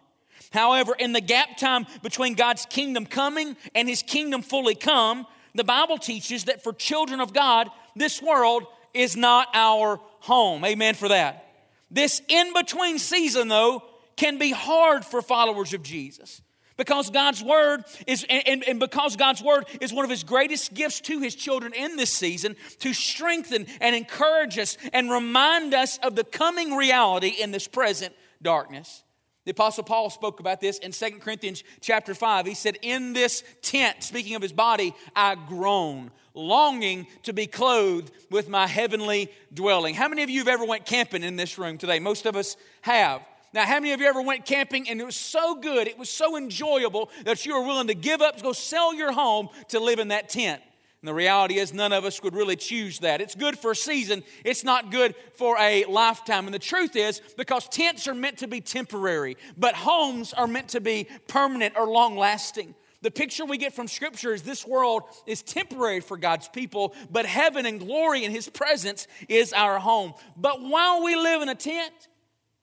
However, 0.52 0.96
in 0.98 1.14
the 1.14 1.22
gap 1.22 1.58
time 1.58 1.86
between 2.02 2.34
God's 2.34 2.66
kingdom 2.66 3.06
coming 3.06 3.58
and 3.76 3.88
his 3.88 4.02
kingdom 4.02 4.42
fully 4.42 4.74
come, 4.74 5.28
the 5.54 5.64
Bible 5.64 5.98
teaches 5.98 6.46
that 6.46 6.64
for 6.64 6.74
children 6.74 7.20
of 7.20 7.34
God, 7.34 7.70
this 7.96 8.22
world 8.22 8.66
is 8.94 9.16
not 9.16 9.48
our 9.54 10.00
home. 10.20 10.64
Amen 10.66 10.96
for 10.96 11.10
that. 11.10 11.46
This 11.92 12.22
in 12.28 12.54
between 12.54 13.00
season, 13.00 13.48
though, 13.48 13.84
can 14.16 14.38
be 14.38 14.52
hard 14.52 15.06
for 15.06 15.22
followers 15.22 15.74
of 15.74 15.82
Jesus 15.82 16.42
because 16.80 17.10
God's 17.10 17.44
word 17.44 17.84
is, 18.08 18.26
and, 18.30 18.64
and, 18.66 18.80
because 18.80 19.18
God's 19.18 19.44
word 19.44 19.66
is 19.82 19.92
one 19.92 20.06
of 20.06 20.10
his 20.10 20.24
greatest 20.24 20.74
gifts 20.74 21.02
to 21.02 21.20
his 21.20 21.36
children 21.36 21.74
in 21.74 21.98
this 21.98 22.10
season 22.10 22.56
to 22.80 22.94
strengthen 22.94 23.68
and 23.82 23.96
encourage 23.96 24.58
us 24.58 24.78
and 24.94 25.12
remind 25.12 25.74
us 25.74 26.00
of 26.00 26.16
the 26.16 26.24
coming 26.24 26.76
reality 26.76 27.36
in 27.40 27.52
this 27.52 27.68
present 27.68 28.14
darkness. 28.42 29.04
The 29.50 29.54
apostle 29.54 29.84
Paul 29.84 30.12
spoke 30.12 30.40
about 30.40 30.62
this 30.62 30.78
in 30.78 30.92
2 30.92 31.18
Corinthians 31.20 31.64
chapter 31.82 32.14
5. 32.14 32.46
He 32.46 32.54
said, 32.54 32.78
In 32.84 33.14
this 33.14 33.44
tent, 33.64 34.04
speaking 34.04 34.36
of 34.36 34.44
his 34.44 34.54
body, 34.54 34.94
I 35.16 35.34
groan, 35.34 36.12
longing 36.36 37.08
to 37.24 37.34
be 37.34 37.48
clothed 37.48 38.12
with 38.30 38.48
my 38.48 38.68
heavenly 38.68 39.32
dwelling. 39.52 39.96
How 39.96 40.08
many 40.08 40.22
of 40.22 40.30
you 40.30 40.38
have 40.38 40.48
ever 40.48 40.66
went 40.66 40.86
camping 40.86 41.24
in 41.24 41.36
this 41.36 41.58
room 41.58 41.80
today? 41.80 41.98
Most 41.98 42.28
of 42.28 42.36
us 42.36 42.58
have. 42.82 43.24
Now, 43.52 43.66
how 43.66 43.80
many 43.80 43.92
of 43.94 44.00
you 44.00 44.06
ever 44.06 44.22
went 44.22 44.46
camping 44.46 44.88
and 44.88 45.02
it 45.02 45.04
was 45.04 45.16
so 45.16 45.56
good, 45.56 45.88
it 45.88 45.98
was 45.98 46.12
so 46.12 46.38
enjoyable 46.38 47.10
that 47.24 47.44
you 47.44 47.56
were 47.56 47.66
willing 47.66 47.88
to 47.88 47.96
give 47.96 48.22
up, 48.22 48.38
to 48.38 48.44
go 48.44 48.54
sell 48.54 48.94
your 48.94 49.12
home 49.12 49.50
to 49.70 49.80
live 49.80 49.98
in 49.98 50.10
that 50.10 50.30
tent? 50.30 50.62
And 51.02 51.08
the 51.08 51.14
reality 51.14 51.60
is, 51.60 51.74
none 51.74 51.94
of 51.94 52.04
us 52.04 52.22
would 52.24 52.36
really 52.36 52.58
choose 52.58 53.00
that. 53.00 53.22
It's 53.22 53.36
good 53.36 53.58
for 53.58 53.72
a 53.72 53.76
season, 53.76 54.24
it's 54.44 54.64
not 54.64 54.92
good 54.92 55.16
for 55.36 55.58
a 55.58 55.86
lifetime. 55.86 56.46
And 56.46 56.54
the 56.54 56.60
truth 56.60 56.96
is, 56.96 57.22
because 57.38 57.68
tents 57.70 58.08
are 58.08 58.14
meant 58.14 58.40
to 58.40 58.48
be 58.48 58.60
temporary, 58.60 59.38
but 59.58 59.76
homes 59.76 60.34
are 60.34 60.48
meant 60.48 60.70
to 60.70 60.82
be 60.82 61.08
permanent 61.28 61.76
or 61.78 61.88
long 61.88 62.18
lasting. 62.18 62.76
The 63.02 63.12
picture 63.12 63.46
we 63.46 63.58
get 63.58 63.74
from 63.74 63.88
Scripture 63.88 64.34
is 64.34 64.42
this 64.42 64.68
world 64.68 65.04
is 65.26 65.42
temporary 65.42 66.02
for 66.02 66.18
God's 66.18 66.50
people, 66.50 66.94
but 67.10 67.26
heaven 67.26 67.66
and 67.66 67.80
glory 67.80 68.26
in 68.26 68.32
His 68.32 68.50
presence 68.50 69.08
is 69.30 69.54
our 69.54 69.80
home. 69.80 70.14
But 70.36 70.62
while 70.62 71.02
we 71.02 71.16
live 71.16 71.42
in 71.42 71.48
a 71.48 71.56
tent, 71.56 71.94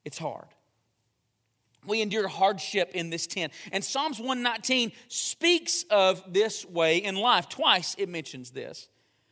it's 0.05 0.19
hard. 0.19 0.45
We 1.87 2.01
endure 2.01 2.27
hardship 2.27 2.91
in 2.93 3.09
this 3.09 3.25
tent. 3.27 3.53
And 3.71 3.83
Psalms 3.83 4.19
119 4.19 4.91
speaks 5.07 5.85
of 5.89 6.21
this 6.31 6.65
way 6.65 6.97
in 6.97 7.15
life. 7.15 7.49
Twice 7.49 7.95
it 7.97 8.09
mentions 8.09 8.51
this. 8.51 8.89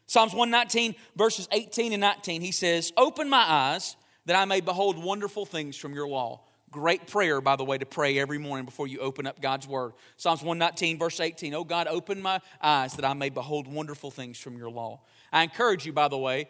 Psalms 0.07 0.33
119, 0.33 0.95
verses 1.15 1.47
18 1.51 1.93
and 1.93 2.01
19, 2.01 2.41
he 2.41 2.51
says, 2.51 2.93
Open 2.95 3.27
my 3.27 3.43
eyes 3.43 3.95
that 4.25 4.35
I 4.35 4.45
may 4.45 4.61
behold 4.61 5.03
wonderful 5.03 5.45
things 5.45 5.75
from 5.75 5.93
your 5.93 6.07
law. 6.07 6.41
Great 6.71 7.07
prayer, 7.07 7.39
by 7.41 7.55
the 7.55 7.63
way, 7.63 7.77
to 7.77 7.85
pray 7.85 8.19
every 8.19 8.37
morning 8.37 8.65
before 8.65 8.87
you 8.87 8.99
open 8.99 9.25
up 9.25 9.41
God's 9.41 9.67
word. 9.67 9.93
Psalms 10.17 10.41
119, 10.41 10.99
verse 10.99 11.19
18, 11.19 11.53
Oh 11.53 11.63
God, 11.63 11.87
open 11.87 12.21
my 12.21 12.41
eyes 12.61 12.93
that 12.95 13.05
I 13.05 13.13
may 13.13 13.29
behold 13.29 13.67
wonderful 13.67 14.11
things 14.11 14.37
from 14.37 14.57
your 14.57 14.69
law. 14.69 15.01
I 15.31 15.43
encourage 15.43 15.85
you, 15.85 15.93
by 15.93 16.07
the 16.07 16.17
way, 16.17 16.49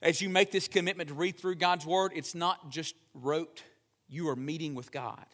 as 0.00 0.20
you 0.20 0.28
make 0.28 0.52
this 0.52 0.68
commitment 0.68 1.08
to 1.08 1.14
read 1.14 1.38
through 1.38 1.56
God's 1.56 1.84
word, 1.84 2.12
it's 2.14 2.34
not 2.34 2.70
just 2.70 2.94
rote, 3.14 3.62
you 4.08 4.28
are 4.28 4.36
meeting 4.36 4.74
with 4.74 4.92
God. 4.92 5.24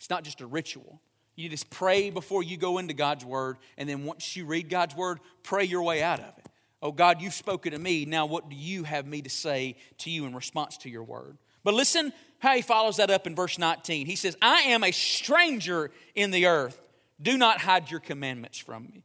It's 0.00 0.08
not 0.08 0.24
just 0.24 0.40
a 0.40 0.46
ritual. 0.46 1.02
You 1.36 1.50
just 1.50 1.68
pray 1.68 2.08
before 2.08 2.42
you 2.42 2.56
go 2.56 2.78
into 2.78 2.94
God's 2.94 3.22
word, 3.22 3.58
and 3.76 3.86
then 3.86 4.04
once 4.04 4.34
you 4.34 4.46
read 4.46 4.70
God's 4.70 4.96
word, 4.96 5.20
pray 5.42 5.64
your 5.64 5.82
way 5.82 6.02
out 6.02 6.20
of 6.20 6.38
it. 6.38 6.46
Oh 6.80 6.90
God, 6.90 7.20
you've 7.20 7.34
spoken 7.34 7.72
to 7.72 7.78
me. 7.78 8.06
Now, 8.06 8.24
what 8.24 8.48
do 8.48 8.56
you 8.56 8.84
have 8.84 9.06
me 9.06 9.20
to 9.20 9.28
say 9.28 9.76
to 9.98 10.10
you 10.10 10.24
in 10.24 10.34
response 10.34 10.78
to 10.78 10.88
your 10.88 11.04
word? 11.04 11.36
But 11.64 11.74
listen 11.74 12.14
how 12.38 12.54
he 12.54 12.62
follows 12.62 12.96
that 12.96 13.10
up 13.10 13.26
in 13.26 13.34
verse 13.34 13.58
19. 13.58 14.06
He 14.06 14.16
says, 14.16 14.38
I 14.40 14.62
am 14.62 14.82
a 14.82 14.90
stranger 14.90 15.90
in 16.14 16.30
the 16.30 16.46
earth. 16.46 16.80
Do 17.20 17.36
not 17.36 17.60
hide 17.60 17.90
your 17.90 18.00
commandments 18.00 18.56
from 18.56 18.84
me. 18.84 19.04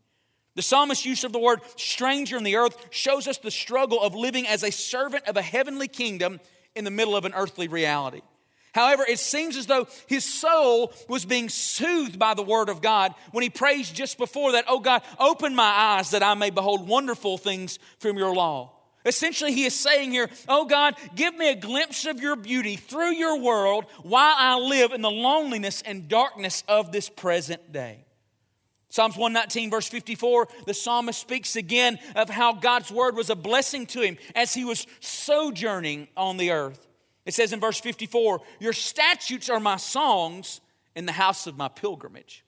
The 0.55 0.61
psalmist's 0.61 1.05
use 1.05 1.25
of 1.25 1.33
the 1.33 1.39
word 1.39 1.59
stranger 1.75 2.37
in 2.37 2.45
the 2.45 2.55
earth 2.55 2.77
shows 2.89 3.27
us 3.27 3.37
the 3.37 3.51
struggle 3.51 4.01
of 4.01 4.15
living 4.15 4.47
as 4.47 4.63
a 4.63 4.71
servant 4.71 5.27
of 5.27 5.35
a 5.35 5.41
heavenly 5.41 5.89
kingdom 5.89 6.39
in 6.73 6.85
the 6.85 6.91
middle 6.91 7.17
of 7.17 7.25
an 7.25 7.33
earthly 7.35 7.67
reality. 7.67 8.21
However, 8.75 9.05
it 9.07 9.19
seems 9.19 9.55
as 9.55 9.67
though 9.67 9.87
his 10.05 10.25
soul 10.25 10.91
was 11.07 11.23
being 11.23 11.47
soothed 11.47 12.19
by 12.19 12.33
the 12.33 12.43
word 12.43 12.67
of 12.67 12.81
God 12.81 13.15
when 13.31 13.41
he 13.41 13.49
prays 13.49 13.89
just 13.89 14.17
before 14.17 14.51
that, 14.51 14.65
Oh 14.67 14.81
God, 14.81 15.01
open 15.17 15.55
my 15.55 15.63
eyes 15.63 16.11
that 16.11 16.21
I 16.21 16.33
may 16.33 16.49
behold 16.49 16.85
wonderful 16.85 17.37
things 17.37 17.79
from 17.99 18.17
your 18.17 18.35
law. 18.35 18.73
Essentially, 19.05 19.53
he 19.53 19.63
is 19.63 19.73
saying 19.73 20.11
here, 20.11 20.29
Oh 20.49 20.65
God, 20.65 20.95
give 21.15 21.37
me 21.37 21.51
a 21.51 21.55
glimpse 21.55 22.05
of 22.05 22.19
your 22.19 22.35
beauty 22.35 22.75
through 22.75 23.13
your 23.13 23.39
world 23.39 23.85
while 24.03 24.35
I 24.37 24.59
live 24.59 24.91
in 24.91 25.01
the 25.01 25.09
loneliness 25.09 25.81
and 25.81 26.09
darkness 26.09 26.61
of 26.67 26.91
this 26.91 27.07
present 27.07 27.71
day. 27.71 28.03
Psalms 28.89 29.15
119, 29.15 29.69
verse 29.69 29.87
54, 29.87 30.49
the 30.65 30.73
psalmist 30.73 31.21
speaks 31.21 31.55
again 31.55 31.97
of 32.13 32.29
how 32.29 32.51
God's 32.51 32.91
word 32.91 33.15
was 33.15 33.29
a 33.29 33.35
blessing 33.37 33.85
to 33.87 34.01
him 34.01 34.17
as 34.35 34.53
he 34.53 34.65
was 34.65 34.85
sojourning 34.99 36.09
on 36.17 36.35
the 36.35 36.51
earth. 36.51 36.84
It 37.25 37.33
says 37.33 37.53
in 37.53 37.59
verse 37.59 37.79
54 37.79 38.41
Your 38.59 38.73
statutes 38.73 39.49
are 39.49 39.59
my 39.59 39.77
songs 39.77 40.61
in 40.95 41.05
the 41.05 41.11
house 41.11 41.47
of 41.47 41.57
my 41.57 41.67
pilgrimage. 41.67 42.43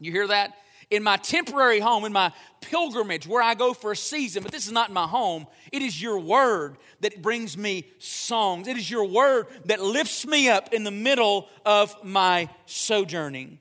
You 0.00 0.12
hear 0.12 0.28
that? 0.28 0.54
In 0.88 1.02
my 1.02 1.16
temporary 1.16 1.80
home, 1.80 2.04
in 2.04 2.12
my 2.12 2.32
pilgrimage, 2.60 3.26
where 3.26 3.42
I 3.42 3.54
go 3.54 3.74
for 3.74 3.90
a 3.90 3.96
season, 3.96 4.44
but 4.44 4.52
this 4.52 4.66
is 4.66 4.72
not 4.72 4.92
my 4.92 5.06
home. 5.06 5.46
It 5.72 5.82
is 5.82 6.00
your 6.00 6.20
word 6.20 6.76
that 7.00 7.22
brings 7.22 7.58
me 7.58 7.88
songs. 7.98 8.68
It 8.68 8.76
is 8.76 8.88
your 8.88 9.04
word 9.04 9.48
that 9.64 9.82
lifts 9.82 10.24
me 10.24 10.48
up 10.48 10.72
in 10.72 10.84
the 10.84 10.92
middle 10.92 11.48
of 11.64 11.92
my 12.04 12.48
sojourning. 12.66 13.58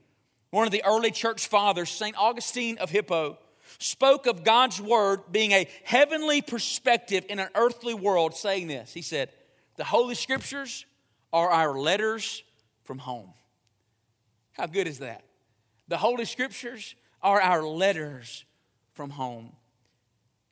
One 0.52 0.68
of 0.68 0.72
the 0.72 0.84
early 0.86 1.10
church 1.10 1.48
fathers, 1.48 1.90
St. 1.90 2.16
Augustine 2.16 2.78
of 2.78 2.92
Hippo, 2.92 3.40
spoke 3.80 4.28
of 4.28 4.44
God's 4.44 4.80
word 4.80 5.22
being 5.32 5.52
a 5.52 5.68
heavenly 5.84 6.44
perspective 6.44 7.26
in 7.28 7.40
an 7.40 7.50
earthly 7.56 7.96
world, 7.96 8.36
saying 8.36 8.68
this. 8.68 8.94
He 8.94 9.02
said, 9.02 9.32
the 9.78 9.84
Holy 9.84 10.16
Scriptures 10.16 10.86
are 11.34 11.50
our 11.50 11.78
letters 11.78 12.44
from 12.84 12.98
home. 12.98 13.34
How 14.54 14.68
good 14.68 14.88
is 14.88 15.00
that? 15.00 15.24
The 15.88 15.98
Holy 15.98 16.26
Scriptures 16.26 16.96
are 17.22 17.42
our 17.42 17.64
letters 17.64 18.46
from 18.94 19.10
home. 19.10 19.52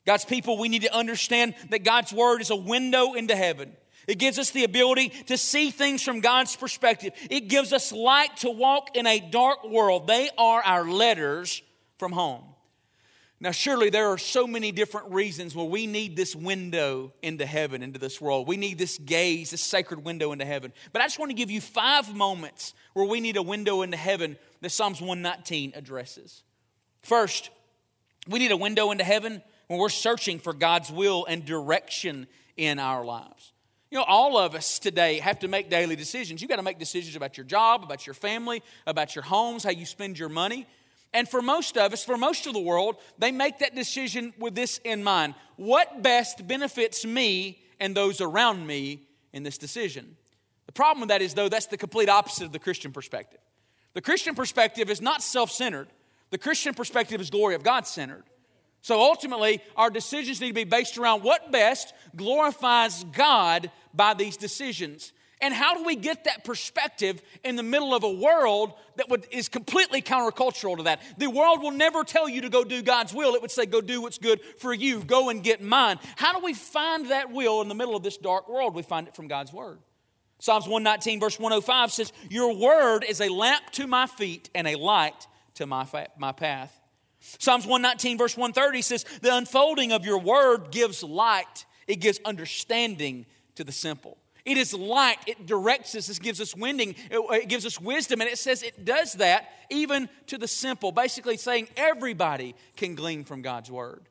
God's 0.05 0.25
people, 0.25 0.57
we 0.57 0.67
need 0.67 0.81
to 0.81 0.93
understand 0.93 1.55
that 1.69 1.83
God's 1.83 2.11
Word 2.11 2.41
is 2.41 2.49
a 2.49 2.55
window 2.55 3.13
into 3.13 3.35
heaven. 3.35 3.71
It 4.07 4.19
gives 4.19 4.37
us 4.37 4.51
the 4.51 4.65
ability 4.65 5.09
to 5.27 5.37
see 5.37 5.71
things 5.71 6.03
from 6.03 6.19
God's 6.19 6.55
perspective. 6.55 7.13
It 7.29 7.47
gives 7.47 7.71
us 7.71 7.93
light 7.93 8.35
to 8.37 8.49
walk 8.49 8.97
in 8.97 9.07
a 9.07 9.19
dark 9.19 9.63
world. 9.63 10.07
They 10.07 10.29
are 10.37 10.61
our 10.61 10.89
letters 10.89 11.61
from 11.97 12.11
home. 12.11 12.43
Now, 13.43 13.51
surely 13.51 13.89
there 13.89 14.07
are 14.07 14.17
so 14.17 14.47
many 14.47 14.71
different 14.71 15.11
reasons 15.11 15.53
where 15.53 15.65
we 15.65 15.85
need 15.85 16.15
this 16.15 16.33
window 16.33 17.11
into 17.21 17.45
heaven, 17.45 17.83
into 17.83 17.99
this 17.99 18.21
world. 18.21 18.47
We 18.47 18.55
need 18.55 18.77
this 18.77 18.97
gaze, 18.97 19.51
this 19.51 19.59
sacred 19.59 20.05
window 20.05 20.31
into 20.31 20.45
heaven. 20.45 20.71
But 20.93 21.01
I 21.01 21.05
just 21.05 21.19
want 21.19 21.29
to 21.29 21.35
give 21.35 21.51
you 21.51 21.59
five 21.59 22.15
moments 22.15 22.73
where 22.93 23.05
we 23.05 23.19
need 23.19 23.35
a 23.35 23.41
window 23.41 23.81
into 23.81 23.97
heaven 23.97 24.37
that 24.61 24.69
Psalms 24.69 25.01
119 25.01 25.73
addresses. 25.75 26.41
First, 27.01 27.49
we 28.29 28.39
need 28.39 28.53
a 28.53 28.57
window 28.57 28.91
into 28.91 29.03
heaven 29.03 29.41
when 29.67 29.77
we're 29.77 29.89
searching 29.89 30.39
for 30.39 30.53
God's 30.53 30.89
will 30.89 31.25
and 31.25 31.43
direction 31.43 32.27
in 32.55 32.79
our 32.79 33.03
lives. 33.03 33.51
You 33.91 33.97
know, 33.97 34.05
all 34.05 34.37
of 34.37 34.55
us 34.55 34.79
today 34.79 35.19
have 35.19 35.39
to 35.39 35.49
make 35.49 35.69
daily 35.69 35.97
decisions. 35.97 36.41
You've 36.41 36.49
got 36.49 36.55
to 36.55 36.63
make 36.63 36.79
decisions 36.79 37.17
about 37.17 37.35
your 37.35 37.45
job, 37.45 37.83
about 37.83 38.07
your 38.07 38.13
family, 38.13 38.63
about 38.87 39.15
your 39.15 39.23
homes, 39.25 39.65
how 39.65 39.71
you 39.71 39.85
spend 39.85 40.17
your 40.17 40.29
money. 40.29 40.65
And 41.13 41.29
for 41.29 41.41
most 41.41 41.77
of 41.77 41.93
us, 41.93 42.03
for 42.03 42.17
most 42.17 42.47
of 42.47 42.53
the 42.53 42.59
world, 42.59 42.95
they 43.17 43.31
make 43.31 43.59
that 43.59 43.75
decision 43.75 44.33
with 44.39 44.55
this 44.55 44.79
in 44.83 45.03
mind 45.03 45.35
What 45.55 46.01
best 46.01 46.47
benefits 46.47 47.05
me 47.05 47.59
and 47.79 47.95
those 47.95 48.21
around 48.21 48.65
me 48.65 49.07
in 49.31 49.43
this 49.43 49.57
decision? 49.57 50.17
The 50.65 50.71
problem 50.71 51.01
with 51.01 51.09
that 51.09 51.21
is, 51.21 51.33
though, 51.33 51.49
that's 51.49 51.67
the 51.67 51.77
complete 51.77 52.09
opposite 52.09 52.45
of 52.45 52.51
the 52.51 52.59
Christian 52.59 52.91
perspective. 52.91 53.39
The 53.93 54.01
Christian 54.01 54.33
perspective 54.33 54.89
is 54.89 55.01
not 55.01 55.21
self 55.21 55.51
centered, 55.51 55.87
the 56.31 56.37
Christian 56.37 56.73
perspective 56.73 57.21
is 57.21 57.29
glory 57.29 57.55
of 57.55 57.63
God 57.63 57.85
centered. 57.85 58.23
So 58.81 58.99
ultimately, 58.99 59.61
our 59.77 59.89
decisions 59.89 60.41
need 60.41 60.49
to 60.49 60.53
be 60.53 60.65
based 60.65 60.97
around 60.97 61.23
what 61.23 61.53
best 61.53 61.93
glorifies 62.17 63.05
God 63.05 63.71
by 63.93 64.13
these 64.13 64.35
decisions. 64.35 65.13
And 65.43 65.53
how 65.53 65.75
do 65.75 65.83
we 65.83 65.97
get 65.97 66.23
that 66.23 66.45
perspective 66.45 67.21
in 67.43 67.57
the 67.57 67.63
middle 67.63 67.93
of 67.93 68.05
a 68.05 68.09
world 68.09 68.71
that 68.95 69.09
would, 69.09 69.27
is 69.29 69.49
completely 69.49 70.01
countercultural 70.01 70.77
to 70.77 70.83
that? 70.83 71.01
The 71.17 71.29
world 71.29 71.61
will 71.61 71.71
never 71.71 72.05
tell 72.05 72.29
you 72.29 72.39
to 72.41 72.49
go 72.49 72.63
do 72.63 72.81
God's 72.81 73.13
will. 73.13 73.35
It 73.35 73.41
would 73.41 73.51
say, 73.51 73.65
go 73.65 73.81
do 73.81 74.01
what's 74.01 74.17
good 74.17 74.39
for 74.59 74.73
you, 74.73 75.03
go 75.03 75.27
and 75.27 75.43
get 75.43 75.61
mine. 75.61 75.99
How 76.15 76.31
do 76.31 76.45
we 76.45 76.53
find 76.53 77.11
that 77.11 77.29
will 77.29 77.61
in 77.61 77.67
the 77.67 77.75
middle 77.75 77.93
of 77.93 78.03
this 78.03 78.15
dark 78.15 78.47
world? 78.47 78.73
We 78.73 78.83
find 78.83 79.05
it 79.05 79.17
from 79.17 79.27
God's 79.27 79.51
word. 79.51 79.79
Psalms 80.39 80.63
119, 80.65 81.19
verse 81.19 81.37
105 81.37 81.91
says, 81.91 82.13
Your 82.29 82.55
word 82.55 83.03
is 83.03 83.19
a 83.19 83.27
lamp 83.27 83.69
to 83.71 83.85
my 83.85 84.07
feet 84.07 84.49
and 84.55 84.65
a 84.65 84.75
light 84.75 85.27
to 85.55 85.67
my, 85.67 85.83
fa- 85.83 86.07
my 86.17 86.31
path. 86.31 86.73
Psalms 87.19 87.65
119, 87.65 88.17
verse 88.17 88.37
130 88.37 88.81
says, 88.81 89.03
The 89.21 89.35
unfolding 89.35 89.91
of 89.91 90.05
your 90.05 90.19
word 90.19 90.71
gives 90.71 91.03
light, 91.03 91.65
it 91.85 91.97
gives 91.97 92.21
understanding 92.23 93.25
to 93.55 93.65
the 93.65 93.73
simple. 93.73 94.17
It 94.45 94.57
is 94.57 94.73
light, 94.73 95.17
it 95.25 95.45
directs 95.45 95.95
us, 95.95 96.09
it 96.09 96.19
gives 96.19 96.41
us 96.41 96.55
winding, 96.55 96.95
it, 97.09 97.47
gives 97.47 97.65
us 97.65 97.79
wisdom, 97.79 98.19
and 98.19 98.29
it 98.29 98.37
says 98.37 98.61
it 98.61 98.83
does 98.83 99.13
that 99.13 99.49
even 99.69 100.09
to 100.27 100.37
the 100.37 100.49
simple, 100.49 100.91
basically 100.91 101.37
saying 101.37 101.69
everybody 101.77 102.53
can 102.75 102.95
glean 102.95 103.23
from 103.23 103.41
God's 103.41 103.71
word. 103.71 104.03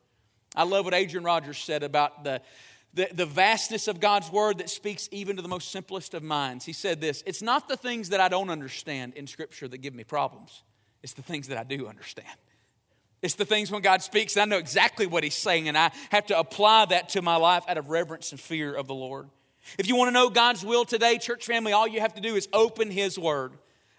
I 0.57 0.65
love 0.65 0.87
what 0.87 0.95
Adrian 0.95 1.25
Rogers 1.25 1.59
said 1.59 1.83
about 1.83 2.25
the, 2.25 2.41
the, 2.95 3.09
the 3.13 3.27
vastness 3.27 3.89
of 3.89 4.01
God's 4.01 4.33
word 4.33 4.59
that 4.59 4.71
speaks 4.71 5.07
even 5.13 5.37
to 5.37 5.43
the 5.43 5.49
most 5.49 5.71
simplest 5.71 6.15
of 6.15 6.23
minds. 6.23 6.65
He 6.65 6.73
said 6.73 7.01
this 7.01 7.23
It's 7.27 7.43
not 7.43 7.69
the 7.69 7.77
things 7.77 8.09
that 8.09 8.21
I 8.21 8.29
don't 8.29 8.49
understand 8.51 9.15
in 9.15 9.27
Scripture 9.27 9.69
that 9.69 9.79
give 9.79 9.95
me 9.95 10.05
problems, 10.05 10.63
it's 11.03 11.13
the 11.13 11.23
things 11.23 11.49
that 11.49 11.59
I 11.59 11.65
do 11.65 11.89
understand. 11.89 12.29
It's 13.21 13.35
the 13.35 13.45
things 13.45 13.71
when 13.71 13.83
God 13.83 14.03
speaks, 14.03 14.37
I 14.37 14.47
know 14.47 14.59
exactly 14.59 15.07
what 15.07 15.23
He's 15.25 15.35
saying, 15.35 15.69
and 15.69 15.79
I 15.79 15.93
have 16.11 16.27
to 16.27 16.39
apply 16.39 16.87
that 16.87 17.11
to 17.11 17.23
my 17.23 17.37
life 17.37 17.65
out 17.69 17.79
of 17.79 17.89
reverence 17.89 18.33
and 18.33 18.41
fear 18.41 18.75
of 18.75 18.89
the 18.89 18.95
Lord. 18.95 19.29
If 19.79 19.89
you 19.89 19.97
want 19.97 20.09
to 20.09 20.13
know 20.13 20.29
God's 20.29 20.65
will 20.65 20.85
today, 20.85 21.19
church 21.19 21.47
family, 21.47 21.73
all 21.73 21.87
you 21.87 22.01
have 22.01 22.15
to 22.15 22.21
do 22.21 22.35
is 22.35 22.49
open 22.53 22.91
His 22.91 23.19
Word. 23.19 23.53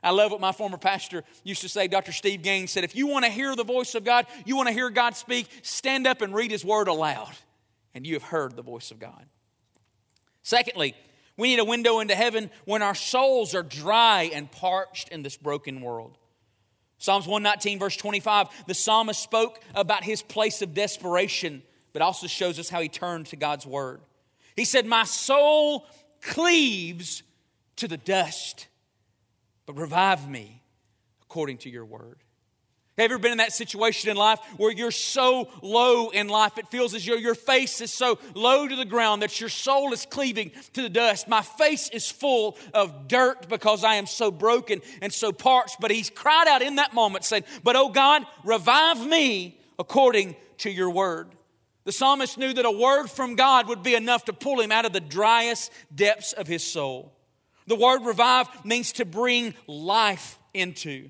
I 0.03 0.11
love 0.11 0.31
what 0.31 0.41
my 0.41 0.51
former 0.51 0.77
pastor 0.77 1.23
used 1.43 1.61
to 1.61 1.69
say. 1.69 1.87
Dr. 1.87 2.11
Steve 2.11 2.41
Gaines 2.41 2.71
said, 2.71 2.83
If 2.83 2.95
you 2.95 3.07
want 3.07 3.23
to 3.25 3.31
hear 3.31 3.55
the 3.55 3.63
voice 3.63 3.95
of 3.95 4.03
God, 4.03 4.25
you 4.45 4.57
want 4.57 4.67
to 4.67 4.73
hear 4.73 4.89
God 4.89 5.15
speak, 5.15 5.47
stand 5.61 6.05
up 6.05 6.21
and 6.21 6.35
read 6.35 6.51
His 6.51 6.65
Word 6.65 6.89
aloud, 6.89 7.31
and 7.93 8.05
you 8.05 8.13
have 8.15 8.23
heard 8.23 8.55
the 8.55 8.61
voice 8.61 8.91
of 8.91 8.99
God. 8.99 9.25
Secondly, 10.41 10.93
we 11.37 11.47
need 11.47 11.59
a 11.59 11.65
window 11.65 11.99
into 11.99 12.15
heaven 12.15 12.51
when 12.65 12.81
our 12.81 12.95
souls 12.95 13.55
are 13.55 13.63
dry 13.63 14.29
and 14.33 14.51
parched 14.51 15.09
in 15.09 15.23
this 15.23 15.37
broken 15.37 15.81
world. 15.81 16.17
Psalms 16.97 17.25
119, 17.25 17.79
verse 17.79 17.97
25, 17.97 18.47
the 18.67 18.73
psalmist 18.73 19.21
spoke 19.21 19.59
about 19.73 20.03
his 20.03 20.21
place 20.21 20.61
of 20.61 20.73
desperation, 20.73 21.63
but 21.91 22.01
also 22.01 22.27
shows 22.27 22.59
us 22.59 22.69
how 22.69 22.81
he 22.81 22.87
turned 22.87 23.25
to 23.27 23.35
God's 23.35 23.65
word. 23.65 23.99
He 24.55 24.65
said, 24.65 24.85
My 24.85 25.03
soul 25.03 25.87
cleaves 26.21 27.23
to 27.77 27.87
the 27.87 27.97
dust, 27.97 28.67
but 29.65 29.77
revive 29.77 30.29
me 30.29 30.61
according 31.21 31.57
to 31.59 31.69
your 31.69 31.85
word. 31.85 32.23
Have 32.97 33.09
you 33.09 33.15
ever 33.15 33.21
been 33.23 33.31
in 33.31 33.37
that 33.39 33.53
situation 33.53 34.11
in 34.11 34.17
life 34.17 34.37
where 34.57 34.71
you're 34.71 34.91
so 34.91 35.49
low 35.63 36.09
in 36.09 36.27
life, 36.27 36.59
it 36.59 36.69
feels 36.69 36.93
as 36.93 37.03
though 37.03 37.15
your 37.15 37.33
face 37.33 37.81
is 37.81 37.91
so 37.91 38.19
low 38.35 38.67
to 38.67 38.75
the 38.75 38.85
ground 38.85 39.23
that 39.23 39.39
your 39.39 39.49
soul 39.49 39.93
is 39.93 40.05
cleaving 40.05 40.51
to 40.73 40.83
the 40.83 40.89
dust? 40.89 41.27
My 41.27 41.41
face 41.41 41.89
is 41.89 42.11
full 42.11 42.55
of 42.71 43.07
dirt 43.07 43.49
because 43.49 43.83
I 43.83 43.95
am 43.95 44.05
so 44.05 44.29
broken 44.29 44.81
and 45.01 45.11
so 45.11 45.31
parched. 45.31 45.77
But 45.79 45.89
he's 45.89 46.11
cried 46.11 46.47
out 46.47 46.61
in 46.61 46.75
that 46.75 46.93
moment, 46.93 47.25
saying, 47.25 47.45
But 47.63 47.75
oh 47.75 47.89
God, 47.89 48.27
revive 48.45 49.03
me 49.03 49.59
according 49.79 50.35
to 50.59 50.69
your 50.69 50.91
word. 50.91 51.29
The 51.85 51.91
psalmist 51.91 52.37
knew 52.37 52.53
that 52.53 52.65
a 52.65 52.71
word 52.71 53.07
from 53.07 53.35
God 53.35 53.67
would 53.67 53.83
be 53.83 53.95
enough 53.95 54.25
to 54.25 54.33
pull 54.33 54.61
him 54.61 54.71
out 54.71 54.85
of 54.85 54.93
the 54.93 55.01
driest 55.01 55.71
depths 55.93 56.33
of 56.33 56.47
his 56.47 56.63
soul. 56.63 57.13
The 57.67 57.75
word 57.75 58.05
revive 58.05 58.47
means 58.65 58.93
to 58.93 59.05
bring 59.05 59.53
life 59.67 60.37
into. 60.53 61.09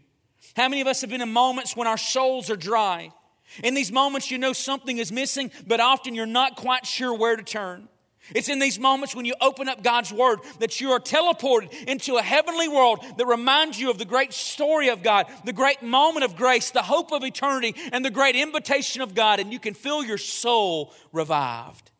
How 0.56 0.70
many 0.70 0.82
of 0.82 0.88
us 0.88 1.02
have 1.02 1.10
been 1.10 1.22
in 1.22 1.32
moments 1.32 1.76
when 1.76 1.88
our 1.88 1.98
souls 1.98 2.50
are 2.50 2.56
dry? 2.56 3.12
In 3.64 3.74
these 3.74 3.92
moments, 3.92 4.32
you 4.32 4.38
know 4.38 4.54
something 4.54 4.98
is 4.98 5.12
missing, 5.12 5.52
but 5.68 5.80
often 5.80 6.16
you're 6.16 6.26
not 6.26 6.56
quite 6.56 6.86
sure 6.86 7.14
where 7.14 7.36
to 7.36 7.44
turn. 7.44 7.88
It's 8.34 8.48
in 8.48 8.60
these 8.60 8.80
moments 8.80 9.16
when 9.16 9.26
you 9.26 9.34
open 9.42 9.68
up 9.68 9.84
God's 9.84 10.14
Word 10.14 10.40
that 10.60 10.80
you 10.80 10.92
are 10.92 11.00
teleported 11.00 11.74
into 11.88 12.16
a 12.16 12.22
heavenly 12.22 12.68
world 12.68 13.04
that 13.18 13.26
reminds 13.26 13.80
you 13.80 13.90
of 13.90 13.98
the 13.98 14.06
great 14.06 14.32
story 14.32 14.90
of 14.90 15.04
God, 15.04 15.28
the 15.44 15.54
great 15.54 15.84
moment 15.84 16.24
of 16.24 16.36
grace, 16.36 16.72
the 16.72 16.82
hope 16.82 17.12
of 17.12 17.24
eternity, 17.24 17.76
and 17.92 18.04
the 18.04 18.10
great 18.10 18.36
invitation 18.36 19.02
of 19.02 19.14
God, 19.14 19.40
and 19.40 19.52
you 19.52 19.60
can 19.60 19.74
feel 19.74 20.06
your 20.06 20.18
soul 20.18 20.94
revived. 21.12 21.92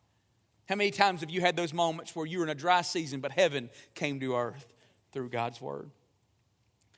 How 0.66 0.76
many 0.76 0.90
times 0.90 1.20
have 1.20 1.30
you 1.30 1.42
had 1.42 1.56
those 1.56 1.74
moments 1.74 2.16
where 2.16 2.24
you 2.24 2.38
were 2.38 2.44
in 2.44 2.50
a 2.50 2.54
dry 2.54 2.80
season, 2.80 3.20
but 3.20 3.32
heaven 3.32 3.68
came 3.94 4.18
to 4.20 4.34
earth 4.34 4.72
through 5.12 5.28
God's 5.28 5.60
Word? 5.60 5.90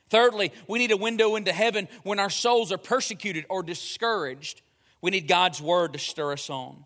Thirdly, 0.09 0.53
we 0.67 0.79
need 0.79 0.91
a 0.91 0.97
window 0.97 1.35
into 1.35 1.51
heaven 1.51 1.89
when 2.03 2.19
our 2.19 2.29
souls 2.29 2.71
are 2.71 2.77
persecuted 2.77 3.45
or 3.49 3.61
discouraged. 3.61 4.61
We 5.01 5.11
need 5.11 5.27
God's 5.27 5.61
word 5.61 5.93
to 5.93 5.99
stir 5.99 6.31
us 6.31 6.49
on. 6.49 6.85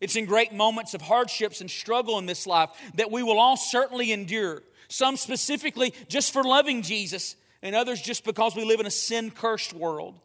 It's 0.00 0.16
in 0.16 0.24
great 0.24 0.52
moments 0.52 0.94
of 0.94 1.02
hardships 1.02 1.60
and 1.60 1.70
struggle 1.70 2.18
in 2.18 2.26
this 2.26 2.46
life 2.46 2.70
that 2.94 3.10
we 3.10 3.22
will 3.22 3.38
all 3.38 3.56
certainly 3.56 4.12
endure. 4.12 4.62
Some 4.88 5.16
specifically 5.16 5.94
just 6.08 6.32
for 6.32 6.42
loving 6.42 6.82
Jesus, 6.82 7.36
and 7.62 7.74
others 7.74 8.00
just 8.00 8.24
because 8.24 8.56
we 8.56 8.64
live 8.64 8.80
in 8.80 8.86
a 8.86 8.90
sin 8.90 9.30
cursed 9.30 9.72
world. 9.72 10.18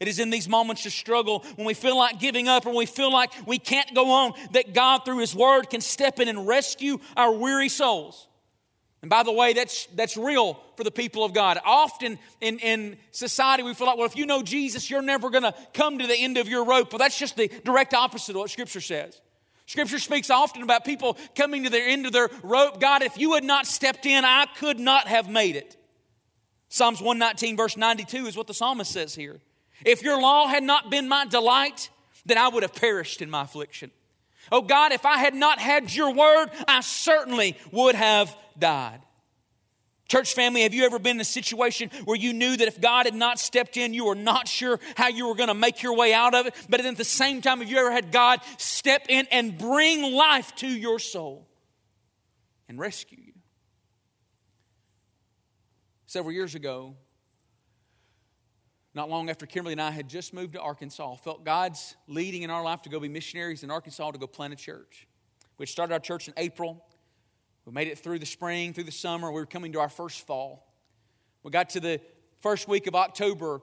It 0.00 0.08
is 0.08 0.20
in 0.20 0.30
these 0.30 0.48
moments 0.48 0.86
of 0.86 0.92
struggle 0.92 1.44
when 1.56 1.66
we 1.66 1.74
feel 1.74 1.98
like 1.98 2.20
giving 2.20 2.46
up 2.46 2.66
or 2.66 2.70
when 2.70 2.78
we 2.78 2.86
feel 2.86 3.12
like 3.12 3.32
we 3.46 3.58
can't 3.58 3.94
go 3.94 4.10
on 4.10 4.32
that 4.52 4.72
God, 4.72 5.00
through 5.04 5.18
His 5.18 5.34
Word, 5.34 5.68
can 5.70 5.80
step 5.80 6.20
in 6.20 6.28
and 6.28 6.46
rescue 6.46 6.98
our 7.16 7.32
weary 7.32 7.68
souls. 7.68 8.27
And 9.00 9.08
by 9.08 9.22
the 9.22 9.32
way, 9.32 9.52
that's, 9.52 9.86
that's 9.94 10.16
real 10.16 10.60
for 10.76 10.82
the 10.82 10.90
people 10.90 11.24
of 11.24 11.32
God. 11.32 11.60
Often 11.64 12.18
in, 12.40 12.58
in 12.58 12.96
society, 13.12 13.62
we 13.62 13.74
feel 13.74 13.86
like, 13.86 13.96
well, 13.96 14.06
if 14.06 14.16
you 14.16 14.26
know 14.26 14.42
Jesus, 14.42 14.90
you're 14.90 15.02
never 15.02 15.30
going 15.30 15.44
to 15.44 15.54
come 15.72 15.98
to 15.98 16.06
the 16.06 16.16
end 16.16 16.36
of 16.36 16.48
your 16.48 16.64
rope. 16.64 16.92
Well, 16.92 16.98
that's 16.98 17.18
just 17.18 17.36
the 17.36 17.48
direct 17.64 17.94
opposite 17.94 18.34
of 18.34 18.40
what 18.40 18.50
Scripture 18.50 18.80
says. 18.80 19.20
Scripture 19.66 19.98
speaks 19.98 20.30
often 20.30 20.62
about 20.62 20.84
people 20.84 21.16
coming 21.36 21.64
to 21.64 21.70
the 21.70 21.80
end 21.80 22.06
of 22.06 22.12
their 22.12 22.30
rope. 22.42 22.80
God, 22.80 23.02
if 23.02 23.18
you 23.18 23.34
had 23.34 23.44
not 23.44 23.66
stepped 23.66 24.06
in, 24.06 24.24
I 24.24 24.46
could 24.56 24.80
not 24.80 25.06
have 25.06 25.28
made 25.28 25.56
it. 25.56 25.76
Psalms 26.70 27.00
119, 27.00 27.56
verse 27.56 27.76
92 27.76 28.26
is 28.26 28.36
what 28.36 28.46
the 28.46 28.54
psalmist 28.54 28.90
says 28.90 29.14
here. 29.14 29.40
If 29.84 30.02
your 30.02 30.20
law 30.20 30.48
had 30.48 30.62
not 30.62 30.90
been 30.90 31.08
my 31.08 31.26
delight, 31.26 31.90
then 32.26 32.38
I 32.38 32.48
would 32.48 32.62
have 32.62 32.74
perished 32.74 33.22
in 33.22 33.30
my 33.30 33.42
affliction. 33.42 33.90
Oh 34.50 34.62
God, 34.62 34.92
if 34.92 35.04
I 35.04 35.18
had 35.18 35.34
not 35.34 35.58
had 35.58 35.94
your 35.94 36.12
word, 36.14 36.48
I 36.66 36.80
certainly 36.80 37.56
would 37.72 37.94
have 37.94 38.34
died. 38.58 39.00
Church 40.08 40.32
family, 40.32 40.62
have 40.62 40.72
you 40.72 40.84
ever 40.84 40.98
been 40.98 41.16
in 41.16 41.20
a 41.20 41.24
situation 41.24 41.90
where 42.06 42.16
you 42.16 42.32
knew 42.32 42.56
that 42.56 42.66
if 42.66 42.80
God 42.80 43.04
had 43.04 43.14
not 43.14 43.38
stepped 43.38 43.76
in, 43.76 43.92
you 43.92 44.06
were 44.06 44.14
not 44.14 44.48
sure 44.48 44.80
how 44.96 45.08
you 45.08 45.28
were 45.28 45.34
going 45.34 45.48
to 45.48 45.54
make 45.54 45.82
your 45.82 45.94
way 45.94 46.14
out 46.14 46.34
of 46.34 46.46
it? 46.46 46.54
But 46.68 46.82
at 46.82 46.96
the 46.96 47.04
same 47.04 47.42
time, 47.42 47.60
have 47.60 47.68
you 47.68 47.76
ever 47.76 47.92
had 47.92 48.10
God 48.10 48.40
step 48.56 49.04
in 49.10 49.26
and 49.30 49.58
bring 49.58 50.14
life 50.14 50.54
to 50.56 50.66
your 50.66 50.98
soul 50.98 51.46
and 52.70 52.78
rescue 52.78 53.18
you? 53.22 53.32
Several 56.06 56.32
years 56.32 56.54
ago, 56.54 56.96
not 58.98 59.08
long 59.08 59.30
after 59.30 59.46
Kimberly 59.46 59.74
and 59.74 59.80
I 59.80 59.92
had 59.92 60.08
just 60.08 60.34
moved 60.34 60.54
to 60.54 60.60
Arkansas, 60.60 61.14
felt 61.18 61.44
God's 61.44 61.94
leading 62.08 62.42
in 62.42 62.50
our 62.50 62.64
life 62.64 62.82
to 62.82 62.88
go 62.88 62.98
be 62.98 63.08
missionaries 63.08 63.62
in 63.62 63.70
Arkansas 63.70 64.10
to 64.10 64.18
go 64.18 64.26
plant 64.26 64.52
a 64.52 64.56
church. 64.56 65.06
We 65.56 65.62
had 65.62 65.68
started 65.68 65.92
our 65.92 66.00
church 66.00 66.26
in 66.26 66.34
April. 66.36 66.84
We 67.64 67.70
made 67.72 67.86
it 67.86 68.00
through 68.00 68.18
the 68.18 68.26
spring, 68.26 68.72
through 68.72 68.84
the 68.84 68.90
summer. 68.90 69.30
We 69.30 69.40
were 69.40 69.46
coming 69.46 69.72
to 69.74 69.78
our 69.78 69.88
first 69.88 70.26
fall. 70.26 70.66
We 71.44 71.52
got 71.52 71.70
to 71.70 71.80
the 71.80 72.00
first 72.40 72.66
week 72.66 72.88
of 72.88 72.96
October. 72.96 73.60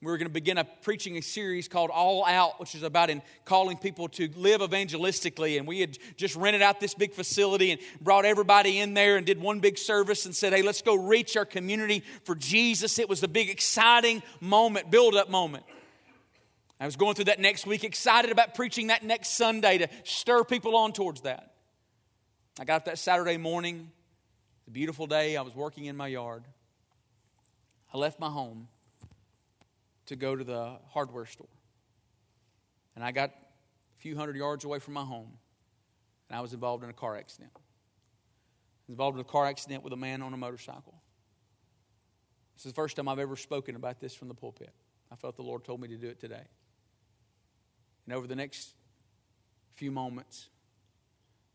We 0.00 0.12
were 0.12 0.16
going 0.16 0.28
to 0.28 0.32
begin 0.32 0.58
a 0.58 0.64
preaching 0.64 1.16
a 1.16 1.20
series 1.20 1.66
called 1.66 1.90
All 1.90 2.24
Out, 2.24 2.60
which 2.60 2.76
is 2.76 2.84
about 2.84 3.10
in 3.10 3.20
calling 3.44 3.76
people 3.76 4.08
to 4.10 4.30
live 4.36 4.60
evangelistically. 4.60 5.58
And 5.58 5.66
we 5.66 5.80
had 5.80 5.98
just 6.16 6.36
rented 6.36 6.62
out 6.62 6.78
this 6.78 6.94
big 6.94 7.14
facility 7.14 7.72
and 7.72 7.80
brought 8.00 8.24
everybody 8.24 8.78
in 8.78 8.94
there 8.94 9.16
and 9.16 9.26
did 9.26 9.40
one 9.40 9.58
big 9.58 9.76
service 9.76 10.24
and 10.24 10.36
said, 10.36 10.52
"Hey, 10.52 10.62
let's 10.62 10.82
go 10.82 10.94
reach 10.94 11.36
our 11.36 11.44
community 11.44 12.04
for 12.22 12.36
Jesus." 12.36 13.00
It 13.00 13.08
was 13.08 13.24
a 13.24 13.28
big, 13.28 13.50
exciting 13.50 14.22
moment, 14.40 14.88
build-up 14.88 15.30
moment. 15.30 15.64
I 16.78 16.86
was 16.86 16.94
going 16.94 17.16
through 17.16 17.24
that 17.24 17.40
next 17.40 17.66
week, 17.66 17.82
excited 17.82 18.30
about 18.30 18.54
preaching 18.54 18.86
that 18.88 19.02
next 19.02 19.30
Sunday 19.30 19.78
to 19.78 19.88
stir 20.04 20.44
people 20.44 20.76
on 20.76 20.92
towards 20.92 21.22
that. 21.22 21.56
I 22.60 22.64
got 22.64 22.76
up 22.76 22.84
that 22.84 22.98
Saturday 22.98 23.36
morning, 23.36 23.90
a 24.68 24.70
beautiful 24.70 25.08
day. 25.08 25.36
I 25.36 25.42
was 25.42 25.56
working 25.56 25.86
in 25.86 25.96
my 25.96 26.06
yard. 26.06 26.44
I 27.92 27.98
left 27.98 28.20
my 28.20 28.30
home 28.30 28.68
to 30.08 30.16
go 30.16 30.34
to 30.34 30.44
the 30.44 30.76
hardware 30.88 31.26
store. 31.26 31.48
And 32.96 33.04
I 33.04 33.12
got 33.12 33.30
a 33.30 34.00
few 34.00 34.16
hundred 34.16 34.36
yards 34.36 34.64
away 34.64 34.78
from 34.78 34.94
my 34.94 35.04
home, 35.04 35.30
and 36.28 36.36
I 36.36 36.40
was 36.40 36.52
involved 36.52 36.82
in 36.82 36.90
a 36.90 36.94
car 36.94 37.16
accident. 37.16 37.52
I 37.54 37.60
was 38.88 38.94
involved 38.94 39.16
in 39.16 39.20
a 39.20 39.24
car 39.24 39.46
accident 39.46 39.84
with 39.84 39.92
a 39.92 39.96
man 39.96 40.22
on 40.22 40.32
a 40.34 40.36
motorcycle. 40.36 40.94
This 42.56 42.66
is 42.66 42.72
the 42.72 42.76
first 42.76 42.96
time 42.96 43.06
I've 43.08 43.18
ever 43.18 43.36
spoken 43.36 43.76
about 43.76 44.00
this 44.00 44.14
from 44.14 44.28
the 44.28 44.34
pulpit. 44.34 44.72
I 45.12 45.16
felt 45.16 45.36
the 45.36 45.42
Lord 45.42 45.64
told 45.64 45.80
me 45.80 45.88
to 45.88 45.96
do 45.96 46.08
it 46.08 46.18
today. 46.18 46.44
And 48.06 48.16
over 48.16 48.26
the 48.26 48.36
next 48.36 48.74
few 49.74 49.90
moments, 49.90 50.48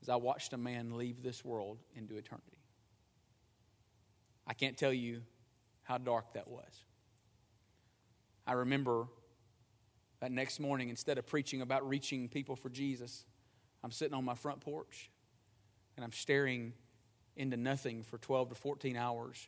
as 0.02 0.10
I 0.10 0.16
watched 0.16 0.54
a 0.54 0.58
man 0.58 0.96
leave 0.98 1.24
this 1.24 1.44
world 1.44 1.80
into 1.96 2.18
eternity. 2.18 2.58
I 4.46 4.54
can't 4.54 4.78
tell 4.78 4.94
you 4.94 5.22
how 5.84 5.98
dark 5.98 6.34
that 6.34 6.48
was. 6.48 6.84
I 8.46 8.54
remember 8.54 9.08
that 10.20 10.32
next 10.32 10.60
morning, 10.60 10.90
instead 10.90 11.18
of 11.18 11.26
preaching 11.26 11.62
about 11.62 11.88
reaching 11.88 12.30
people 12.30 12.56
for 12.56 12.70
Jesus, 12.70 13.26
I'm 13.84 13.92
sitting 13.92 14.14
on 14.14 14.24
my 14.24 14.36
front 14.36 14.62
porch 14.62 15.10
and 15.96 16.04
I'm 16.04 16.12
staring 16.12 16.74
into 17.36 17.58
nothing 17.58 18.04
for 18.04 18.18
12 18.18 18.50
to 18.50 18.56
14 18.56 18.96
hours, 18.96 19.48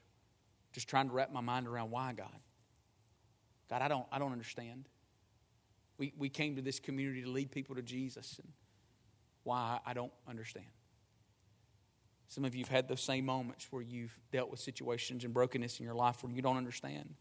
just 0.73 0.87
trying 0.87 1.07
to 1.07 1.13
wrap 1.13 1.31
my 1.31 1.41
mind 1.41 1.67
around 1.67 1.91
why 1.91 2.13
God. 2.13 2.39
God, 3.69 3.81
I 3.81 3.87
don't, 3.87 4.05
I 4.11 4.19
don't 4.19 4.31
understand. 4.31 4.87
We, 5.97 6.13
we 6.17 6.29
came 6.29 6.55
to 6.55 6.61
this 6.61 6.79
community 6.79 7.23
to 7.23 7.29
lead 7.29 7.51
people 7.51 7.75
to 7.75 7.81
Jesus. 7.81 8.39
And 8.39 8.51
why 9.45 9.79
I 9.85 9.93
don't 9.93 10.11
understand. 10.27 10.65
Some 12.27 12.43
of 12.43 12.55
you 12.55 12.63
have 12.63 12.69
had 12.69 12.87
those 12.89 13.01
same 13.01 13.25
moments 13.25 13.67
where 13.69 13.83
you've 13.83 14.19
dealt 14.31 14.49
with 14.49 14.59
situations 14.59 15.23
and 15.23 15.33
brokenness 15.33 15.79
in 15.79 15.85
your 15.85 15.93
life 15.93 16.23
where 16.23 16.33
you 16.33 16.41
don't 16.41 16.57
understand. 16.57 17.13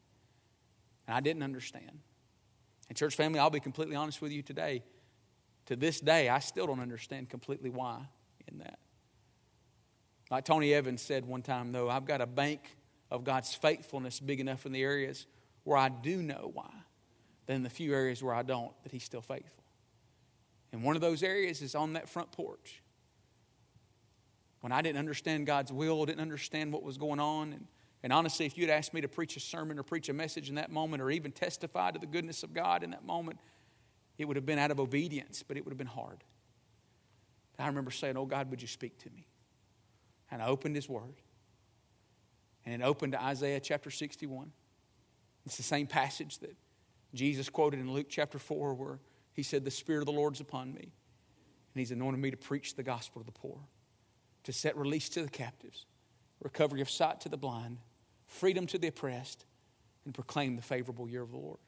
And 1.06 1.16
I 1.16 1.20
didn't 1.20 1.42
understand. 1.42 2.00
And, 2.88 2.96
church 2.96 3.16
family, 3.16 3.38
I'll 3.38 3.50
be 3.50 3.60
completely 3.60 3.96
honest 3.96 4.20
with 4.20 4.32
you 4.32 4.42
today. 4.42 4.82
To 5.66 5.76
this 5.76 6.00
day, 6.00 6.28
I 6.28 6.38
still 6.40 6.66
don't 6.66 6.80
understand 6.80 7.30
completely 7.30 7.70
why 7.70 8.06
in 8.46 8.58
that. 8.58 8.78
Like 10.30 10.44
Tony 10.44 10.72
Evans 10.74 11.02
said 11.02 11.24
one 11.24 11.42
time, 11.42 11.72
though, 11.72 11.88
I've 11.88 12.06
got 12.06 12.20
a 12.20 12.26
bank 12.26 12.60
of 13.10 13.24
God's 13.24 13.54
faithfulness 13.54 14.20
big 14.20 14.40
enough 14.40 14.66
in 14.66 14.72
the 14.72 14.82
areas 14.82 15.26
where 15.64 15.78
I 15.78 15.88
do 15.88 16.22
know 16.22 16.50
why, 16.52 16.70
than 17.46 17.62
the 17.62 17.70
few 17.70 17.94
areas 17.94 18.22
where 18.22 18.34
I 18.34 18.42
don't, 18.42 18.72
that 18.82 18.92
He's 18.92 19.04
still 19.04 19.22
faithful. 19.22 19.64
And 20.72 20.82
one 20.82 20.96
of 20.96 21.02
those 21.02 21.22
areas 21.22 21.62
is 21.62 21.74
on 21.74 21.92
that 21.92 22.08
front 22.08 22.32
porch. 22.32 22.82
When 24.60 24.72
I 24.72 24.82
didn't 24.82 24.98
understand 24.98 25.46
God's 25.46 25.72
will, 25.72 26.04
didn't 26.04 26.20
understand 26.20 26.72
what 26.72 26.82
was 26.82 26.98
going 26.98 27.20
on. 27.20 27.52
And, 27.52 27.66
and 28.04 28.12
honestly, 28.12 28.44
if 28.44 28.58
you'd 28.58 28.68
asked 28.68 28.92
me 28.92 29.00
to 29.00 29.08
preach 29.08 29.34
a 29.38 29.40
sermon 29.40 29.78
or 29.78 29.82
preach 29.82 30.10
a 30.10 30.12
message 30.12 30.50
in 30.50 30.56
that 30.56 30.70
moment 30.70 31.02
or 31.02 31.10
even 31.10 31.32
testify 31.32 31.90
to 31.90 31.98
the 31.98 32.06
goodness 32.06 32.42
of 32.42 32.52
God 32.52 32.82
in 32.82 32.90
that 32.90 33.02
moment, 33.02 33.38
it 34.18 34.26
would 34.26 34.36
have 34.36 34.44
been 34.44 34.58
out 34.58 34.70
of 34.70 34.78
obedience, 34.78 35.42
but 35.42 35.56
it 35.56 35.64
would 35.64 35.70
have 35.70 35.78
been 35.78 35.86
hard. 35.86 36.22
I 37.58 37.66
remember 37.66 37.90
saying, 37.90 38.18
Oh 38.18 38.26
God, 38.26 38.50
would 38.50 38.60
you 38.60 38.68
speak 38.68 38.98
to 38.98 39.10
me? 39.10 39.26
And 40.30 40.42
I 40.42 40.48
opened 40.48 40.76
His 40.76 40.86
Word. 40.86 41.14
And 42.66 42.74
it 42.74 42.84
opened 42.84 43.12
to 43.12 43.22
Isaiah 43.22 43.58
chapter 43.58 43.90
61. 43.90 44.52
It's 45.46 45.56
the 45.56 45.62
same 45.62 45.86
passage 45.86 46.40
that 46.40 46.54
Jesus 47.14 47.48
quoted 47.48 47.80
in 47.80 47.90
Luke 47.90 48.08
chapter 48.10 48.38
4, 48.38 48.74
where 48.74 48.98
he 49.32 49.42
said, 49.42 49.64
The 49.64 49.70
Spirit 49.70 50.00
of 50.00 50.06
the 50.06 50.12
Lord's 50.12 50.40
upon 50.40 50.74
me, 50.74 50.82
and 50.82 51.80
He's 51.80 51.90
anointed 51.90 52.20
me 52.20 52.30
to 52.30 52.36
preach 52.36 52.74
the 52.74 52.82
gospel 52.82 53.22
to 53.22 53.26
the 53.26 53.32
poor, 53.32 53.60
to 54.42 54.52
set 54.52 54.76
release 54.76 55.08
to 55.10 55.22
the 55.22 55.30
captives, 55.30 55.86
recovery 56.42 56.82
of 56.82 56.90
sight 56.90 57.20
to 57.22 57.30
the 57.30 57.38
blind, 57.38 57.78
freedom 58.34 58.66
to 58.66 58.78
the 58.78 58.88
oppressed, 58.88 59.46
and 60.04 60.12
proclaim 60.12 60.56
the 60.56 60.62
favorable 60.62 61.08
year 61.08 61.22
of 61.22 61.30
the 61.30 61.38
Lord. 61.38 61.58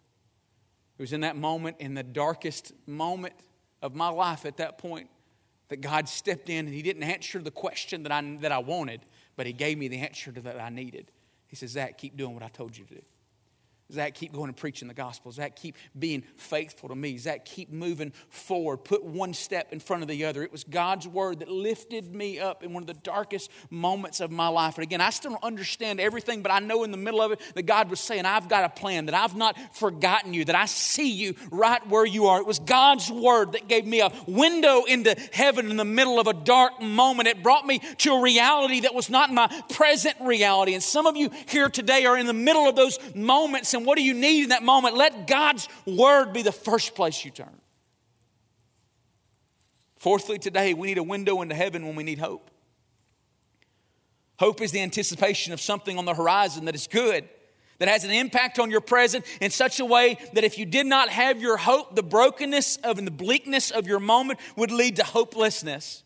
It 0.99 1.03
was 1.03 1.13
in 1.13 1.21
that 1.21 1.37
moment, 1.37 1.77
in 1.79 1.95
the 1.95 2.03
darkest 2.03 2.73
moment 2.87 3.35
of 3.83 3.95
my 3.95 4.09
life 4.09 4.45
at 4.45 4.57
that 4.59 4.79
point, 4.79 5.09
that 5.69 5.81
God 5.81 6.09
stepped 6.09 6.49
in 6.49 6.67
and 6.67 6.75
He 6.75 6.83
didn't 6.83 7.03
answer 7.03 7.39
the 7.39 7.51
question 7.51 8.03
that 8.03 8.13
I, 8.13 8.39
that 8.41 8.53
I 8.53 8.59
wanted, 8.59 9.01
but 9.37 9.47
He 9.47 9.53
gave 9.53 9.79
me 9.79 9.89
the 9.89 9.99
answer 9.99 10.33
that 10.33 10.61
I 10.61 10.69
needed. 10.69 11.11
He 11.47 11.57
says, 11.57 11.71
Zach, 11.71 11.99
keep 11.99 12.17
doing 12.17 12.35
what 12.35 12.43
I 12.43 12.49
told 12.49 12.77
you 12.77 12.85
to 12.85 12.95
do. 12.95 13.03
Zach, 13.93 14.15
keep 14.15 14.33
going 14.33 14.49
and 14.49 14.57
preaching 14.57 14.89
the 14.89 14.95
gospel. 14.95 15.31
Zach, 15.31 15.55
keep 15.55 15.77
being 15.97 16.25
faithful 16.37 16.89
to 16.89 16.97
me. 16.97 17.19
Zach, 17.19 17.45
keep 17.45 17.71
moving 17.71 18.13
forward. 18.29 18.79
Put 18.79 19.05
one 19.05 19.33
step 19.33 19.73
in 19.73 19.79
front 19.79 20.03
of 20.03 20.09
the 20.09 20.25
other. 20.25 20.43
It 20.43 20.51
was 20.51 20.65
God's 20.65 21.07
word 21.07 21.39
that 21.39 21.49
lifted 21.49 22.13
me 22.13 22.41
up 22.41 22.65
in 22.65 22.73
one 22.73 22.83
of 22.83 22.89
the 22.89 22.95
darkest 22.95 23.49
moments 23.71 24.21
of 24.21 24.33
my 24.33 24.49
life. 24.49 24.75
And 24.75 24.83
again, 24.83 25.01
I 25.01 25.11
still 25.11 25.33
don't 25.33 25.45
understand 25.45 26.01
everything, 26.01 26.43
but 26.43 26.51
I 26.51 26.59
know 26.59 26.83
in 26.83 26.91
the 26.91 26.97
middle 26.97 27.23
of 27.23 27.31
it 27.31 27.41
that 27.55 27.63
God 27.63 27.89
was 27.89 28.01
saying, 28.01 28.27
I've 28.27 28.49
got 28.49 28.65
a 28.65 28.69
plan, 28.69 29.07
that 29.07 29.15
I've 29.15 29.37
not 29.37 29.57
forgotten 29.77 30.35
you, 30.35 30.45
that 30.47 30.57
I 30.57 30.67
see 30.67 31.13
you 31.13 31.37
right 31.53 31.87
where 31.87 32.05
you 32.05 32.27
are. 32.27 32.41
It 32.41 32.47
was 32.47 32.59
God's 32.59 33.09
word 33.09 33.53
that 33.53 33.69
gave 33.69 33.87
me 33.87 34.01
a 34.01 34.11
window 34.27 34.83
into 34.83 35.15
heaven 35.33 35.71
in 35.71 35.77
the 35.77 35.85
middle 35.85 36.19
of 36.19 36.27
a 36.27 36.35
dark 36.35 36.83
moment. 36.83 37.29
It 37.29 37.41
brought 37.41 37.65
me 37.65 37.79
to 37.99 38.15
a 38.15 38.21
reality 38.21 38.81
that 38.81 38.95
was 38.95 39.09
not 39.09 39.33
my 39.33 39.47
present 39.71 40.17
reality. 40.21 40.75
And 40.75 40.83
some 40.83 41.07
of 41.07 41.17
you 41.17 41.31
here 41.49 41.69
today 41.69 42.05
are 42.05 42.19
in 42.19 42.27
the 42.27 42.33
middle 42.33 42.69
of 42.69 42.75
those 42.75 42.99
moments 43.15 43.76
and 43.77 43.87
what 43.87 43.97
do 43.97 44.03
you 44.03 44.15
need 44.15 44.45
in 44.45 44.49
that 44.49 44.63
moment? 44.63 44.97
Let 44.97 45.27
God's 45.27 45.69
word 45.87 46.33
be 46.33 46.43
the 46.43 46.53
first 46.53 46.95
place 46.95 47.25
you 47.25 47.31
turn. 47.31 47.61
Fourthly, 49.99 50.39
today 50.39 50.75
we 50.75 50.89
need 50.89 50.99
a 50.99 51.03
window 51.03 51.43
into 51.43 51.55
heaven 51.55 51.87
when 51.87 51.97
we 51.97 52.05
need 52.05 52.19
hope. 52.19 52.51
Hope 54.39 54.61
is 54.61 54.71
the 54.71 54.81
anticipation 54.81 55.53
of 55.53 55.61
something 55.61 55.99
on 55.99 56.05
the 56.05 56.15
horizon 56.15 56.67
that 56.67 56.75
is 56.75 56.87
good, 56.87 57.29
that 57.79 57.89
has 57.89 58.05
an 58.05 58.11
impact 58.11 58.59
on 58.59 58.71
your 58.71 58.81
present 58.81 59.25
in 59.41 59.51
such 59.51 59.81
a 59.81 59.85
way 59.85 60.19
that 60.35 60.45
if 60.45 60.59
you 60.59 60.67
did 60.67 60.87
not 60.87 61.09
have 61.09 61.41
your 61.41 61.57
hope, 61.57 61.95
the 61.97 62.03
brokenness 62.03 62.77
of 62.79 62.99
and 62.99 63.07
the 63.07 63.13
bleakness 63.13 63.71
of 63.71 63.87
your 63.87 64.01
moment 64.01 64.39
would 64.57 64.71
lead 64.71 64.97
to 64.97 65.05
hopelessness. 65.05 66.03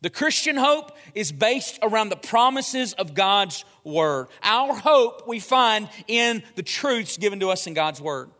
The 0.00 0.10
Christian 0.10 0.56
hope 0.56 0.96
is 1.14 1.32
based 1.32 1.78
around 1.82 2.10
the 2.10 2.16
promises 2.16 2.92
of 2.92 3.14
God's 3.14 3.64
Word. 3.82 4.28
Our 4.42 4.74
hope 4.74 5.26
we 5.26 5.40
find 5.40 5.88
in 6.06 6.42
the 6.54 6.62
truths 6.62 7.16
given 7.16 7.40
to 7.40 7.50
us 7.50 7.66
in 7.66 7.74
God's 7.74 8.00
Word. 8.00 8.30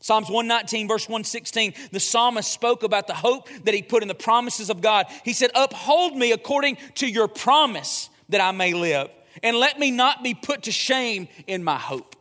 Psalms 0.00 0.28
119, 0.28 0.86
verse 0.86 1.08
116, 1.08 1.74
the 1.90 1.98
psalmist 1.98 2.52
spoke 2.52 2.84
about 2.84 3.08
the 3.08 3.14
hope 3.14 3.48
that 3.64 3.74
he 3.74 3.82
put 3.82 4.02
in 4.02 4.08
the 4.08 4.14
promises 4.14 4.70
of 4.70 4.80
God. 4.80 5.06
He 5.24 5.32
said, 5.32 5.50
Uphold 5.56 6.16
me 6.16 6.30
according 6.30 6.78
to 6.96 7.08
your 7.08 7.26
promise 7.26 8.08
that 8.28 8.40
I 8.40 8.52
may 8.52 8.74
live, 8.74 9.10
and 9.42 9.56
let 9.56 9.76
me 9.76 9.90
not 9.90 10.22
be 10.22 10.34
put 10.34 10.64
to 10.64 10.72
shame 10.72 11.26
in 11.48 11.64
my 11.64 11.76
hope. 11.76 12.14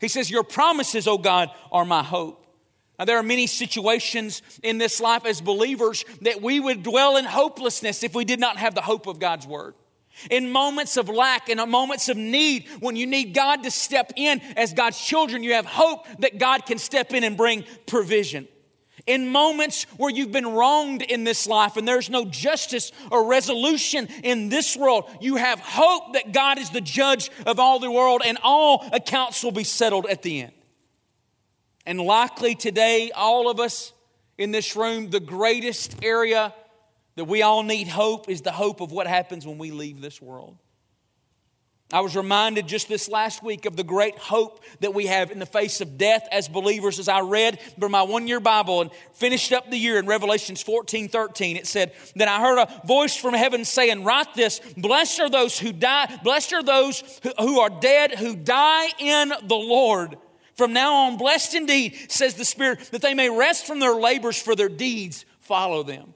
He 0.00 0.08
says, 0.08 0.30
Your 0.30 0.44
promises, 0.44 1.06
O 1.06 1.18
God, 1.18 1.50
are 1.70 1.84
my 1.84 2.02
hope. 2.02 2.46
There 3.04 3.18
are 3.18 3.22
many 3.22 3.46
situations 3.46 4.42
in 4.62 4.78
this 4.78 5.00
life 5.00 5.24
as 5.24 5.40
believers 5.40 6.04
that 6.22 6.42
we 6.42 6.58
would 6.58 6.82
dwell 6.82 7.16
in 7.16 7.24
hopelessness 7.24 8.02
if 8.02 8.14
we 8.14 8.24
did 8.24 8.40
not 8.40 8.56
have 8.56 8.74
the 8.74 8.80
hope 8.80 9.06
of 9.06 9.20
God's 9.20 9.46
Word. 9.46 9.74
In 10.30 10.50
moments 10.50 10.96
of 10.96 11.08
lack, 11.08 11.48
in 11.48 11.58
moments 11.70 12.08
of 12.08 12.16
need, 12.16 12.66
when 12.80 12.96
you 12.96 13.06
need 13.06 13.34
God 13.34 13.62
to 13.62 13.70
step 13.70 14.12
in 14.16 14.40
as 14.56 14.72
God's 14.72 15.00
children, 15.00 15.44
you 15.44 15.52
have 15.52 15.66
hope 15.66 16.06
that 16.18 16.38
God 16.38 16.66
can 16.66 16.78
step 16.78 17.14
in 17.14 17.22
and 17.22 17.36
bring 17.36 17.64
provision. 17.86 18.48
In 19.06 19.30
moments 19.30 19.84
where 19.96 20.10
you've 20.10 20.32
been 20.32 20.48
wronged 20.48 21.02
in 21.02 21.22
this 21.22 21.46
life 21.46 21.76
and 21.76 21.86
there's 21.86 22.10
no 22.10 22.24
justice 22.24 22.90
or 23.12 23.26
resolution 23.26 24.08
in 24.24 24.48
this 24.48 24.76
world, 24.76 25.08
you 25.20 25.36
have 25.36 25.60
hope 25.60 26.14
that 26.14 26.32
God 26.32 26.58
is 26.58 26.70
the 26.70 26.80
judge 26.80 27.30
of 27.46 27.60
all 27.60 27.78
the 27.78 27.90
world 27.90 28.22
and 28.24 28.38
all 28.42 28.86
accounts 28.92 29.44
will 29.44 29.52
be 29.52 29.64
settled 29.64 30.06
at 30.06 30.22
the 30.22 30.42
end. 30.42 30.52
And 31.88 31.98
likely 31.98 32.54
today, 32.54 33.12
all 33.12 33.48
of 33.48 33.60
us 33.60 33.94
in 34.36 34.50
this 34.50 34.76
room, 34.76 35.08
the 35.08 35.20
greatest 35.20 35.96
area 36.04 36.52
that 37.16 37.24
we 37.24 37.40
all 37.40 37.62
need 37.62 37.88
hope 37.88 38.28
is 38.28 38.42
the 38.42 38.52
hope 38.52 38.82
of 38.82 38.92
what 38.92 39.06
happens 39.06 39.46
when 39.46 39.56
we 39.56 39.70
leave 39.70 40.02
this 40.02 40.20
world. 40.20 40.58
I 41.90 42.02
was 42.02 42.14
reminded 42.14 42.68
just 42.68 42.90
this 42.90 43.08
last 43.08 43.42
week 43.42 43.64
of 43.64 43.74
the 43.74 43.84
great 43.84 44.18
hope 44.18 44.62
that 44.80 44.92
we 44.92 45.06
have 45.06 45.30
in 45.30 45.38
the 45.38 45.46
face 45.46 45.80
of 45.80 45.96
death 45.96 46.28
as 46.30 46.46
believers 46.46 46.98
as 46.98 47.08
I 47.08 47.20
read 47.20 47.58
from 47.80 47.92
my 47.92 48.02
one 48.02 48.28
year 48.28 48.38
Bible 48.38 48.82
and 48.82 48.90
finished 49.14 49.50
up 49.54 49.70
the 49.70 49.78
year 49.78 49.98
in 49.98 50.04
Revelations 50.04 50.62
14 50.62 51.08
13. 51.08 51.56
It 51.56 51.66
said, 51.66 51.92
Then 52.14 52.28
I 52.28 52.38
heard 52.42 52.58
a 52.58 52.82
voice 52.86 53.16
from 53.16 53.32
heaven 53.32 53.64
saying, 53.64 54.04
Write 54.04 54.34
this, 54.34 54.60
blessed 54.76 55.20
are 55.20 55.30
those 55.30 55.58
who 55.58 55.72
die, 55.72 56.20
blessed 56.22 56.52
are 56.52 56.62
those 56.62 57.02
who, 57.22 57.32
who 57.38 57.60
are 57.60 57.70
dead 57.70 58.14
who 58.18 58.36
die 58.36 58.88
in 58.98 59.32
the 59.44 59.56
Lord. 59.56 60.18
From 60.58 60.72
now 60.72 60.92
on, 61.06 61.16
blessed 61.16 61.54
indeed, 61.54 61.96
says 62.08 62.34
the 62.34 62.44
Spirit, 62.44 62.80
that 62.90 63.00
they 63.00 63.14
may 63.14 63.30
rest 63.30 63.64
from 63.64 63.78
their 63.78 63.94
labors, 63.94 64.36
for 64.42 64.56
their 64.56 64.68
deeds 64.68 65.24
follow 65.40 65.84
them. 65.84 66.14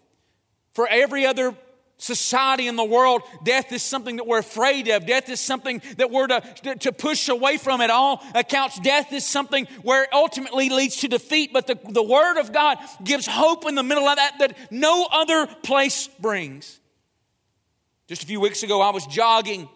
For 0.72 0.88
every 0.88 1.24
other 1.24 1.54
society 1.96 2.66
in 2.66 2.74
the 2.74 2.84
world, 2.84 3.22
death 3.44 3.70
is 3.70 3.84
something 3.84 4.16
that 4.16 4.26
we're 4.26 4.40
afraid 4.40 4.88
of. 4.88 5.06
Death 5.06 5.28
is 5.28 5.38
something 5.38 5.80
that 5.96 6.10
we're 6.10 6.26
to, 6.26 6.74
to 6.80 6.90
push 6.90 7.28
away 7.28 7.56
from 7.56 7.80
at 7.80 7.90
all 7.90 8.20
accounts. 8.34 8.80
Death 8.80 9.12
is 9.12 9.24
something 9.24 9.66
where 9.82 10.08
ultimately 10.12 10.70
leads 10.70 10.96
to 10.96 11.08
defeat. 11.08 11.52
But 11.52 11.68
the, 11.68 11.78
the 11.90 12.02
Word 12.02 12.40
of 12.40 12.52
God 12.52 12.78
gives 13.04 13.26
hope 13.26 13.68
in 13.68 13.76
the 13.76 13.84
middle 13.84 14.08
of 14.08 14.16
that 14.16 14.34
that 14.40 14.56
no 14.72 15.06
other 15.12 15.46
place 15.46 16.08
brings. 16.18 16.80
Just 18.08 18.24
a 18.24 18.26
few 18.26 18.40
weeks 18.40 18.64
ago, 18.64 18.80
I 18.80 18.90
was 18.90 19.06
jogging 19.06 19.68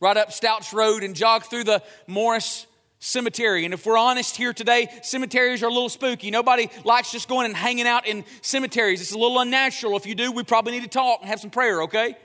right 0.00 0.16
up 0.16 0.32
Stouts 0.32 0.72
Road 0.72 1.02
and 1.02 1.14
jogged 1.14 1.44
through 1.44 1.64
the 1.64 1.82
Morris 2.06 2.66
cemetery. 3.00 3.64
And 3.64 3.74
if 3.74 3.84
we're 3.84 3.98
honest 3.98 4.36
here 4.36 4.52
today, 4.52 4.88
cemeteries 5.02 5.62
are 5.62 5.66
a 5.66 5.72
little 5.72 5.88
spooky. 5.88 6.30
Nobody 6.30 6.70
likes 6.84 7.10
just 7.10 7.28
going 7.28 7.46
and 7.46 7.56
hanging 7.56 7.86
out 7.86 8.06
in 8.06 8.24
cemeteries. 8.42 9.00
It's 9.00 9.12
a 9.12 9.18
little 9.18 9.40
unnatural. 9.40 9.96
If 9.96 10.06
you 10.06 10.14
do, 10.14 10.30
we 10.30 10.44
probably 10.44 10.72
need 10.72 10.82
to 10.82 10.88
talk 10.88 11.20
and 11.20 11.28
have 11.28 11.40
some 11.40 11.50
prayer, 11.50 11.82
okay? 11.82 12.16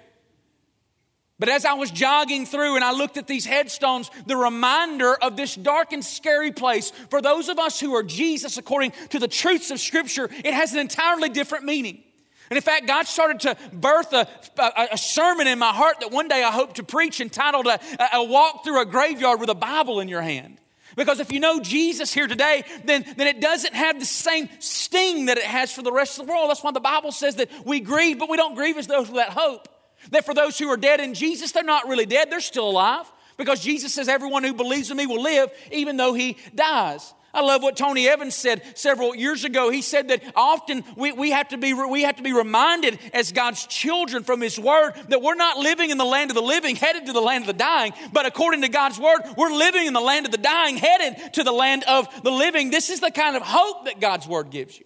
But 1.39 1.49
as 1.49 1.65
I 1.65 1.73
was 1.73 1.91
jogging 1.91 2.45
through 2.45 2.75
and 2.75 2.83
I 2.83 2.91
looked 2.91 3.17
at 3.17 3.27
these 3.27 3.45
headstones, 3.45 4.09
the 4.25 4.37
reminder 4.37 5.15
of 5.15 5.35
this 5.35 5.55
dark 5.55 5.91
and 5.91 6.03
scary 6.03 6.51
place, 6.51 6.91
for 7.09 7.21
those 7.21 7.49
of 7.49 7.57
us 7.59 7.79
who 7.79 7.95
are 7.95 8.03
Jesus 8.03 8.57
according 8.57 8.93
to 9.09 9.19
the 9.19 9.27
truths 9.27 9.71
of 9.71 9.79
Scripture, 9.79 10.29
it 10.31 10.53
has 10.53 10.73
an 10.73 10.79
entirely 10.79 11.29
different 11.29 11.65
meaning. 11.65 12.01
And 12.49 12.57
in 12.57 12.61
fact, 12.61 12.85
God 12.85 13.07
started 13.07 13.39
to 13.41 13.57
birth 13.73 14.13
a, 14.13 14.27
a, 14.59 14.89
a, 14.91 14.97
sermon 14.97 15.47
in 15.47 15.57
my 15.57 15.73
heart 15.73 16.01
that 16.01 16.11
one 16.11 16.27
day 16.27 16.43
I 16.43 16.51
hope 16.51 16.73
to 16.73 16.83
preach 16.83 17.19
entitled 17.19 17.65
a, 17.65 17.79
a 18.13 18.23
Walk 18.23 18.63
Through 18.63 18.81
a 18.81 18.85
Graveyard 18.85 19.39
with 19.39 19.49
a 19.49 19.55
Bible 19.55 19.99
in 19.99 20.07
Your 20.07 20.21
Hand. 20.21 20.59
Because 20.95 21.19
if 21.19 21.31
you 21.31 21.39
know 21.39 21.59
Jesus 21.59 22.13
here 22.13 22.27
today, 22.27 22.63
then, 22.85 23.05
then 23.17 23.27
it 23.27 23.41
doesn't 23.41 23.73
have 23.73 23.99
the 23.99 24.05
same 24.05 24.49
sting 24.59 25.25
that 25.25 25.37
it 25.37 25.43
has 25.43 25.71
for 25.71 25.81
the 25.81 25.91
rest 25.91 26.19
of 26.19 26.25
the 26.25 26.31
world. 26.31 26.49
That's 26.49 26.63
why 26.63 26.71
the 26.71 26.79
Bible 26.79 27.11
says 27.11 27.35
that 27.35 27.49
we 27.65 27.81
grieve, 27.81 28.17
but 28.17 28.29
we 28.29 28.37
don't 28.37 28.55
grieve 28.55 28.77
as 28.77 28.87
those 28.87 29.09
without 29.09 29.31
hope. 29.31 29.67
That 30.11 30.25
for 30.25 30.33
those 30.33 30.57
who 30.57 30.69
are 30.69 30.77
dead 30.77 30.99
in 30.99 31.13
Jesus, 31.13 31.51
they're 31.51 31.63
not 31.63 31.87
really 31.87 32.05
dead, 32.05 32.31
they're 32.31 32.39
still 32.39 32.69
alive. 32.69 33.11
Because 33.37 33.59
Jesus 33.59 33.93
says, 33.93 34.07
Everyone 34.07 34.43
who 34.43 34.53
believes 34.53 34.91
in 34.91 34.97
me 34.97 35.07
will 35.07 35.21
live, 35.21 35.51
even 35.71 35.97
though 35.97 36.13
he 36.13 36.37
dies. 36.53 37.13
I 37.35 37.41
love 37.41 37.61
what 37.61 37.75
Tony 37.75 38.07
Evans 38.07 38.33
said 38.33 38.61
several 38.75 39.13
years 39.13 39.43
ago. 39.43 39.69
He 39.69 39.81
said 39.81 40.07
that 40.07 40.23
often 40.35 40.85
we, 40.95 41.11
we, 41.11 41.31
have 41.31 41.49
to 41.49 41.57
be, 41.57 41.73
we 41.73 42.03
have 42.03 42.15
to 42.15 42.23
be 42.23 42.31
reminded 42.31 42.97
as 43.13 43.33
God's 43.33 43.67
children 43.67 44.23
from 44.23 44.39
His 44.39 44.57
Word 44.57 44.93
that 45.09 45.21
we're 45.21 45.35
not 45.35 45.57
living 45.57 45.89
in 45.89 45.97
the 45.97 46.05
land 46.05 46.31
of 46.31 46.35
the 46.35 46.41
living, 46.41 46.77
headed 46.77 47.07
to 47.07 47.13
the 47.13 47.21
land 47.21 47.43
of 47.43 47.47
the 47.47 47.53
dying, 47.53 47.91
but 48.13 48.25
according 48.25 48.61
to 48.61 48.69
God's 48.69 48.97
Word, 48.97 49.19
we're 49.37 49.51
living 49.51 49.85
in 49.85 49.91
the 49.91 49.99
land 49.99 50.25
of 50.25 50.31
the 50.31 50.37
dying, 50.37 50.77
headed 50.77 51.33
to 51.33 51.43
the 51.43 51.51
land 51.51 51.83
of 51.83 52.07
the 52.23 52.31
living. 52.31 52.71
This 52.71 52.89
is 52.89 53.01
the 53.01 53.11
kind 53.11 53.35
of 53.35 53.43
hope 53.43 53.85
that 53.85 53.99
God's 53.99 54.27
Word 54.27 54.49
gives 54.49 54.79
you. 54.79 54.85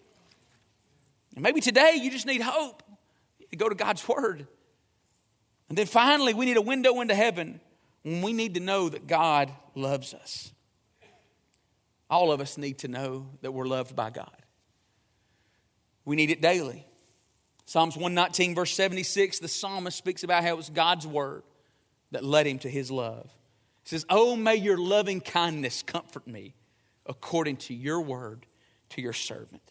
And 1.35 1.43
maybe 1.43 1.62
today 1.62 1.99
you 2.01 2.09
just 2.09 2.25
need 2.25 2.41
hope. 2.41 2.81
Go 3.55 3.69
to 3.69 3.75
God's 3.75 4.05
Word. 4.07 4.47
And 5.69 5.77
then 5.77 5.85
finally, 5.85 6.33
we 6.33 6.47
need 6.47 6.57
a 6.57 6.62
window 6.62 6.99
into 6.99 7.13
heaven 7.13 7.62
when 8.03 8.23
we 8.23 8.33
need 8.33 8.55
to 8.55 8.59
know 8.59 8.89
that 8.89 9.05
God 9.05 9.53
loves 9.75 10.15
us. 10.15 10.51
All 12.09 12.31
of 12.31 12.41
us 12.41 12.57
need 12.57 12.79
to 12.79 12.87
know 12.87 13.27
that 13.41 13.51
we're 13.51 13.67
loved 13.67 13.95
by 13.95 14.09
God. 14.09 14.35
We 16.05 16.15
need 16.15 16.31
it 16.31 16.41
daily. 16.41 16.85
Psalms 17.65 17.95
119, 17.95 18.55
verse 18.55 18.73
76, 18.73 19.39
the 19.39 19.47
psalmist 19.47 19.97
speaks 19.97 20.23
about 20.23 20.43
how 20.43 20.49
it 20.49 20.57
was 20.57 20.69
God's 20.69 21.05
word 21.05 21.43
that 22.11 22.23
led 22.23 22.47
him 22.47 22.57
to 22.59 22.69
his 22.69 22.89
love. 22.89 23.29
He 23.83 23.89
says, 23.89 24.05
Oh, 24.09 24.35
may 24.35 24.55
your 24.55 24.77
loving 24.77 25.21
kindness 25.21 25.83
comfort 25.83 26.25
me 26.25 26.55
according 27.05 27.57
to 27.57 27.75
your 27.75 28.01
word 28.01 28.47
to 28.89 29.01
your 29.01 29.13
servant 29.13 29.68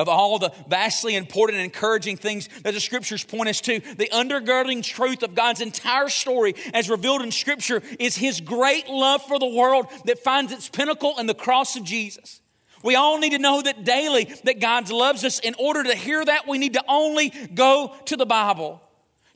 of 0.00 0.08
all 0.08 0.38
the 0.38 0.52
vastly 0.66 1.14
important 1.14 1.58
and 1.58 1.64
encouraging 1.64 2.16
things 2.16 2.48
that 2.62 2.72
the 2.72 2.80
scriptures 2.80 3.22
point 3.22 3.48
us 3.48 3.60
to, 3.60 3.80
the 3.80 4.08
undergirding 4.12 4.82
truth 4.82 5.22
of 5.22 5.34
God's 5.34 5.60
entire 5.60 6.08
story 6.08 6.54
as 6.72 6.88
revealed 6.88 7.22
in 7.22 7.30
scripture 7.30 7.82
is 7.98 8.16
his 8.16 8.40
great 8.40 8.88
love 8.88 9.22
for 9.22 9.38
the 9.38 9.46
world 9.46 9.86
that 10.06 10.18
finds 10.18 10.52
its 10.52 10.68
pinnacle 10.68 11.18
in 11.18 11.26
the 11.26 11.34
cross 11.34 11.76
of 11.76 11.84
Jesus. 11.84 12.40
We 12.82 12.94
all 12.94 13.18
need 13.18 13.30
to 13.30 13.38
know 13.38 13.60
that 13.60 13.84
daily 13.84 14.24
that 14.44 14.58
God 14.58 14.90
loves 14.90 15.22
us. 15.24 15.38
In 15.38 15.54
order 15.58 15.84
to 15.84 15.94
hear 15.94 16.24
that, 16.24 16.48
we 16.48 16.56
need 16.56 16.72
to 16.72 16.84
only 16.88 17.28
go 17.28 17.94
to 18.06 18.16
the 18.16 18.24
Bible. 18.24 18.80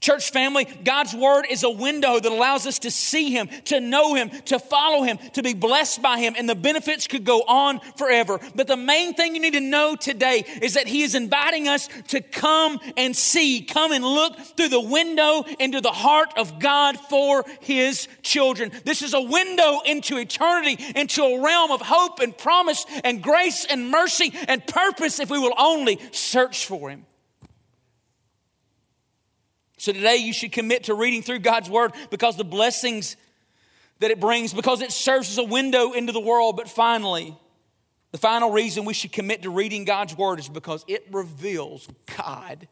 Church 0.01 0.31
family, 0.33 0.65
God's 0.65 1.15
word 1.15 1.47
is 1.49 1.63
a 1.63 1.71
window 1.71 2.21
that 2.21 2.31
allows 2.31 2.67
us 2.67 2.81
to 2.81 2.91
see 2.91 3.31
Him, 3.31 3.49
to 3.67 3.81
know 3.81 4.15
Him, 4.15 4.29
to 4.47 4.59
follow 4.59 5.03
Him, 5.03 5.19
to 5.33 5.43
be 5.43 5.55
blessed 5.55 6.03
by 6.03 6.19
Him, 6.19 6.35
and 6.37 6.47
the 6.49 6.55
benefits 6.55 7.07
could 7.07 7.25
go 7.25 7.41
on 7.41 7.81
forever. 7.97 8.39
But 8.55 8.67
the 8.67 8.77
main 8.77 9.15
thing 9.15 9.35
you 9.35 9.41
need 9.41 9.55
to 9.55 9.61
know 9.61 9.97
today 9.97 10.45
is 10.61 10.75
that 10.75 10.87
He 10.87 11.03
is 11.03 11.15
inviting 11.15 11.69
us 11.69 11.89
to 12.09 12.21
come 12.21 12.81
and 12.97 13.17
see, 13.17 13.63
come 13.63 13.93
and 13.93 14.05
look 14.05 14.39
through 14.39 14.69
the 14.69 14.81
window 14.81 15.45
into 15.59 15.81
the 15.81 15.93
heart 15.93 16.35
of 16.37 16.59
God 16.59 16.99
for 16.99 17.45
His 17.61 18.07
children. 18.23 18.73
This 18.85 19.01
is 19.01 19.15
a 19.15 19.23
window 19.23 19.81
into 19.87 20.19
eternity, 20.19 20.85
into 20.95 21.23
a 21.23 21.43
realm 21.43 21.71
of 21.71 21.81
hope 21.81 22.21
and 22.21 22.37
promise 22.37 22.85
and 23.05 23.23
grace 23.23 23.65
and 23.65 23.91
mercy 23.91 24.35
and 24.49 24.67
purpose 24.67 25.19
if 25.19 25.31
we 25.31 25.39
will 25.39 25.55
only 25.57 25.99
search 26.13 26.67
for 26.67 26.91
Him. 26.91 27.07
So 29.85 29.93
today 29.93 30.17
you 30.17 30.33
should 30.33 30.51
commit 30.51 30.85
to 30.85 30.95
reading 30.95 31.21
through 31.21 31.41
God's 31.41 31.69
Word 31.69 31.93
because 32.09 32.39
the 32.39 32.45
blessings 32.45 33.19
that 33.99 34.11
it 34.11 34.19
brings, 34.19 34.55
because 34.55 34.81
it 34.81 34.91
serves 34.91 35.29
as 35.29 35.37
a 35.37 35.45
window 35.45 35.93
into 35.93 36.11
the 36.11 36.21
world. 36.21 36.57
But 36.57 36.71
finally, 36.71 37.37
the 38.11 38.17
final 38.17 38.51
reason 38.51 38.87
we 38.87 38.95
should 38.95 39.13
commit 39.13 39.43
to 39.43 39.51
reading 39.51 39.85
God's 39.85 40.17
Word 40.17 40.39
is 40.39 40.49
because 40.49 40.87
it 40.89 41.07
reveals 41.13 41.87
God 42.17 42.67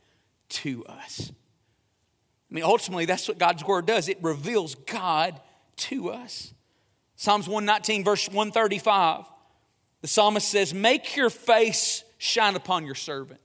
to 0.49 0.87
us. 0.87 1.31
I 2.51 2.55
mean, 2.55 2.65
ultimately, 2.65 3.05
that's 3.05 3.29
what 3.29 3.37
God's 3.37 3.63
Word 3.63 3.85
does 3.85 4.09
it 4.09 4.17
reveals 4.23 4.75
God 4.75 5.39
to 5.77 6.13
us. 6.13 6.55
Psalms 7.17 7.47
119, 7.47 8.05
verse 8.05 8.27
135, 8.27 9.27
the 10.01 10.09
psalmist 10.09 10.49
says, 10.49 10.73
Make 10.73 11.15
your 11.15 11.29
face 11.29 12.05
shine 12.17 12.57
upon 12.57 12.87
your 12.87 12.95
servant 12.95 13.41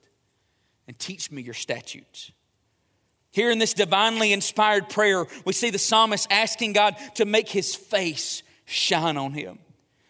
and 0.88 0.98
teach 0.98 1.34
me 1.34 1.42
your 1.42 1.54
statutes. 1.54 2.32
Here 3.38 3.52
in 3.52 3.60
this 3.60 3.76
divinely 3.76 4.34
inspired 4.34 4.90
prayer, 4.90 5.28
we 5.46 5.54
see 5.54 5.70
the 5.70 5.78
psalmist 5.78 6.28
asking 6.32 6.74
God 6.74 6.96
to 7.18 7.26
make 7.26 7.48
his 7.48 7.76
face 7.76 8.42
shine 8.66 9.16
on 9.16 9.34
him, 9.34 9.60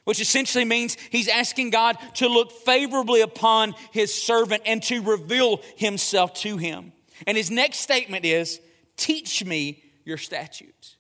which 0.06 0.22
essentially 0.22 0.63
means 0.63 0.96
he's 1.10 1.28
asking 1.28 1.72
God 1.72 1.98
to 2.16 2.30
look 2.30 2.54
favorably 2.54 3.20
upon 3.20 3.76
his 3.92 4.13
servant 4.13 4.63
and 4.66 4.82
to 4.84 5.02
reveal 5.02 5.60
himself 5.76 6.36
to 6.36 6.56
him. 6.56 6.94
And 7.28 7.36
his 7.36 7.52
next 7.52 7.80
statement 7.80 8.24
is, 8.24 8.62
Teach 8.96 9.44
me 9.44 9.84
your 10.06 10.18
statutes. 10.18 10.96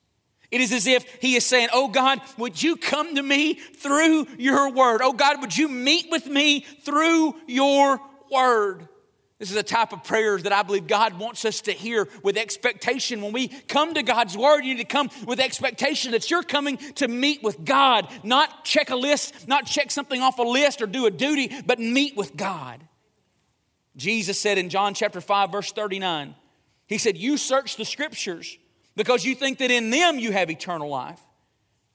It 0.51 0.59
is 0.59 0.73
as 0.73 0.85
if 0.85 1.05
he 1.21 1.37
is 1.37 1.45
saying, 1.45 1.69
Oh 1.71 1.87
God, 1.87 2.19
would 2.37 2.61
you 2.61 2.75
come 2.75 3.15
to 3.15 3.23
me 3.23 3.53
through 3.53 4.27
your 4.37 4.69
word? 4.69 4.99
Oh 5.01 5.13
God, 5.13 5.39
would 5.39 5.55
you 5.57 5.69
meet 5.69 6.07
with 6.11 6.27
me 6.27 6.65
through 6.83 7.35
your 7.47 8.01
word? 8.29 8.89
This 9.39 9.51
is 9.51 9.57
a 9.57 9.63
type 9.63 9.93
of 9.93 10.03
prayers 10.03 10.43
that 10.43 10.51
I 10.51 10.63
believe 10.63 10.87
God 10.87 11.19
wants 11.19 11.45
us 11.45 11.61
to 11.61 11.71
hear 11.71 12.07
with 12.23 12.37
expectation. 12.37 13.21
When 13.21 13.33
we 13.33 13.49
come 13.49 13.93
to 13.93 14.01
God's 14.01 14.35
Word, 14.35 14.61
you 14.61 14.73
need 14.73 14.81
to 14.81 14.87
come 14.87 15.11
with 15.27 15.39
expectation 15.39 16.13
that 16.13 16.31
you're 16.31 16.41
coming 16.41 16.77
to 16.95 17.07
meet 17.07 17.43
with 17.43 17.63
God, 17.63 18.07
not 18.23 18.65
check 18.65 18.89
a 18.89 18.95
list, 18.95 19.47
not 19.47 19.67
check 19.67 19.91
something 19.91 20.21
off 20.21 20.39
a 20.39 20.43
list 20.43 20.81
or 20.81 20.87
do 20.87 21.05
a 21.05 21.11
duty, 21.11 21.51
but 21.67 21.79
meet 21.79 22.17
with 22.17 22.35
God. 22.35 22.81
Jesus 23.95 24.39
said 24.39 24.57
in 24.57 24.69
John 24.69 24.95
chapter 24.95 25.21
5, 25.21 25.51
verse 25.51 25.71
39, 25.71 26.33
He 26.87 26.97
said, 26.97 27.15
You 27.15 27.37
search 27.37 27.75
the 27.75 27.85
Scriptures 27.85 28.57
because 28.95 29.23
you 29.23 29.35
think 29.35 29.59
that 29.59 29.69
in 29.69 29.91
them 29.91 30.17
you 30.17 30.31
have 30.31 30.49
eternal 30.49 30.89
life. 30.89 31.21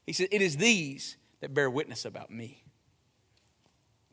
He 0.05 0.13
said, 0.13 0.29
It 0.31 0.41
is 0.41 0.55
these 0.55 1.17
that 1.41 1.53
bear 1.53 1.69
witness 1.69 2.05
about 2.05 2.31
me. 2.31 2.62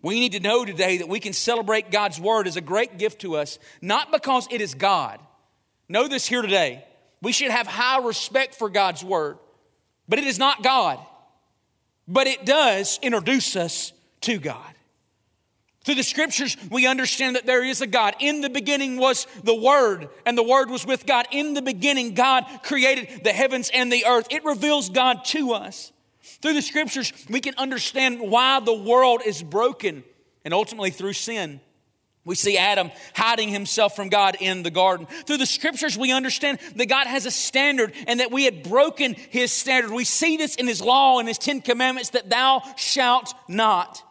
We 0.03 0.19
need 0.19 0.33
to 0.33 0.41
know 0.41 0.65
today 0.65 0.99
that 0.99 1.09
we 1.09 1.21
can 1.21 1.33
celebrate 1.33 1.91
God's 1.91 2.21
word 2.21 2.47
as 2.47 2.57
a 2.57 2.63
great 2.63 2.99
gift 2.99 3.21
to 3.21 3.37
us, 3.37 3.59
not 3.83 4.11
because 4.13 4.49
it 4.51 4.61
is 4.61 4.75
God. 4.75 5.21
Know 5.89 6.09
this 6.09 6.27
here 6.27 6.43
today. 6.43 6.85
We 7.23 7.33
should 7.33 7.51
have 7.51 7.67
high 7.67 7.99
respect 8.05 8.55
for 8.55 8.71
God's 8.71 9.05
word, 9.05 9.39
but 10.09 10.19
it 10.19 10.25
is 10.25 10.39
not 10.39 10.63
God. 10.63 10.99
But 12.09 12.27
it 12.27 12.47
does 12.47 12.99
introduce 13.03 13.57
us 13.57 13.93
to 14.23 14.39
God. 14.39 14.75
Through 15.85 15.95
the 15.95 16.03
scriptures, 16.03 16.57
we 16.71 16.87
understand 16.87 17.37
that 17.37 17.47
there 17.47 17.65
is 17.65 17.81
a 17.81 17.87
God. 17.87 18.15
In 18.21 18.43
the 18.43 18.51
beginning 18.51 18.99
was 18.99 19.27
the 19.45 19.55
Word, 19.55 20.09
and 20.27 20.37
the 20.37 20.43
Word 20.43 20.69
was 20.71 20.87
with 20.87 21.07
God. 21.07 21.27
In 21.31 21.55
the 21.55 21.63
beginning, 21.63 22.15
God 22.15 22.45
created 22.63 23.25
the 23.25 23.33
heavens 23.33 23.71
and 23.73 23.91
the 23.91 24.05
earth. 24.05 24.27
It 24.31 24.45
reveals 24.45 24.91
God 24.91 25.25
to 25.27 25.53
us. 25.53 25.91
Through 26.43 26.55
the 26.55 26.63
scriptures, 26.63 27.13
we 27.29 27.41
can 27.41 27.55
understand 27.57 28.21
why 28.21 28.61
the 28.61 28.75
world 28.75 29.23
is 29.25 29.43
broken, 29.43 30.05
and 30.45 30.55
ultimately 30.55 30.91
through 30.91 31.15
sin. 31.15 31.61
We 32.25 32.35
see 32.35 32.59
Adam 32.59 32.91
hiding 33.15 33.49
himself 33.49 33.97
from 33.97 34.11
God 34.11 34.37
in 34.41 34.63
the 34.63 34.71
garden. 34.71 35.07
Through 35.07 35.39
the 35.39 35.47
scriptures, 35.47 35.97
we 35.97 36.13
understand 36.13 36.59
that 36.77 36.87
God 36.87 37.07
has 37.07 37.25
a 37.25 37.31
standard 37.31 37.95
and 38.07 38.21
that 38.21 38.31
we 38.31 38.45
had 38.45 38.63
broken 38.63 39.15
his 39.15 39.53
standard. 39.53 39.91
We 39.91 40.05
see 40.05 40.37
this 40.37 40.55
in 40.55 40.67
his 40.67 40.83
law 40.83 41.19
and 41.19 41.27
his 41.27 41.39
Ten 41.39 41.63
Commandments 41.63 42.11
that 42.11 42.29
thou 42.29 42.63
shalt 42.77 43.35
not. 43.49 44.03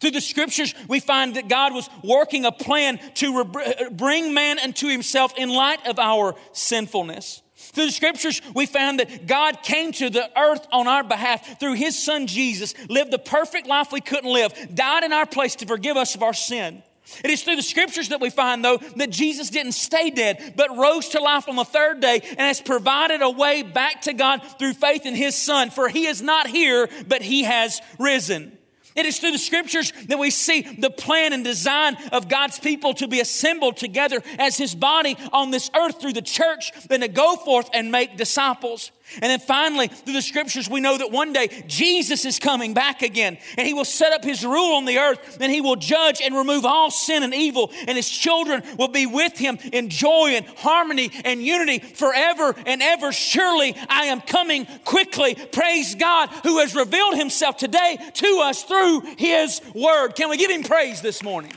Through 0.00 0.12
the 0.12 0.20
scriptures, 0.20 0.74
we 0.88 0.98
find 0.98 1.36
that 1.36 1.48
God 1.48 1.74
was 1.74 1.88
working 2.02 2.46
a 2.46 2.52
plan 2.52 2.98
to 3.16 3.44
re- 3.44 3.88
bring 3.92 4.34
man 4.34 4.58
unto 4.58 4.88
himself 4.88 5.34
in 5.36 5.50
light 5.50 5.86
of 5.86 5.98
our 5.98 6.34
sinfulness. 6.52 7.41
Through 7.72 7.86
the 7.86 7.92
scriptures, 7.92 8.42
we 8.54 8.66
found 8.66 9.00
that 9.00 9.26
God 9.26 9.62
came 9.62 9.92
to 9.92 10.10
the 10.10 10.28
earth 10.38 10.66
on 10.72 10.86
our 10.86 11.02
behalf 11.02 11.58
through 11.58 11.74
his 11.74 11.98
son 11.98 12.26
Jesus, 12.26 12.74
lived 12.88 13.10
the 13.10 13.18
perfect 13.18 13.66
life 13.66 13.92
we 13.92 14.02
couldn't 14.02 14.30
live, 14.30 14.52
died 14.74 15.04
in 15.04 15.12
our 15.12 15.24
place 15.24 15.56
to 15.56 15.66
forgive 15.66 15.96
us 15.96 16.14
of 16.14 16.22
our 16.22 16.34
sin. 16.34 16.82
It 17.24 17.30
is 17.30 17.42
through 17.42 17.56
the 17.56 17.62
scriptures 17.62 18.10
that 18.10 18.20
we 18.20 18.30
find, 18.30 18.64
though, 18.64 18.78
that 18.96 19.10
Jesus 19.10 19.50
didn't 19.50 19.72
stay 19.72 20.10
dead, 20.10 20.54
but 20.56 20.76
rose 20.76 21.10
to 21.10 21.20
life 21.20 21.48
on 21.48 21.56
the 21.56 21.64
third 21.64 22.00
day 22.00 22.20
and 22.22 22.40
has 22.40 22.60
provided 22.60 23.22
a 23.22 23.30
way 23.30 23.62
back 23.62 24.02
to 24.02 24.12
God 24.12 24.42
through 24.58 24.74
faith 24.74 25.04
in 25.04 25.14
his 25.14 25.34
Son. 25.34 25.70
For 25.70 25.88
he 25.88 26.06
is 26.06 26.22
not 26.22 26.46
here, 26.46 26.88
but 27.08 27.22
he 27.22 27.44
has 27.44 27.80
risen. 27.98 28.56
It 28.94 29.06
is 29.06 29.18
through 29.18 29.32
the 29.32 29.38
scriptures 29.38 29.92
that 30.08 30.18
we 30.18 30.30
see 30.30 30.62
the 30.62 30.90
plan 30.90 31.32
and 31.32 31.44
design 31.44 31.96
of 32.12 32.28
God's 32.28 32.58
people 32.58 32.94
to 32.94 33.08
be 33.08 33.20
assembled 33.20 33.76
together 33.76 34.22
as 34.38 34.56
his 34.56 34.74
body 34.74 35.16
on 35.32 35.50
this 35.50 35.70
earth 35.74 36.00
through 36.00 36.12
the 36.12 36.22
church, 36.22 36.72
then 36.88 37.00
to 37.00 37.08
go 37.08 37.36
forth 37.36 37.68
and 37.72 37.90
make 37.90 38.16
disciples. 38.16 38.90
And 39.20 39.24
then 39.24 39.40
finally, 39.40 39.88
through 39.88 40.14
the 40.14 40.22
scriptures, 40.22 40.70
we 40.70 40.80
know 40.80 40.96
that 40.96 41.10
one 41.10 41.32
day 41.32 41.64
Jesus 41.66 42.24
is 42.24 42.38
coming 42.38 42.72
back 42.72 43.02
again 43.02 43.36
and 43.58 43.66
he 43.66 43.74
will 43.74 43.84
set 43.84 44.12
up 44.12 44.24
his 44.24 44.44
rule 44.44 44.76
on 44.76 44.84
the 44.84 44.98
earth 44.98 45.38
and 45.40 45.52
he 45.52 45.60
will 45.60 45.76
judge 45.76 46.22
and 46.22 46.34
remove 46.34 46.64
all 46.64 46.90
sin 46.90 47.22
and 47.22 47.34
evil 47.34 47.70
and 47.86 47.96
his 47.96 48.08
children 48.08 48.62
will 48.78 48.88
be 48.88 49.06
with 49.06 49.36
him 49.36 49.58
in 49.72 49.90
joy 49.90 50.30
and 50.30 50.46
harmony 50.46 51.10
and 51.24 51.42
unity 51.42 51.78
forever 51.80 52.54
and 52.64 52.80
ever. 52.80 53.12
Surely 53.12 53.76
I 53.88 54.04
am 54.04 54.20
coming 54.20 54.66
quickly. 54.84 55.34
Praise 55.34 55.94
God 55.94 56.30
who 56.44 56.58
has 56.58 56.74
revealed 56.74 57.16
himself 57.16 57.56
today 57.56 57.98
to 58.14 58.40
us 58.44 58.62
through 58.62 58.81
his 59.16 59.60
word. 59.74 60.14
Can 60.14 60.30
we 60.30 60.36
give 60.36 60.50
him 60.50 60.62
praise 60.62 61.00
this 61.00 61.22
morning? 61.22 61.52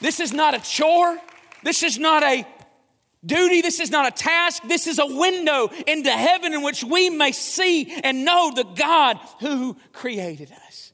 This 0.00 0.20
is 0.20 0.32
not 0.32 0.54
a 0.54 0.60
chore. 0.60 1.18
This 1.62 1.82
is 1.82 1.98
not 1.98 2.22
a 2.22 2.46
duty. 3.24 3.62
This 3.62 3.80
is 3.80 3.90
not 3.90 4.06
a 4.06 4.10
task. 4.10 4.62
This 4.68 4.86
is 4.86 4.98
a 4.98 5.06
window 5.06 5.70
into 5.86 6.10
heaven 6.10 6.52
in 6.52 6.62
which 6.62 6.84
we 6.84 7.10
may 7.10 7.32
see 7.32 7.90
and 8.02 8.24
know 8.24 8.52
the 8.54 8.64
God 8.64 9.18
who 9.40 9.76
created 9.92 10.52
us. 10.52 10.92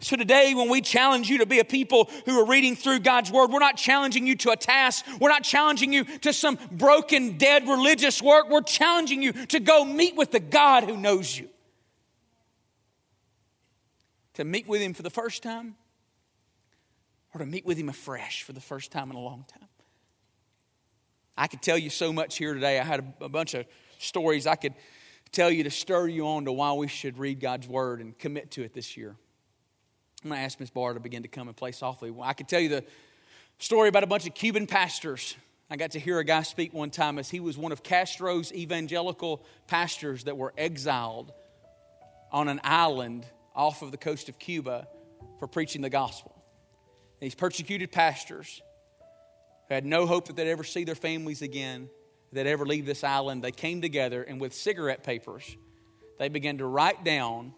So 0.00 0.16
today, 0.16 0.54
when 0.54 0.68
we 0.68 0.82
challenge 0.82 1.30
you 1.30 1.38
to 1.38 1.46
be 1.46 1.60
a 1.60 1.64
people 1.64 2.10
who 2.26 2.38
are 2.38 2.46
reading 2.46 2.76
through 2.76 2.98
God's 2.98 3.32
Word, 3.32 3.50
we're 3.50 3.58
not 3.58 3.78
challenging 3.78 4.26
you 4.26 4.36
to 4.36 4.50
a 4.50 4.56
task. 4.56 5.06
We're 5.18 5.30
not 5.30 5.44
challenging 5.44 5.94
you 5.94 6.04
to 6.04 6.32
some 6.32 6.58
broken, 6.72 7.38
dead 7.38 7.66
religious 7.66 8.20
work. 8.20 8.50
We're 8.50 8.60
challenging 8.60 9.22
you 9.22 9.32
to 9.32 9.60
go 9.60 9.84
meet 9.84 10.14
with 10.14 10.30
the 10.30 10.40
God 10.40 10.84
who 10.84 10.96
knows 10.98 11.38
you. 11.38 11.48
To 14.34 14.44
meet 14.44 14.66
with 14.66 14.80
Him 14.80 14.94
for 14.94 15.02
the 15.02 15.10
first 15.10 15.42
time, 15.42 15.76
or 17.32 17.38
to 17.38 17.46
meet 17.46 17.64
with 17.64 17.78
Him 17.78 17.88
afresh 17.88 18.42
for 18.42 18.52
the 18.52 18.60
first 18.60 18.90
time 18.90 19.10
in 19.10 19.16
a 19.16 19.20
long 19.20 19.44
time. 19.48 19.68
I 21.36 21.46
could 21.46 21.62
tell 21.62 21.78
you 21.78 21.90
so 21.90 22.12
much 22.12 22.36
here 22.36 22.54
today. 22.54 22.78
I 22.78 22.84
had 22.84 23.14
a, 23.20 23.24
a 23.24 23.28
bunch 23.28 23.54
of 23.54 23.66
stories 23.98 24.46
I 24.46 24.54
could 24.54 24.74
tell 25.32 25.50
you 25.50 25.64
to 25.64 25.70
stir 25.70 26.06
you 26.08 26.26
on 26.26 26.44
to 26.44 26.52
why 26.52 26.72
we 26.72 26.86
should 26.86 27.18
read 27.18 27.40
God's 27.40 27.68
Word 27.68 28.00
and 28.00 28.16
commit 28.18 28.52
to 28.52 28.62
it 28.62 28.72
this 28.72 28.96
year. 28.96 29.16
I'm 30.22 30.30
going 30.30 30.40
to 30.40 30.44
ask 30.44 30.58
Miss 30.58 30.70
Barr 30.70 30.94
to 30.94 31.00
begin 31.00 31.22
to 31.22 31.28
come 31.28 31.48
and 31.48 31.56
play 31.56 31.72
softly. 31.72 32.12
I 32.22 32.32
could 32.32 32.48
tell 32.48 32.60
you 32.60 32.68
the 32.68 32.84
story 33.58 33.88
about 33.88 34.04
a 34.04 34.06
bunch 34.06 34.26
of 34.26 34.34
Cuban 34.34 34.66
pastors. 34.66 35.36
I 35.68 35.76
got 35.76 35.90
to 35.92 35.98
hear 35.98 36.18
a 36.18 36.24
guy 36.24 36.42
speak 36.42 36.72
one 36.72 36.90
time 36.90 37.18
as 37.18 37.30
he 37.30 37.40
was 37.40 37.58
one 37.58 37.72
of 37.72 37.82
Castro's 37.82 38.52
evangelical 38.52 39.44
pastors 39.66 40.24
that 40.24 40.36
were 40.36 40.54
exiled 40.56 41.32
on 42.32 42.48
an 42.48 42.60
island 42.64 43.26
off 43.54 43.82
of 43.82 43.90
the 43.90 43.96
coast 43.96 44.28
of 44.28 44.38
Cuba 44.38 44.88
for 45.38 45.46
preaching 45.46 45.82
the 45.82 45.90
gospel. 45.90 46.34
these 47.20 47.34
persecuted 47.34 47.92
pastors 47.92 48.60
who 49.68 49.74
had 49.74 49.86
no 49.86 50.06
hope 50.06 50.26
that 50.26 50.36
they'd 50.36 50.50
ever 50.50 50.64
see 50.64 50.84
their 50.84 50.94
families 50.94 51.40
again, 51.40 51.88
they'd 52.32 52.46
ever 52.46 52.66
leave 52.66 52.84
this 52.84 53.04
island, 53.04 53.42
they 53.42 53.52
came 53.52 53.80
together 53.80 54.22
and 54.22 54.40
with 54.40 54.52
cigarette 54.52 55.02
papers, 55.02 55.56
they 56.18 56.28
began 56.28 56.58
to 56.58 56.66
write 56.66 57.04
down 57.04 57.54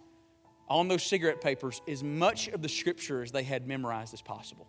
on 0.69 0.89
those 0.89 1.03
cigarette 1.03 1.41
papers 1.41 1.81
as 1.89 2.03
much 2.03 2.49
of 2.49 2.63
the 2.63 2.69
scripture 2.69 3.23
as 3.23 3.33
they 3.33 3.43
had 3.43 3.67
memorized 3.67 4.15
as 4.15 4.23
possible. 4.23 4.67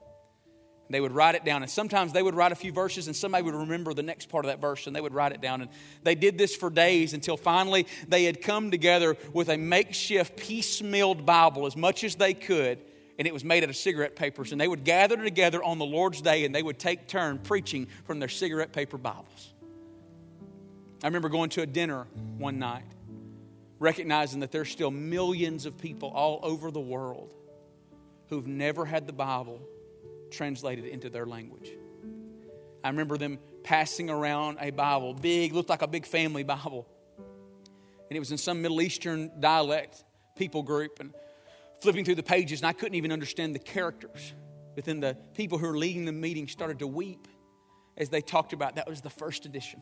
They 0.89 1.01
would 1.01 1.11
write 1.11 1.35
it 1.35 1.43
down, 1.43 1.63
and 1.63 1.71
sometimes 1.71 2.13
they 2.13 2.23
would 2.23 2.35
write 2.35 2.51
a 2.51 2.55
few 2.55 2.71
verses, 2.71 3.07
and 3.07 3.15
somebody 3.15 3.43
would 3.43 3.55
remember 3.55 3.93
the 3.93 4.03
next 4.03 4.29
part 4.29 4.45
of 4.45 4.49
that 4.49 4.61
verse, 4.61 4.87
and 4.87 4.95
they 4.95 5.01
would 5.01 5.13
write 5.13 5.33
it 5.33 5.41
down. 5.41 5.61
And 5.61 5.69
they 6.03 6.15
did 6.15 6.37
this 6.37 6.55
for 6.55 6.69
days 6.69 7.13
until 7.13 7.35
finally 7.35 7.87
they 8.07 8.23
had 8.23 8.41
come 8.41 8.71
together 8.71 9.17
with 9.33 9.49
a 9.49 9.57
makeshift, 9.57 10.37
piecemealed 10.37 11.25
Bible 11.25 11.65
as 11.65 11.75
much 11.75 12.03
as 12.03 12.15
they 12.15 12.33
could 12.33 12.79
and 13.17 13.27
it 13.27 13.33
was 13.33 13.43
made 13.43 13.63
out 13.63 13.69
of 13.69 13.75
cigarette 13.75 14.15
papers. 14.15 14.51
And 14.51 14.61
they 14.61 14.67
would 14.67 14.83
gather 14.83 15.17
together 15.17 15.63
on 15.63 15.79
the 15.79 15.85
Lord's 15.85 16.21
day 16.21 16.45
and 16.45 16.53
they 16.53 16.63
would 16.63 16.79
take 16.79 17.07
turn 17.07 17.39
preaching 17.39 17.87
from 18.05 18.19
their 18.19 18.29
cigarette 18.29 18.71
paper 18.71 18.97
Bibles. 18.97 19.53
I 21.03 21.07
remember 21.07 21.29
going 21.29 21.49
to 21.51 21.61
a 21.61 21.65
dinner 21.65 22.07
one 22.37 22.59
night, 22.59 22.85
recognizing 23.79 24.41
that 24.41 24.51
there's 24.51 24.69
still 24.69 24.91
millions 24.91 25.65
of 25.65 25.77
people 25.77 26.09
all 26.09 26.39
over 26.43 26.71
the 26.71 26.79
world 26.79 27.33
who've 28.29 28.47
never 28.47 28.85
had 28.85 29.07
the 29.07 29.13
Bible 29.13 29.61
translated 30.31 30.85
into 30.85 31.09
their 31.09 31.25
language. 31.25 31.71
I 32.83 32.89
remember 32.89 33.17
them 33.17 33.39
passing 33.63 34.09
around 34.09 34.57
a 34.61 34.71
Bible, 34.71 35.13
big, 35.13 35.53
looked 35.53 35.69
like 35.69 35.81
a 35.81 35.87
big 35.87 36.05
family 36.05 36.43
Bible. 36.43 36.87
And 37.17 38.15
it 38.15 38.19
was 38.19 38.31
in 38.31 38.37
some 38.37 38.61
Middle 38.61 38.81
Eastern 38.81 39.31
dialect 39.39 40.03
people 40.35 40.63
group. 40.63 40.99
And 40.99 41.13
flipping 41.79 42.05
through 42.05 42.15
the 42.15 42.23
pages, 42.23 42.61
and 42.61 42.67
I 42.67 42.73
couldn't 42.73 42.95
even 42.95 43.11
understand 43.11 43.53
the 43.55 43.59
characters. 43.59 44.33
But 44.75 44.85
then 44.85 44.99
the 44.99 45.17
people 45.33 45.57
who 45.57 45.67
were 45.67 45.77
leading 45.77 46.05
the 46.05 46.11
meeting 46.11 46.47
started 46.47 46.79
to 46.79 46.87
weep 46.87 47.27
as 47.97 48.09
they 48.09 48.21
talked 48.21 48.53
about 48.53 48.75
that 48.75 48.87
was 48.87 49.01
the 49.01 49.09
first 49.09 49.45
edition. 49.45 49.81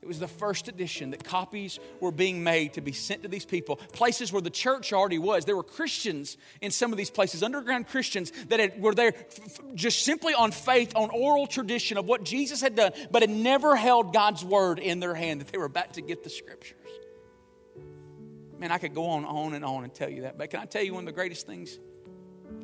It 0.00 0.06
was 0.06 0.20
the 0.20 0.28
first 0.28 0.68
edition 0.68 1.10
that 1.10 1.24
copies 1.24 1.80
were 2.00 2.12
being 2.12 2.44
made 2.44 2.74
to 2.74 2.80
be 2.80 2.92
sent 2.92 3.22
to 3.22 3.28
these 3.28 3.44
people, 3.44 3.76
places 3.76 4.32
where 4.32 4.40
the 4.40 4.50
church 4.50 4.92
already 4.92 5.18
was. 5.18 5.44
There 5.44 5.56
were 5.56 5.64
Christians 5.64 6.36
in 6.60 6.70
some 6.70 6.92
of 6.92 6.98
these 6.98 7.10
places, 7.10 7.42
underground 7.42 7.88
Christians 7.88 8.30
that 8.48 8.60
had, 8.60 8.80
were 8.80 8.94
there 8.94 9.12
f- 9.16 9.60
just 9.74 10.04
simply 10.04 10.34
on 10.34 10.52
faith, 10.52 10.92
on 10.94 11.10
oral 11.10 11.48
tradition 11.48 11.98
of 11.98 12.06
what 12.06 12.22
Jesus 12.22 12.60
had 12.60 12.76
done, 12.76 12.92
but 13.10 13.22
had 13.22 13.30
never 13.30 13.74
held 13.74 14.12
God's 14.12 14.44
word 14.44 14.78
in 14.78 15.00
their 15.00 15.14
hand, 15.14 15.40
that 15.40 15.48
they 15.48 15.58
were 15.58 15.64
about 15.64 15.94
to 15.94 16.00
get 16.00 16.22
the 16.22 16.30
scriptures. 16.30 16.76
Man, 18.56 18.70
I 18.70 18.78
could 18.78 18.94
go 18.94 19.06
on, 19.06 19.24
on 19.24 19.54
and 19.54 19.64
on 19.64 19.82
and 19.82 19.92
tell 19.92 20.08
you 20.08 20.22
that. 20.22 20.38
But 20.38 20.50
can 20.50 20.60
I 20.60 20.66
tell 20.66 20.82
you 20.82 20.94
one 20.94 21.02
of 21.02 21.06
the 21.06 21.12
greatest 21.12 21.46
things? 21.46 21.76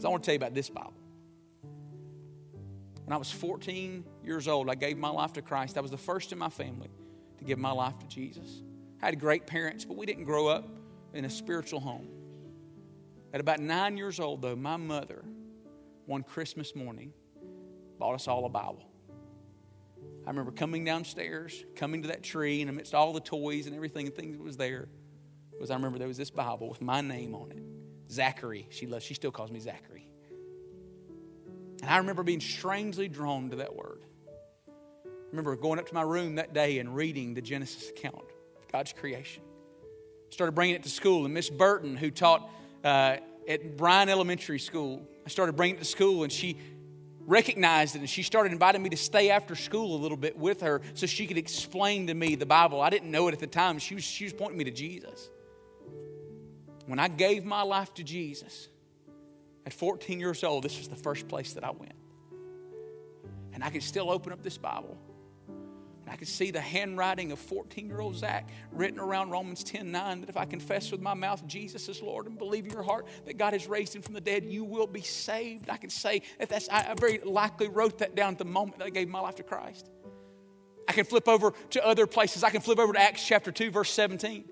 I 0.05 0.09
want 0.09 0.23
to 0.23 0.27
tell 0.27 0.35
you 0.35 0.39
about 0.39 0.55
this 0.55 0.71
Bible. 0.71 0.95
When 3.05 3.13
I 3.13 3.17
was 3.17 3.31
14 3.31 4.05
years 4.25 4.47
old, 4.47 4.71
I 4.71 4.77
gave 4.77 4.97
my 4.97 5.11
life 5.11 5.35
to 5.35 5.43
Christ. 5.43 5.77
I 5.77 5.81
was 5.81 5.91
the 5.91 5.99
first 5.99 6.33
in 6.33 6.39
my 6.39 6.49
family 6.49 6.89
to 7.45 7.49
give 7.49 7.59
my 7.59 7.73
life 7.73 7.99
to 7.99 8.07
Jesus. 8.07 8.63
I 9.03 9.07
had 9.07 9.21
great 9.21 9.47
parents, 9.47 9.85
but 9.85 9.97
we 9.97 10.07
didn't 10.07 10.25
grow 10.25 10.49
up 10.49 10.69
in 11.13 11.25
a 11.25 11.31
spiritual 11.31 11.81
home. 11.81 12.09
At 13.33 13.41
about 13.41 13.61
nine 13.61 13.97
years 13.97 14.19
old, 14.19 14.43
though, 14.43 14.57
my 14.57 14.77
mother, 14.77 15.25
one 16.07 16.23
Christmas 16.23 16.75
morning, 16.75 17.13
bought 17.99 18.15
us 18.15 18.29
all 18.29 18.47
a 18.47 18.49
Bible. 18.49 18.89
I 20.27 20.31
remember 20.31 20.53
coming 20.53 20.85
downstairs, 20.85 21.65
coming 21.77 22.03
to 22.03 22.09
that 22.09 22.23
tree, 22.23 22.63
and 22.63 22.71
amidst 22.71 22.95
all 22.95 23.13
the 23.13 23.21
toys 23.21 23.67
and 23.67 23.77
everything 23.77 24.07
and 24.07 24.15
things 24.15 24.37
that 24.39 24.43
was 24.43 24.57
there, 24.57 24.89
was 25.61 25.71
I 25.71 25.75
remember 25.75 25.99
there 25.99 26.09
was 26.09 26.17
this 26.17 26.31
Bible 26.31 26.69
with 26.69 26.81
my 26.81 27.01
name 27.01 27.35
on 27.35 27.51
it. 27.51 27.63
Zachary. 28.11 28.67
She 28.71 28.87
loves, 28.87 29.05
she 29.05 29.15
still 29.15 29.31
calls 29.31 29.51
me 29.51 29.61
Zachary. 29.61 30.09
And 31.83 31.91
I 31.91 31.99
remember 31.99 32.23
being 32.23 32.41
strangely 32.41 33.09
drawn 33.09 33.51
to 33.51 33.57
that 33.57 33.75
word. 33.75 34.01
Remember 35.35 35.57
going 35.57 35.81
up 35.81 35.89
to 35.89 35.95
my 35.95 36.03
room 36.03 36.37
that 36.37 36.55
day 36.55 36.79
and 36.79 36.95
reading 36.95 37.35
the 37.35 37.43
Genesis 37.43 37.91
account 37.91 38.23
of 38.57 38.69
God's 38.71 38.93
creation. 38.93 39.43
Started 40.31 40.53
bringing 40.53 40.77
it 40.77 40.85
to 40.85 40.89
school, 40.89 41.25
and 41.25 41.35
Miss 41.35 41.51
Burton, 41.51 41.97
who 41.97 42.13
taught 42.13 42.49
uh, 42.85 43.17
at 43.49 43.77
Bryan 43.77 44.09
Elementary 44.09 44.61
School, 44.61 45.05
I 45.27 45.29
started 45.29 45.57
bringing 45.57 45.75
it 45.75 45.79
to 45.81 45.87
school, 45.87 46.23
and 46.23 46.31
she 46.31 46.57
recognized 47.27 47.97
it 47.97 47.99
and 47.99 48.09
she 48.09 48.23
started 48.23 48.53
inviting 48.53 48.81
me 48.83 48.91
to 48.91 48.97
stay 48.97 49.31
after 49.31 49.57
school 49.57 49.97
a 49.97 50.01
little 50.01 50.17
bit 50.17 50.37
with 50.37 50.61
her 50.61 50.83
so 50.93 51.07
she 51.07 51.27
could 51.27 51.39
explain 51.39 52.07
to 52.07 52.15
me 52.15 52.37
the 52.37 52.47
Bible. 52.47 52.81
I 52.81 52.91
didn't 52.91 53.11
know 53.11 53.27
it 53.27 53.33
at 53.33 53.41
the 53.41 53.49
time. 53.49 53.81
She 53.81 53.97
was, 53.97 54.05
she 54.05 54.25
was 54.25 54.33
pointing 54.33 54.59
me 54.59 54.65
to 54.65 54.71
Jesus. 54.71 55.31
When 56.87 57.01
I 57.01 57.09
gave 57.09 57.45
my 57.45 57.63
life 57.63 57.93
to 57.95 58.05
Jesus, 58.05 58.69
At 59.67 59.73
14 59.73 60.21
years 60.21 60.45
old, 60.45 60.63
this 60.63 60.79
was 60.79 60.87
the 60.87 60.97
first 60.97 61.27
place 61.27 61.55
that 61.55 61.65
I 61.65 61.73
went. 61.73 61.97
And 63.53 63.65
I 63.65 63.71
can 63.71 63.81
still 63.81 64.11
open 64.13 64.33
up 64.33 64.41
this 64.41 64.59
Bible 64.59 64.97
and 66.05 66.13
I 66.13 66.17
could 66.17 66.29
see 66.29 66.51
the 66.51 66.61
handwriting 66.61 67.33
of 67.33 67.39
14 67.39 67.89
year 67.89 68.01
old 68.01 68.17
Zach 68.17 68.49
written 68.73 69.01
around 69.01 69.31
Romans 69.31 69.65
10 69.65 69.91
9 69.91 70.21
that 70.21 70.29
if 70.29 70.37
I 70.37 70.45
confess 70.45 70.93
with 70.93 71.01
my 71.01 71.15
mouth 71.15 71.47
Jesus 71.47 71.89
is 71.89 72.03
Lord 72.03 72.27
and 72.27 72.37
believe 72.37 72.67
in 72.67 72.73
your 72.73 72.83
heart 72.83 73.07
that 73.25 73.39
God 73.39 73.55
has 73.55 73.67
raised 73.67 73.97
him 73.97 74.03
from 74.03 74.15
the 74.15 74.21
dead, 74.21 74.45
you 74.45 74.65
will 74.65 74.87
be 74.87 75.01
saved. 75.01 75.71
I 75.71 75.79
can 75.79 75.91
say 75.91 76.23
that 76.39 76.49
that's, 76.49 76.69
I 76.69 76.95
very 76.99 77.19
likely 77.19 77.69
wrote 77.69 77.99
that 77.99 78.15
down 78.15 78.33
at 78.33 78.39
the 78.39 78.45
moment 78.45 78.79
that 78.79 78.85
I 78.85 78.91
gave 78.91 79.09
my 79.09 79.21
life 79.21 79.37
to 79.37 79.43
Christ. 79.43 79.89
I 80.87 80.93
can 80.93 81.07
flip 81.07 81.29
over 81.29 81.53
to 81.71 81.87
other 81.87 82.07
places. 82.07 82.45
I 82.45 82.51
can 82.51 82.61
flip 82.61 82.79
over 82.79 82.93
to 82.93 83.01
Acts 83.01 83.27
chapter 83.27 83.51
2, 83.51 83.71
verse 83.71 83.91
17 83.91 84.45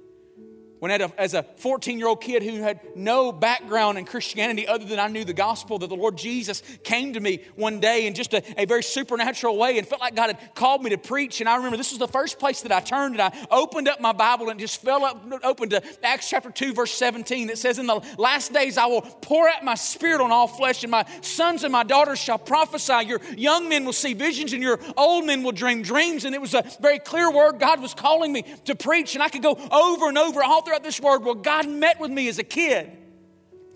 when 0.83 0.91
as 1.17 1.33
a 1.33 1.45
14 1.59 1.97
year 1.97 2.09
old 2.09 2.21
kid 2.21 2.43
who 2.43 2.61
had 2.61 2.81
no 2.97 3.31
background 3.31 3.99
in 3.99 4.05
Christianity 4.05 4.67
other 4.67 4.85
than 4.85 4.99
I 4.99 5.07
knew 5.07 5.25
the 5.25 5.33
gospel, 5.33 5.79
that 5.79 5.87
the 5.87 5.95
Lord 5.95 6.19
Jesus 6.19 6.61
came 6.83 7.13
to 7.13 7.21
me 7.21 7.45
one 7.55 7.79
day 7.79 8.09
in 8.09 8.15
just 8.15 8.35
a, 8.35 8.43
a, 8.61 8.65
very 8.65 8.83
supernatural 8.83 9.57
way 9.57 9.79
and 9.79 9.87
felt 9.87 10.01
like 10.01 10.17
God 10.17 10.35
had 10.35 10.55
called 10.57 10.83
me 10.83 10.91
to 10.91 10.99
preach. 10.99 11.41
And 11.41 11.49
I 11.49 11.55
remember 11.55 11.77
this 11.77 11.93
was 11.93 12.01
the 12.01 12.09
first 12.09 12.41
place 12.41 12.63
that 12.63 12.73
I 12.73 12.81
turned 12.81 13.15
and 13.15 13.23
I 13.23 13.47
opened 13.53 13.87
up 13.87 14.01
my 14.01 14.11
Bible 14.11 14.49
and 14.49 14.59
just 14.59 14.83
fell 14.83 15.05
up, 15.05 15.25
open 15.45 15.69
to 15.69 15.81
Acts 16.05 16.29
chapter 16.29 16.51
2, 16.51 16.75
verse 16.75 16.93
17 16.95 17.47
that 17.47 17.59
says, 17.59 17.79
In 17.79 17.87
the 17.87 18.01
last 18.19 18.53
days 18.53 18.77
I 18.77 18.87
will 18.87 19.03
pour 19.03 19.49
out 19.49 19.63
my 19.63 19.77
spirit 19.77 20.21
on 20.21 20.33
all 20.33 20.49
flesh, 20.49 20.83
and 20.83 20.91
my 20.91 21.07
sons 21.21 21.63
and 21.63 21.71
my 21.71 21.85
daughters 21.85 22.19
shall 22.19 22.39
prophesy. 22.39 23.07
Your 23.07 23.21
young 23.37 23.69
men 23.69 23.85
will 23.85 23.93
see 23.93 24.15
visions, 24.15 24.53
and 24.53 24.61
your 24.61 24.81
old 24.97 25.27
men 25.27 25.45
will 25.45 25.53
dream 25.53 25.83
dreams. 25.83 26.25
And 26.25 26.35
it 26.35 26.41
was 26.41 26.55
a 26.55 26.65
very 26.81 26.99
clear 26.99 27.31
word. 27.31 27.61
God 27.61 27.81
was 27.81 27.95
calling 27.95 28.33
me 28.33 28.45
to 28.65 28.75
preach, 28.75 29.15
and 29.15 29.23
I 29.23 29.29
could 29.29 29.45
go 29.45 29.57
over 29.71 30.09
and 30.09 30.19
over 30.19 30.43
all 30.43 30.63
through 30.63 30.72
throughout 30.73 30.83
this 30.83 31.01
word, 31.01 31.23
well, 31.23 31.35
God 31.35 31.69
met 31.69 32.01
with 32.01 32.11
me 32.11 32.29
as 32.29 32.39
a 32.39 32.43
kid. 32.43 32.91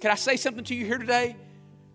Can 0.00 0.10
I 0.10 0.14
say 0.14 0.38
something 0.38 0.64
to 0.64 0.74
you 0.74 0.86
here 0.86 0.96
today? 0.96 1.36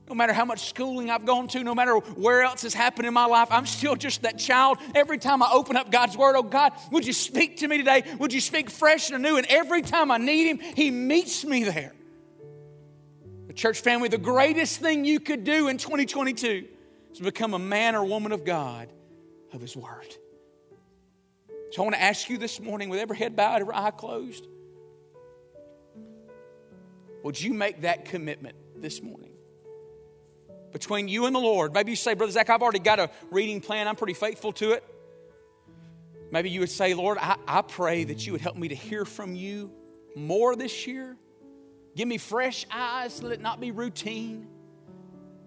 No 0.07 0.13
matter 0.13 0.31
how 0.31 0.45
much 0.45 0.69
schooling 0.69 1.09
I've 1.09 1.25
gone 1.25 1.47
to, 1.49 1.63
no 1.63 1.73
matter 1.73 1.95
where 1.95 2.43
else 2.43 2.61
has 2.61 2.75
happened 2.75 3.07
in 3.07 3.13
my 3.15 3.25
life, 3.25 3.47
I'm 3.49 3.65
still 3.65 3.95
just 3.95 4.21
that 4.21 4.37
child. 4.37 4.77
Every 4.93 5.17
time 5.17 5.41
I 5.41 5.49
open 5.51 5.75
up 5.75 5.89
God's 5.89 6.15
Word, 6.15 6.35
oh 6.35 6.43
God, 6.43 6.73
would 6.91 7.07
you 7.07 7.13
speak 7.13 7.57
to 7.57 7.67
me 7.67 7.79
today? 7.79 8.03
Would 8.19 8.31
you 8.31 8.41
speak 8.41 8.69
fresh 8.69 9.09
and 9.09 9.25
anew? 9.25 9.37
And 9.37 9.47
every 9.47 9.81
time 9.81 10.11
I 10.11 10.19
need 10.19 10.49
Him, 10.49 10.59
He 10.59 10.91
meets 10.91 11.43
me 11.43 11.63
there. 11.63 11.93
The 13.47 13.53
church 13.53 13.81
family, 13.81 14.07
the 14.07 14.19
greatest 14.19 14.81
thing 14.81 15.03
you 15.03 15.19
could 15.19 15.43
do 15.43 15.67
in 15.67 15.79
2022 15.79 16.67
is 17.11 17.19
become 17.19 17.55
a 17.55 17.59
man 17.59 17.95
or 17.95 18.05
woman 18.05 18.33
of 18.33 18.45
God 18.45 18.87
of 19.51 19.61
His 19.61 19.75
Word. 19.75 20.15
So 21.71 21.81
I 21.81 21.85
want 21.85 21.95
to 21.95 22.01
ask 22.03 22.29
you 22.29 22.37
this 22.37 22.59
morning, 22.59 22.89
with 22.89 22.99
every 22.99 23.17
head 23.17 23.35
bowed, 23.35 23.61
every 23.61 23.73
eye 23.73 23.89
closed, 23.89 24.45
would 27.23 27.39
you 27.39 27.53
make 27.53 27.81
that 27.81 28.05
commitment 28.05 28.55
this 28.75 29.01
morning? 29.01 29.31
Between 30.71 31.07
you 31.07 31.25
and 31.25 31.35
the 31.35 31.39
Lord. 31.39 31.73
Maybe 31.73 31.91
you 31.91 31.95
say, 31.95 32.13
Brother 32.13 32.31
Zach, 32.31 32.49
I've 32.49 32.61
already 32.61 32.79
got 32.79 32.99
a 32.99 33.09
reading 33.29 33.61
plan, 33.61 33.87
I'm 33.87 33.95
pretty 33.95 34.13
faithful 34.13 34.53
to 34.53 34.71
it. 34.71 34.83
Maybe 36.31 36.49
you 36.49 36.61
would 36.61 36.69
say, 36.69 36.93
Lord, 36.93 37.17
I, 37.19 37.35
I 37.45 37.61
pray 37.61 38.05
that 38.05 38.25
you 38.25 38.31
would 38.31 38.41
help 38.41 38.55
me 38.55 38.69
to 38.69 38.75
hear 38.75 39.03
from 39.03 39.35
you 39.35 39.69
more 40.15 40.55
this 40.55 40.87
year. 40.87 41.17
Give 41.95 42.07
me 42.07 42.17
fresh 42.17 42.65
eyes, 42.71 43.21
let 43.21 43.33
it 43.33 43.41
not 43.41 43.59
be 43.59 43.71
routine. 43.71 44.47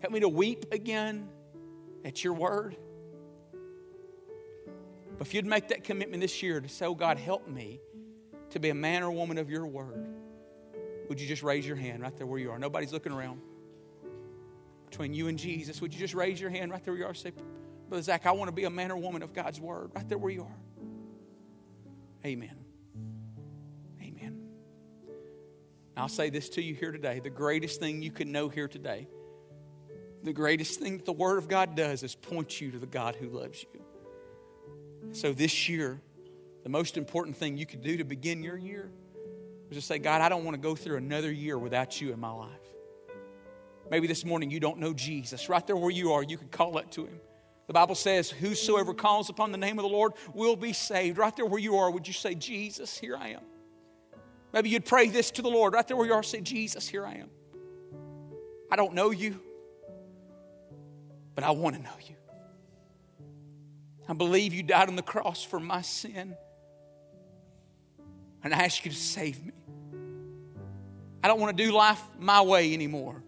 Help 0.00 0.12
me 0.12 0.20
to 0.20 0.28
weep 0.28 0.66
again 0.72 1.28
at 2.04 2.22
your 2.22 2.34
word. 2.34 2.76
But 5.16 5.26
if 5.26 5.32
you'd 5.32 5.46
make 5.46 5.68
that 5.68 5.84
commitment 5.84 6.20
this 6.20 6.42
year 6.42 6.60
to 6.60 6.68
say, 6.68 6.84
Oh 6.84 6.94
God, 6.94 7.18
help 7.18 7.48
me 7.48 7.80
to 8.50 8.60
be 8.60 8.68
a 8.68 8.74
man 8.74 9.02
or 9.02 9.10
woman 9.10 9.38
of 9.38 9.48
your 9.48 9.66
word 9.66 10.06
would 11.08 11.20
you 11.20 11.26
just 11.26 11.42
raise 11.42 11.66
your 11.66 11.76
hand 11.76 12.02
right 12.02 12.16
there 12.16 12.26
where 12.26 12.38
you 12.38 12.50
are? 12.50 12.58
Nobody's 12.58 12.92
looking 12.92 13.12
around. 13.12 13.40
Between 14.90 15.12
you 15.12 15.28
and 15.28 15.38
Jesus, 15.38 15.80
would 15.80 15.92
you 15.92 15.98
just 15.98 16.14
raise 16.14 16.40
your 16.40 16.50
hand 16.50 16.70
right 16.70 16.84
there 16.84 16.94
where 16.94 17.00
you 17.00 17.06
are? 17.06 17.14
Say, 17.14 17.32
Brother 17.88 18.02
Zach, 18.02 18.26
I 18.26 18.32
want 18.32 18.48
to 18.48 18.52
be 18.52 18.64
a 18.64 18.70
man 18.70 18.90
or 18.90 18.96
woman 18.96 19.22
of 19.22 19.32
God's 19.32 19.60
word 19.60 19.90
right 19.94 20.08
there 20.08 20.18
where 20.18 20.30
you 20.30 20.42
are. 20.42 20.56
Amen. 22.24 22.56
Amen. 24.00 24.40
I'll 25.96 26.08
say 26.08 26.30
this 26.30 26.48
to 26.50 26.62
you 26.62 26.74
here 26.74 26.92
today 26.92 27.20
the 27.20 27.30
greatest 27.30 27.80
thing 27.80 28.02
you 28.02 28.10
can 28.10 28.32
know 28.32 28.48
here 28.48 28.68
today, 28.68 29.08
the 30.22 30.32
greatest 30.32 30.80
thing 30.80 30.96
that 30.96 31.06
the 31.06 31.12
Word 31.12 31.38
of 31.38 31.48
God 31.48 31.74
does 31.76 32.02
is 32.02 32.14
point 32.14 32.60
you 32.60 32.70
to 32.70 32.78
the 32.78 32.86
God 32.86 33.16
who 33.16 33.28
loves 33.28 33.64
you. 33.74 33.80
So 35.12 35.32
this 35.32 35.68
year, 35.68 36.00
the 36.62 36.70
most 36.70 36.96
important 36.96 37.36
thing 37.36 37.58
you 37.58 37.66
could 37.66 37.82
do 37.82 37.98
to 37.98 38.04
begin 38.04 38.42
your 38.42 38.56
year 38.56 38.90
was 39.68 39.78
to 39.78 39.82
say, 39.82 39.98
God, 39.98 40.20
I 40.20 40.28
don't 40.28 40.44
want 40.44 40.54
to 40.54 40.60
go 40.60 40.74
through 40.74 40.96
another 40.96 41.32
year 41.32 41.58
without 41.58 42.00
you 42.00 42.12
in 42.12 42.20
my 42.20 42.30
life. 42.30 42.50
Maybe 43.90 44.06
this 44.06 44.24
morning 44.24 44.50
you 44.50 44.60
don't 44.60 44.78
know 44.78 44.92
Jesus. 44.92 45.48
Right 45.48 45.66
there 45.66 45.76
where 45.76 45.90
you 45.90 46.12
are, 46.12 46.22
you 46.22 46.36
can 46.36 46.48
call 46.48 46.78
it 46.78 46.90
to 46.92 47.04
him. 47.04 47.20
The 47.66 47.72
Bible 47.72 47.94
says, 47.94 48.30
Whosoever 48.30 48.94
calls 48.94 49.30
upon 49.30 49.52
the 49.52 49.58
name 49.58 49.78
of 49.78 49.82
the 49.82 49.88
Lord 49.88 50.12
will 50.34 50.56
be 50.56 50.72
saved. 50.72 51.18
Right 51.18 51.34
there 51.34 51.46
where 51.46 51.60
you 51.60 51.76
are, 51.76 51.90
would 51.90 52.06
you 52.06 52.12
say, 52.12 52.34
Jesus, 52.34 52.98
here 52.98 53.16
I 53.16 53.28
am? 53.28 53.42
Maybe 54.52 54.68
you'd 54.68 54.84
pray 54.84 55.08
this 55.08 55.30
to 55.32 55.42
the 55.42 55.48
Lord. 55.48 55.74
Right 55.74 55.86
there 55.86 55.96
where 55.96 56.06
you 56.06 56.12
are, 56.12 56.22
say, 56.22 56.40
Jesus, 56.40 56.86
here 56.88 57.06
I 57.06 57.14
am. 57.14 57.30
I 58.70 58.76
don't 58.76 58.94
know 58.94 59.10
you, 59.10 59.40
but 61.34 61.44
I 61.44 61.50
want 61.50 61.76
to 61.76 61.82
know 61.82 61.96
you. 62.06 62.14
I 64.08 64.12
believe 64.12 64.52
you 64.52 64.62
died 64.62 64.88
on 64.88 64.96
the 64.96 65.02
cross 65.02 65.42
for 65.42 65.58
my 65.58 65.80
sin 65.82 66.36
and 68.44 68.54
I 68.54 68.58
ask 68.58 68.84
you 68.84 68.90
to 68.90 68.96
save 68.96 69.44
me. 69.44 69.52
I 71.22 71.28
don't 71.28 71.40
want 71.40 71.56
to 71.56 71.64
do 71.64 71.72
life 71.72 72.02
my 72.18 72.42
way 72.42 72.74
anymore. 72.74 73.22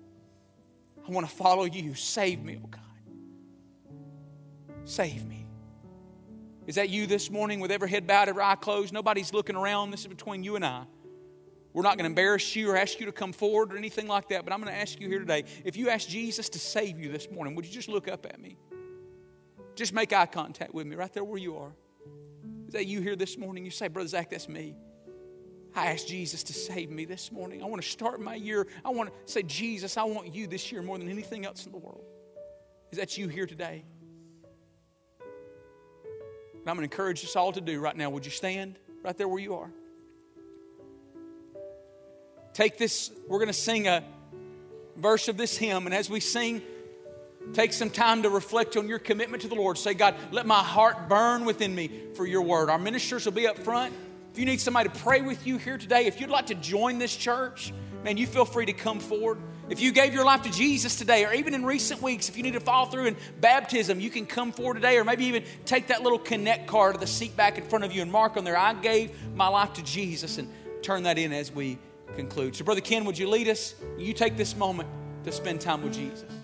I 1.08 1.10
want 1.10 1.28
to 1.28 1.34
follow 1.34 1.64
you. 1.64 1.94
Save 1.94 2.44
me, 2.44 2.60
oh 2.62 2.66
God. 2.68 2.80
Save 4.84 5.24
me. 5.26 5.46
Is 6.66 6.74
that 6.74 6.90
you 6.90 7.06
this 7.06 7.30
morning 7.30 7.60
with 7.60 7.70
every 7.70 7.88
head 7.88 8.06
bowed, 8.06 8.28
every 8.28 8.42
eye 8.42 8.56
closed? 8.56 8.92
Nobody's 8.92 9.32
looking 9.32 9.56
around. 9.56 9.92
This 9.92 10.00
is 10.00 10.08
between 10.08 10.44
you 10.44 10.56
and 10.56 10.64
I. 10.64 10.84
We're 11.72 11.82
not 11.82 11.96
going 11.96 12.04
to 12.04 12.10
embarrass 12.10 12.56
you 12.56 12.70
or 12.70 12.76
ask 12.76 13.00
you 13.00 13.06
to 13.06 13.12
come 13.12 13.32
forward 13.32 13.72
or 13.72 13.76
anything 13.76 14.08
like 14.08 14.28
that, 14.28 14.44
but 14.44 14.52
I'm 14.52 14.60
going 14.60 14.72
to 14.72 14.78
ask 14.78 15.00
you 15.00 15.08
here 15.08 15.18
today 15.18 15.44
if 15.64 15.76
you 15.76 15.90
ask 15.90 16.08
Jesus 16.08 16.48
to 16.50 16.58
save 16.58 16.98
you 16.98 17.10
this 17.10 17.30
morning, 17.30 17.54
would 17.54 17.66
you 17.66 17.72
just 17.72 17.88
look 17.88 18.08
up 18.08 18.26
at 18.26 18.40
me? 18.40 18.56
Just 19.74 19.92
make 19.92 20.12
eye 20.12 20.26
contact 20.26 20.74
with 20.74 20.86
me 20.86 20.96
right 20.96 21.12
there 21.12 21.24
where 21.24 21.38
you 21.38 21.56
are. 21.56 21.72
Is 22.66 22.74
that 22.74 22.86
you 22.86 23.00
here 23.00 23.14
this 23.14 23.38
morning? 23.38 23.64
You 23.64 23.70
say, 23.70 23.88
Brother 23.88 24.08
Zach, 24.08 24.30
that's 24.30 24.48
me. 24.48 24.74
I 25.76 25.88
asked 25.92 26.08
Jesus 26.08 26.42
to 26.44 26.54
save 26.54 26.90
me 26.90 27.04
this 27.04 27.30
morning. 27.30 27.62
I 27.62 27.66
want 27.66 27.82
to 27.82 27.88
start 27.88 28.18
my 28.18 28.34
year. 28.34 28.66
I 28.82 28.88
want 28.88 29.10
to 29.10 29.30
say, 29.30 29.42
Jesus, 29.42 29.98
I 29.98 30.04
want 30.04 30.34
you 30.34 30.46
this 30.46 30.72
year 30.72 30.80
more 30.80 30.96
than 30.96 31.10
anything 31.10 31.44
else 31.44 31.66
in 31.66 31.72
the 31.72 31.78
world. 31.78 32.02
Is 32.90 32.98
that 32.98 33.18
you 33.18 33.28
here 33.28 33.46
today? 33.46 33.84
And 35.20 36.62
I'm 36.66 36.76
going 36.76 36.88
to 36.88 36.94
encourage 36.94 37.22
us 37.24 37.36
all 37.36 37.52
to 37.52 37.60
do 37.60 37.78
right 37.78 37.94
now. 37.94 38.08
Would 38.08 38.24
you 38.24 38.30
stand 38.30 38.78
right 39.04 39.16
there 39.18 39.28
where 39.28 39.38
you 39.38 39.56
are? 39.56 39.70
Take 42.54 42.78
this, 42.78 43.10
we're 43.28 43.38
going 43.38 43.48
to 43.48 43.52
sing 43.52 43.86
a 43.86 44.02
verse 44.96 45.28
of 45.28 45.36
this 45.36 45.58
hymn, 45.58 45.84
and 45.84 45.94
as 45.94 46.08
we 46.08 46.20
sing, 46.20 46.62
take 47.52 47.74
some 47.74 47.90
time 47.90 48.22
to 48.22 48.30
reflect 48.30 48.78
on 48.78 48.88
your 48.88 48.98
commitment 48.98 49.42
to 49.42 49.48
the 49.48 49.54
Lord. 49.54 49.76
Say, 49.76 49.92
God, 49.92 50.14
let 50.32 50.46
my 50.46 50.62
heart 50.62 51.06
burn 51.06 51.44
within 51.44 51.74
me 51.74 51.90
for 52.14 52.24
your 52.26 52.40
word. 52.40 52.70
Our 52.70 52.78
ministers 52.78 53.26
will 53.26 53.32
be 53.32 53.46
up 53.46 53.58
front. 53.58 53.92
If 54.36 54.40
you 54.40 54.44
need 54.44 54.60
somebody 54.60 54.90
to 54.90 54.94
pray 54.98 55.22
with 55.22 55.46
you 55.46 55.56
here 55.56 55.78
today, 55.78 56.04
if 56.04 56.20
you'd 56.20 56.28
like 56.28 56.48
to 56.48 56.54
join 56.54 56.98
this 56.98 57.16
church, 57.16 57.72
man, 58.04 58.18
you 58.18 58.26
feel 58.26 58.44
free 58.44 58.66
to 58.66 58.74
come 58.74 59.00
forward. 59.00 59.38
If 59.70 59.80
you 59.80 59.92
gave 59.92 60.12
your 60.12 60.26
life 60.26 60.42
to 60.42 60.50
Jesus 60.50 60.96
today, 60.96 61.24
or 61.24 61.32
even 61.32 61.54
in 61.54 61.64
recent 61.64 62.02
weeks, 62.02 62.28
if 62.28 62.36
you 62.36 62.42
need 62.42 62.52
to 62.52 62.60
follow 62.60 62.84
through 62.90 63.06
in 63.06 63.16
baptism, 63.40 63.98
you 63.98 64.10
can 64.10 64.26
come 64.26 64.52
forward 64.52 64.74
today, 64.74 64.98
or 64.98 65.04
maybe 65.04 65.24
even 65.24 65.42
take 65.64 65.86
that 65.86 66.02
little 66.02 66.18
connect 66.18 66.66
card 66.66 66.92
to 66.92 67.00
the 67.00 67.06
seat 67.06 67.34
back 67.34 67.56
in 67.56 67.64
front 67.64 67.86
of 67.86 67.92
you 67.92 68.02
and 68.02 68.12
mark 68.12 68.36
on 68.36 68.44
there, 68.44 68.58
I 68.58 68.74
gave 68.74 69.10
my 69.34 69.48
life 69.48 69.72
to 69.72 69.82
Jesus, 69.82 70.36
and 70.36 70.52
turn 70.82 71.04
that 71.04 71.16
in 71.16 71.32
as 71.32 71.50
we 71.50 71.78
conclude. 72.14 72.56
So, 72.56 72.64
Brother 72.66 72.82
Ken, 72.82 73.06
would 73.06 73.16
you 73.16 73.30
lead 73.30 73.48
us? 73.48 73.74
You 73.96 74.12
take 74.12 74.36
this 74.36 74.54
moment 74.54 74.90
to 75.24 75.32
spend 75.32 75.62
time 75.62 75.80
with 75.82 75.94
Jesus. 75.94 76.35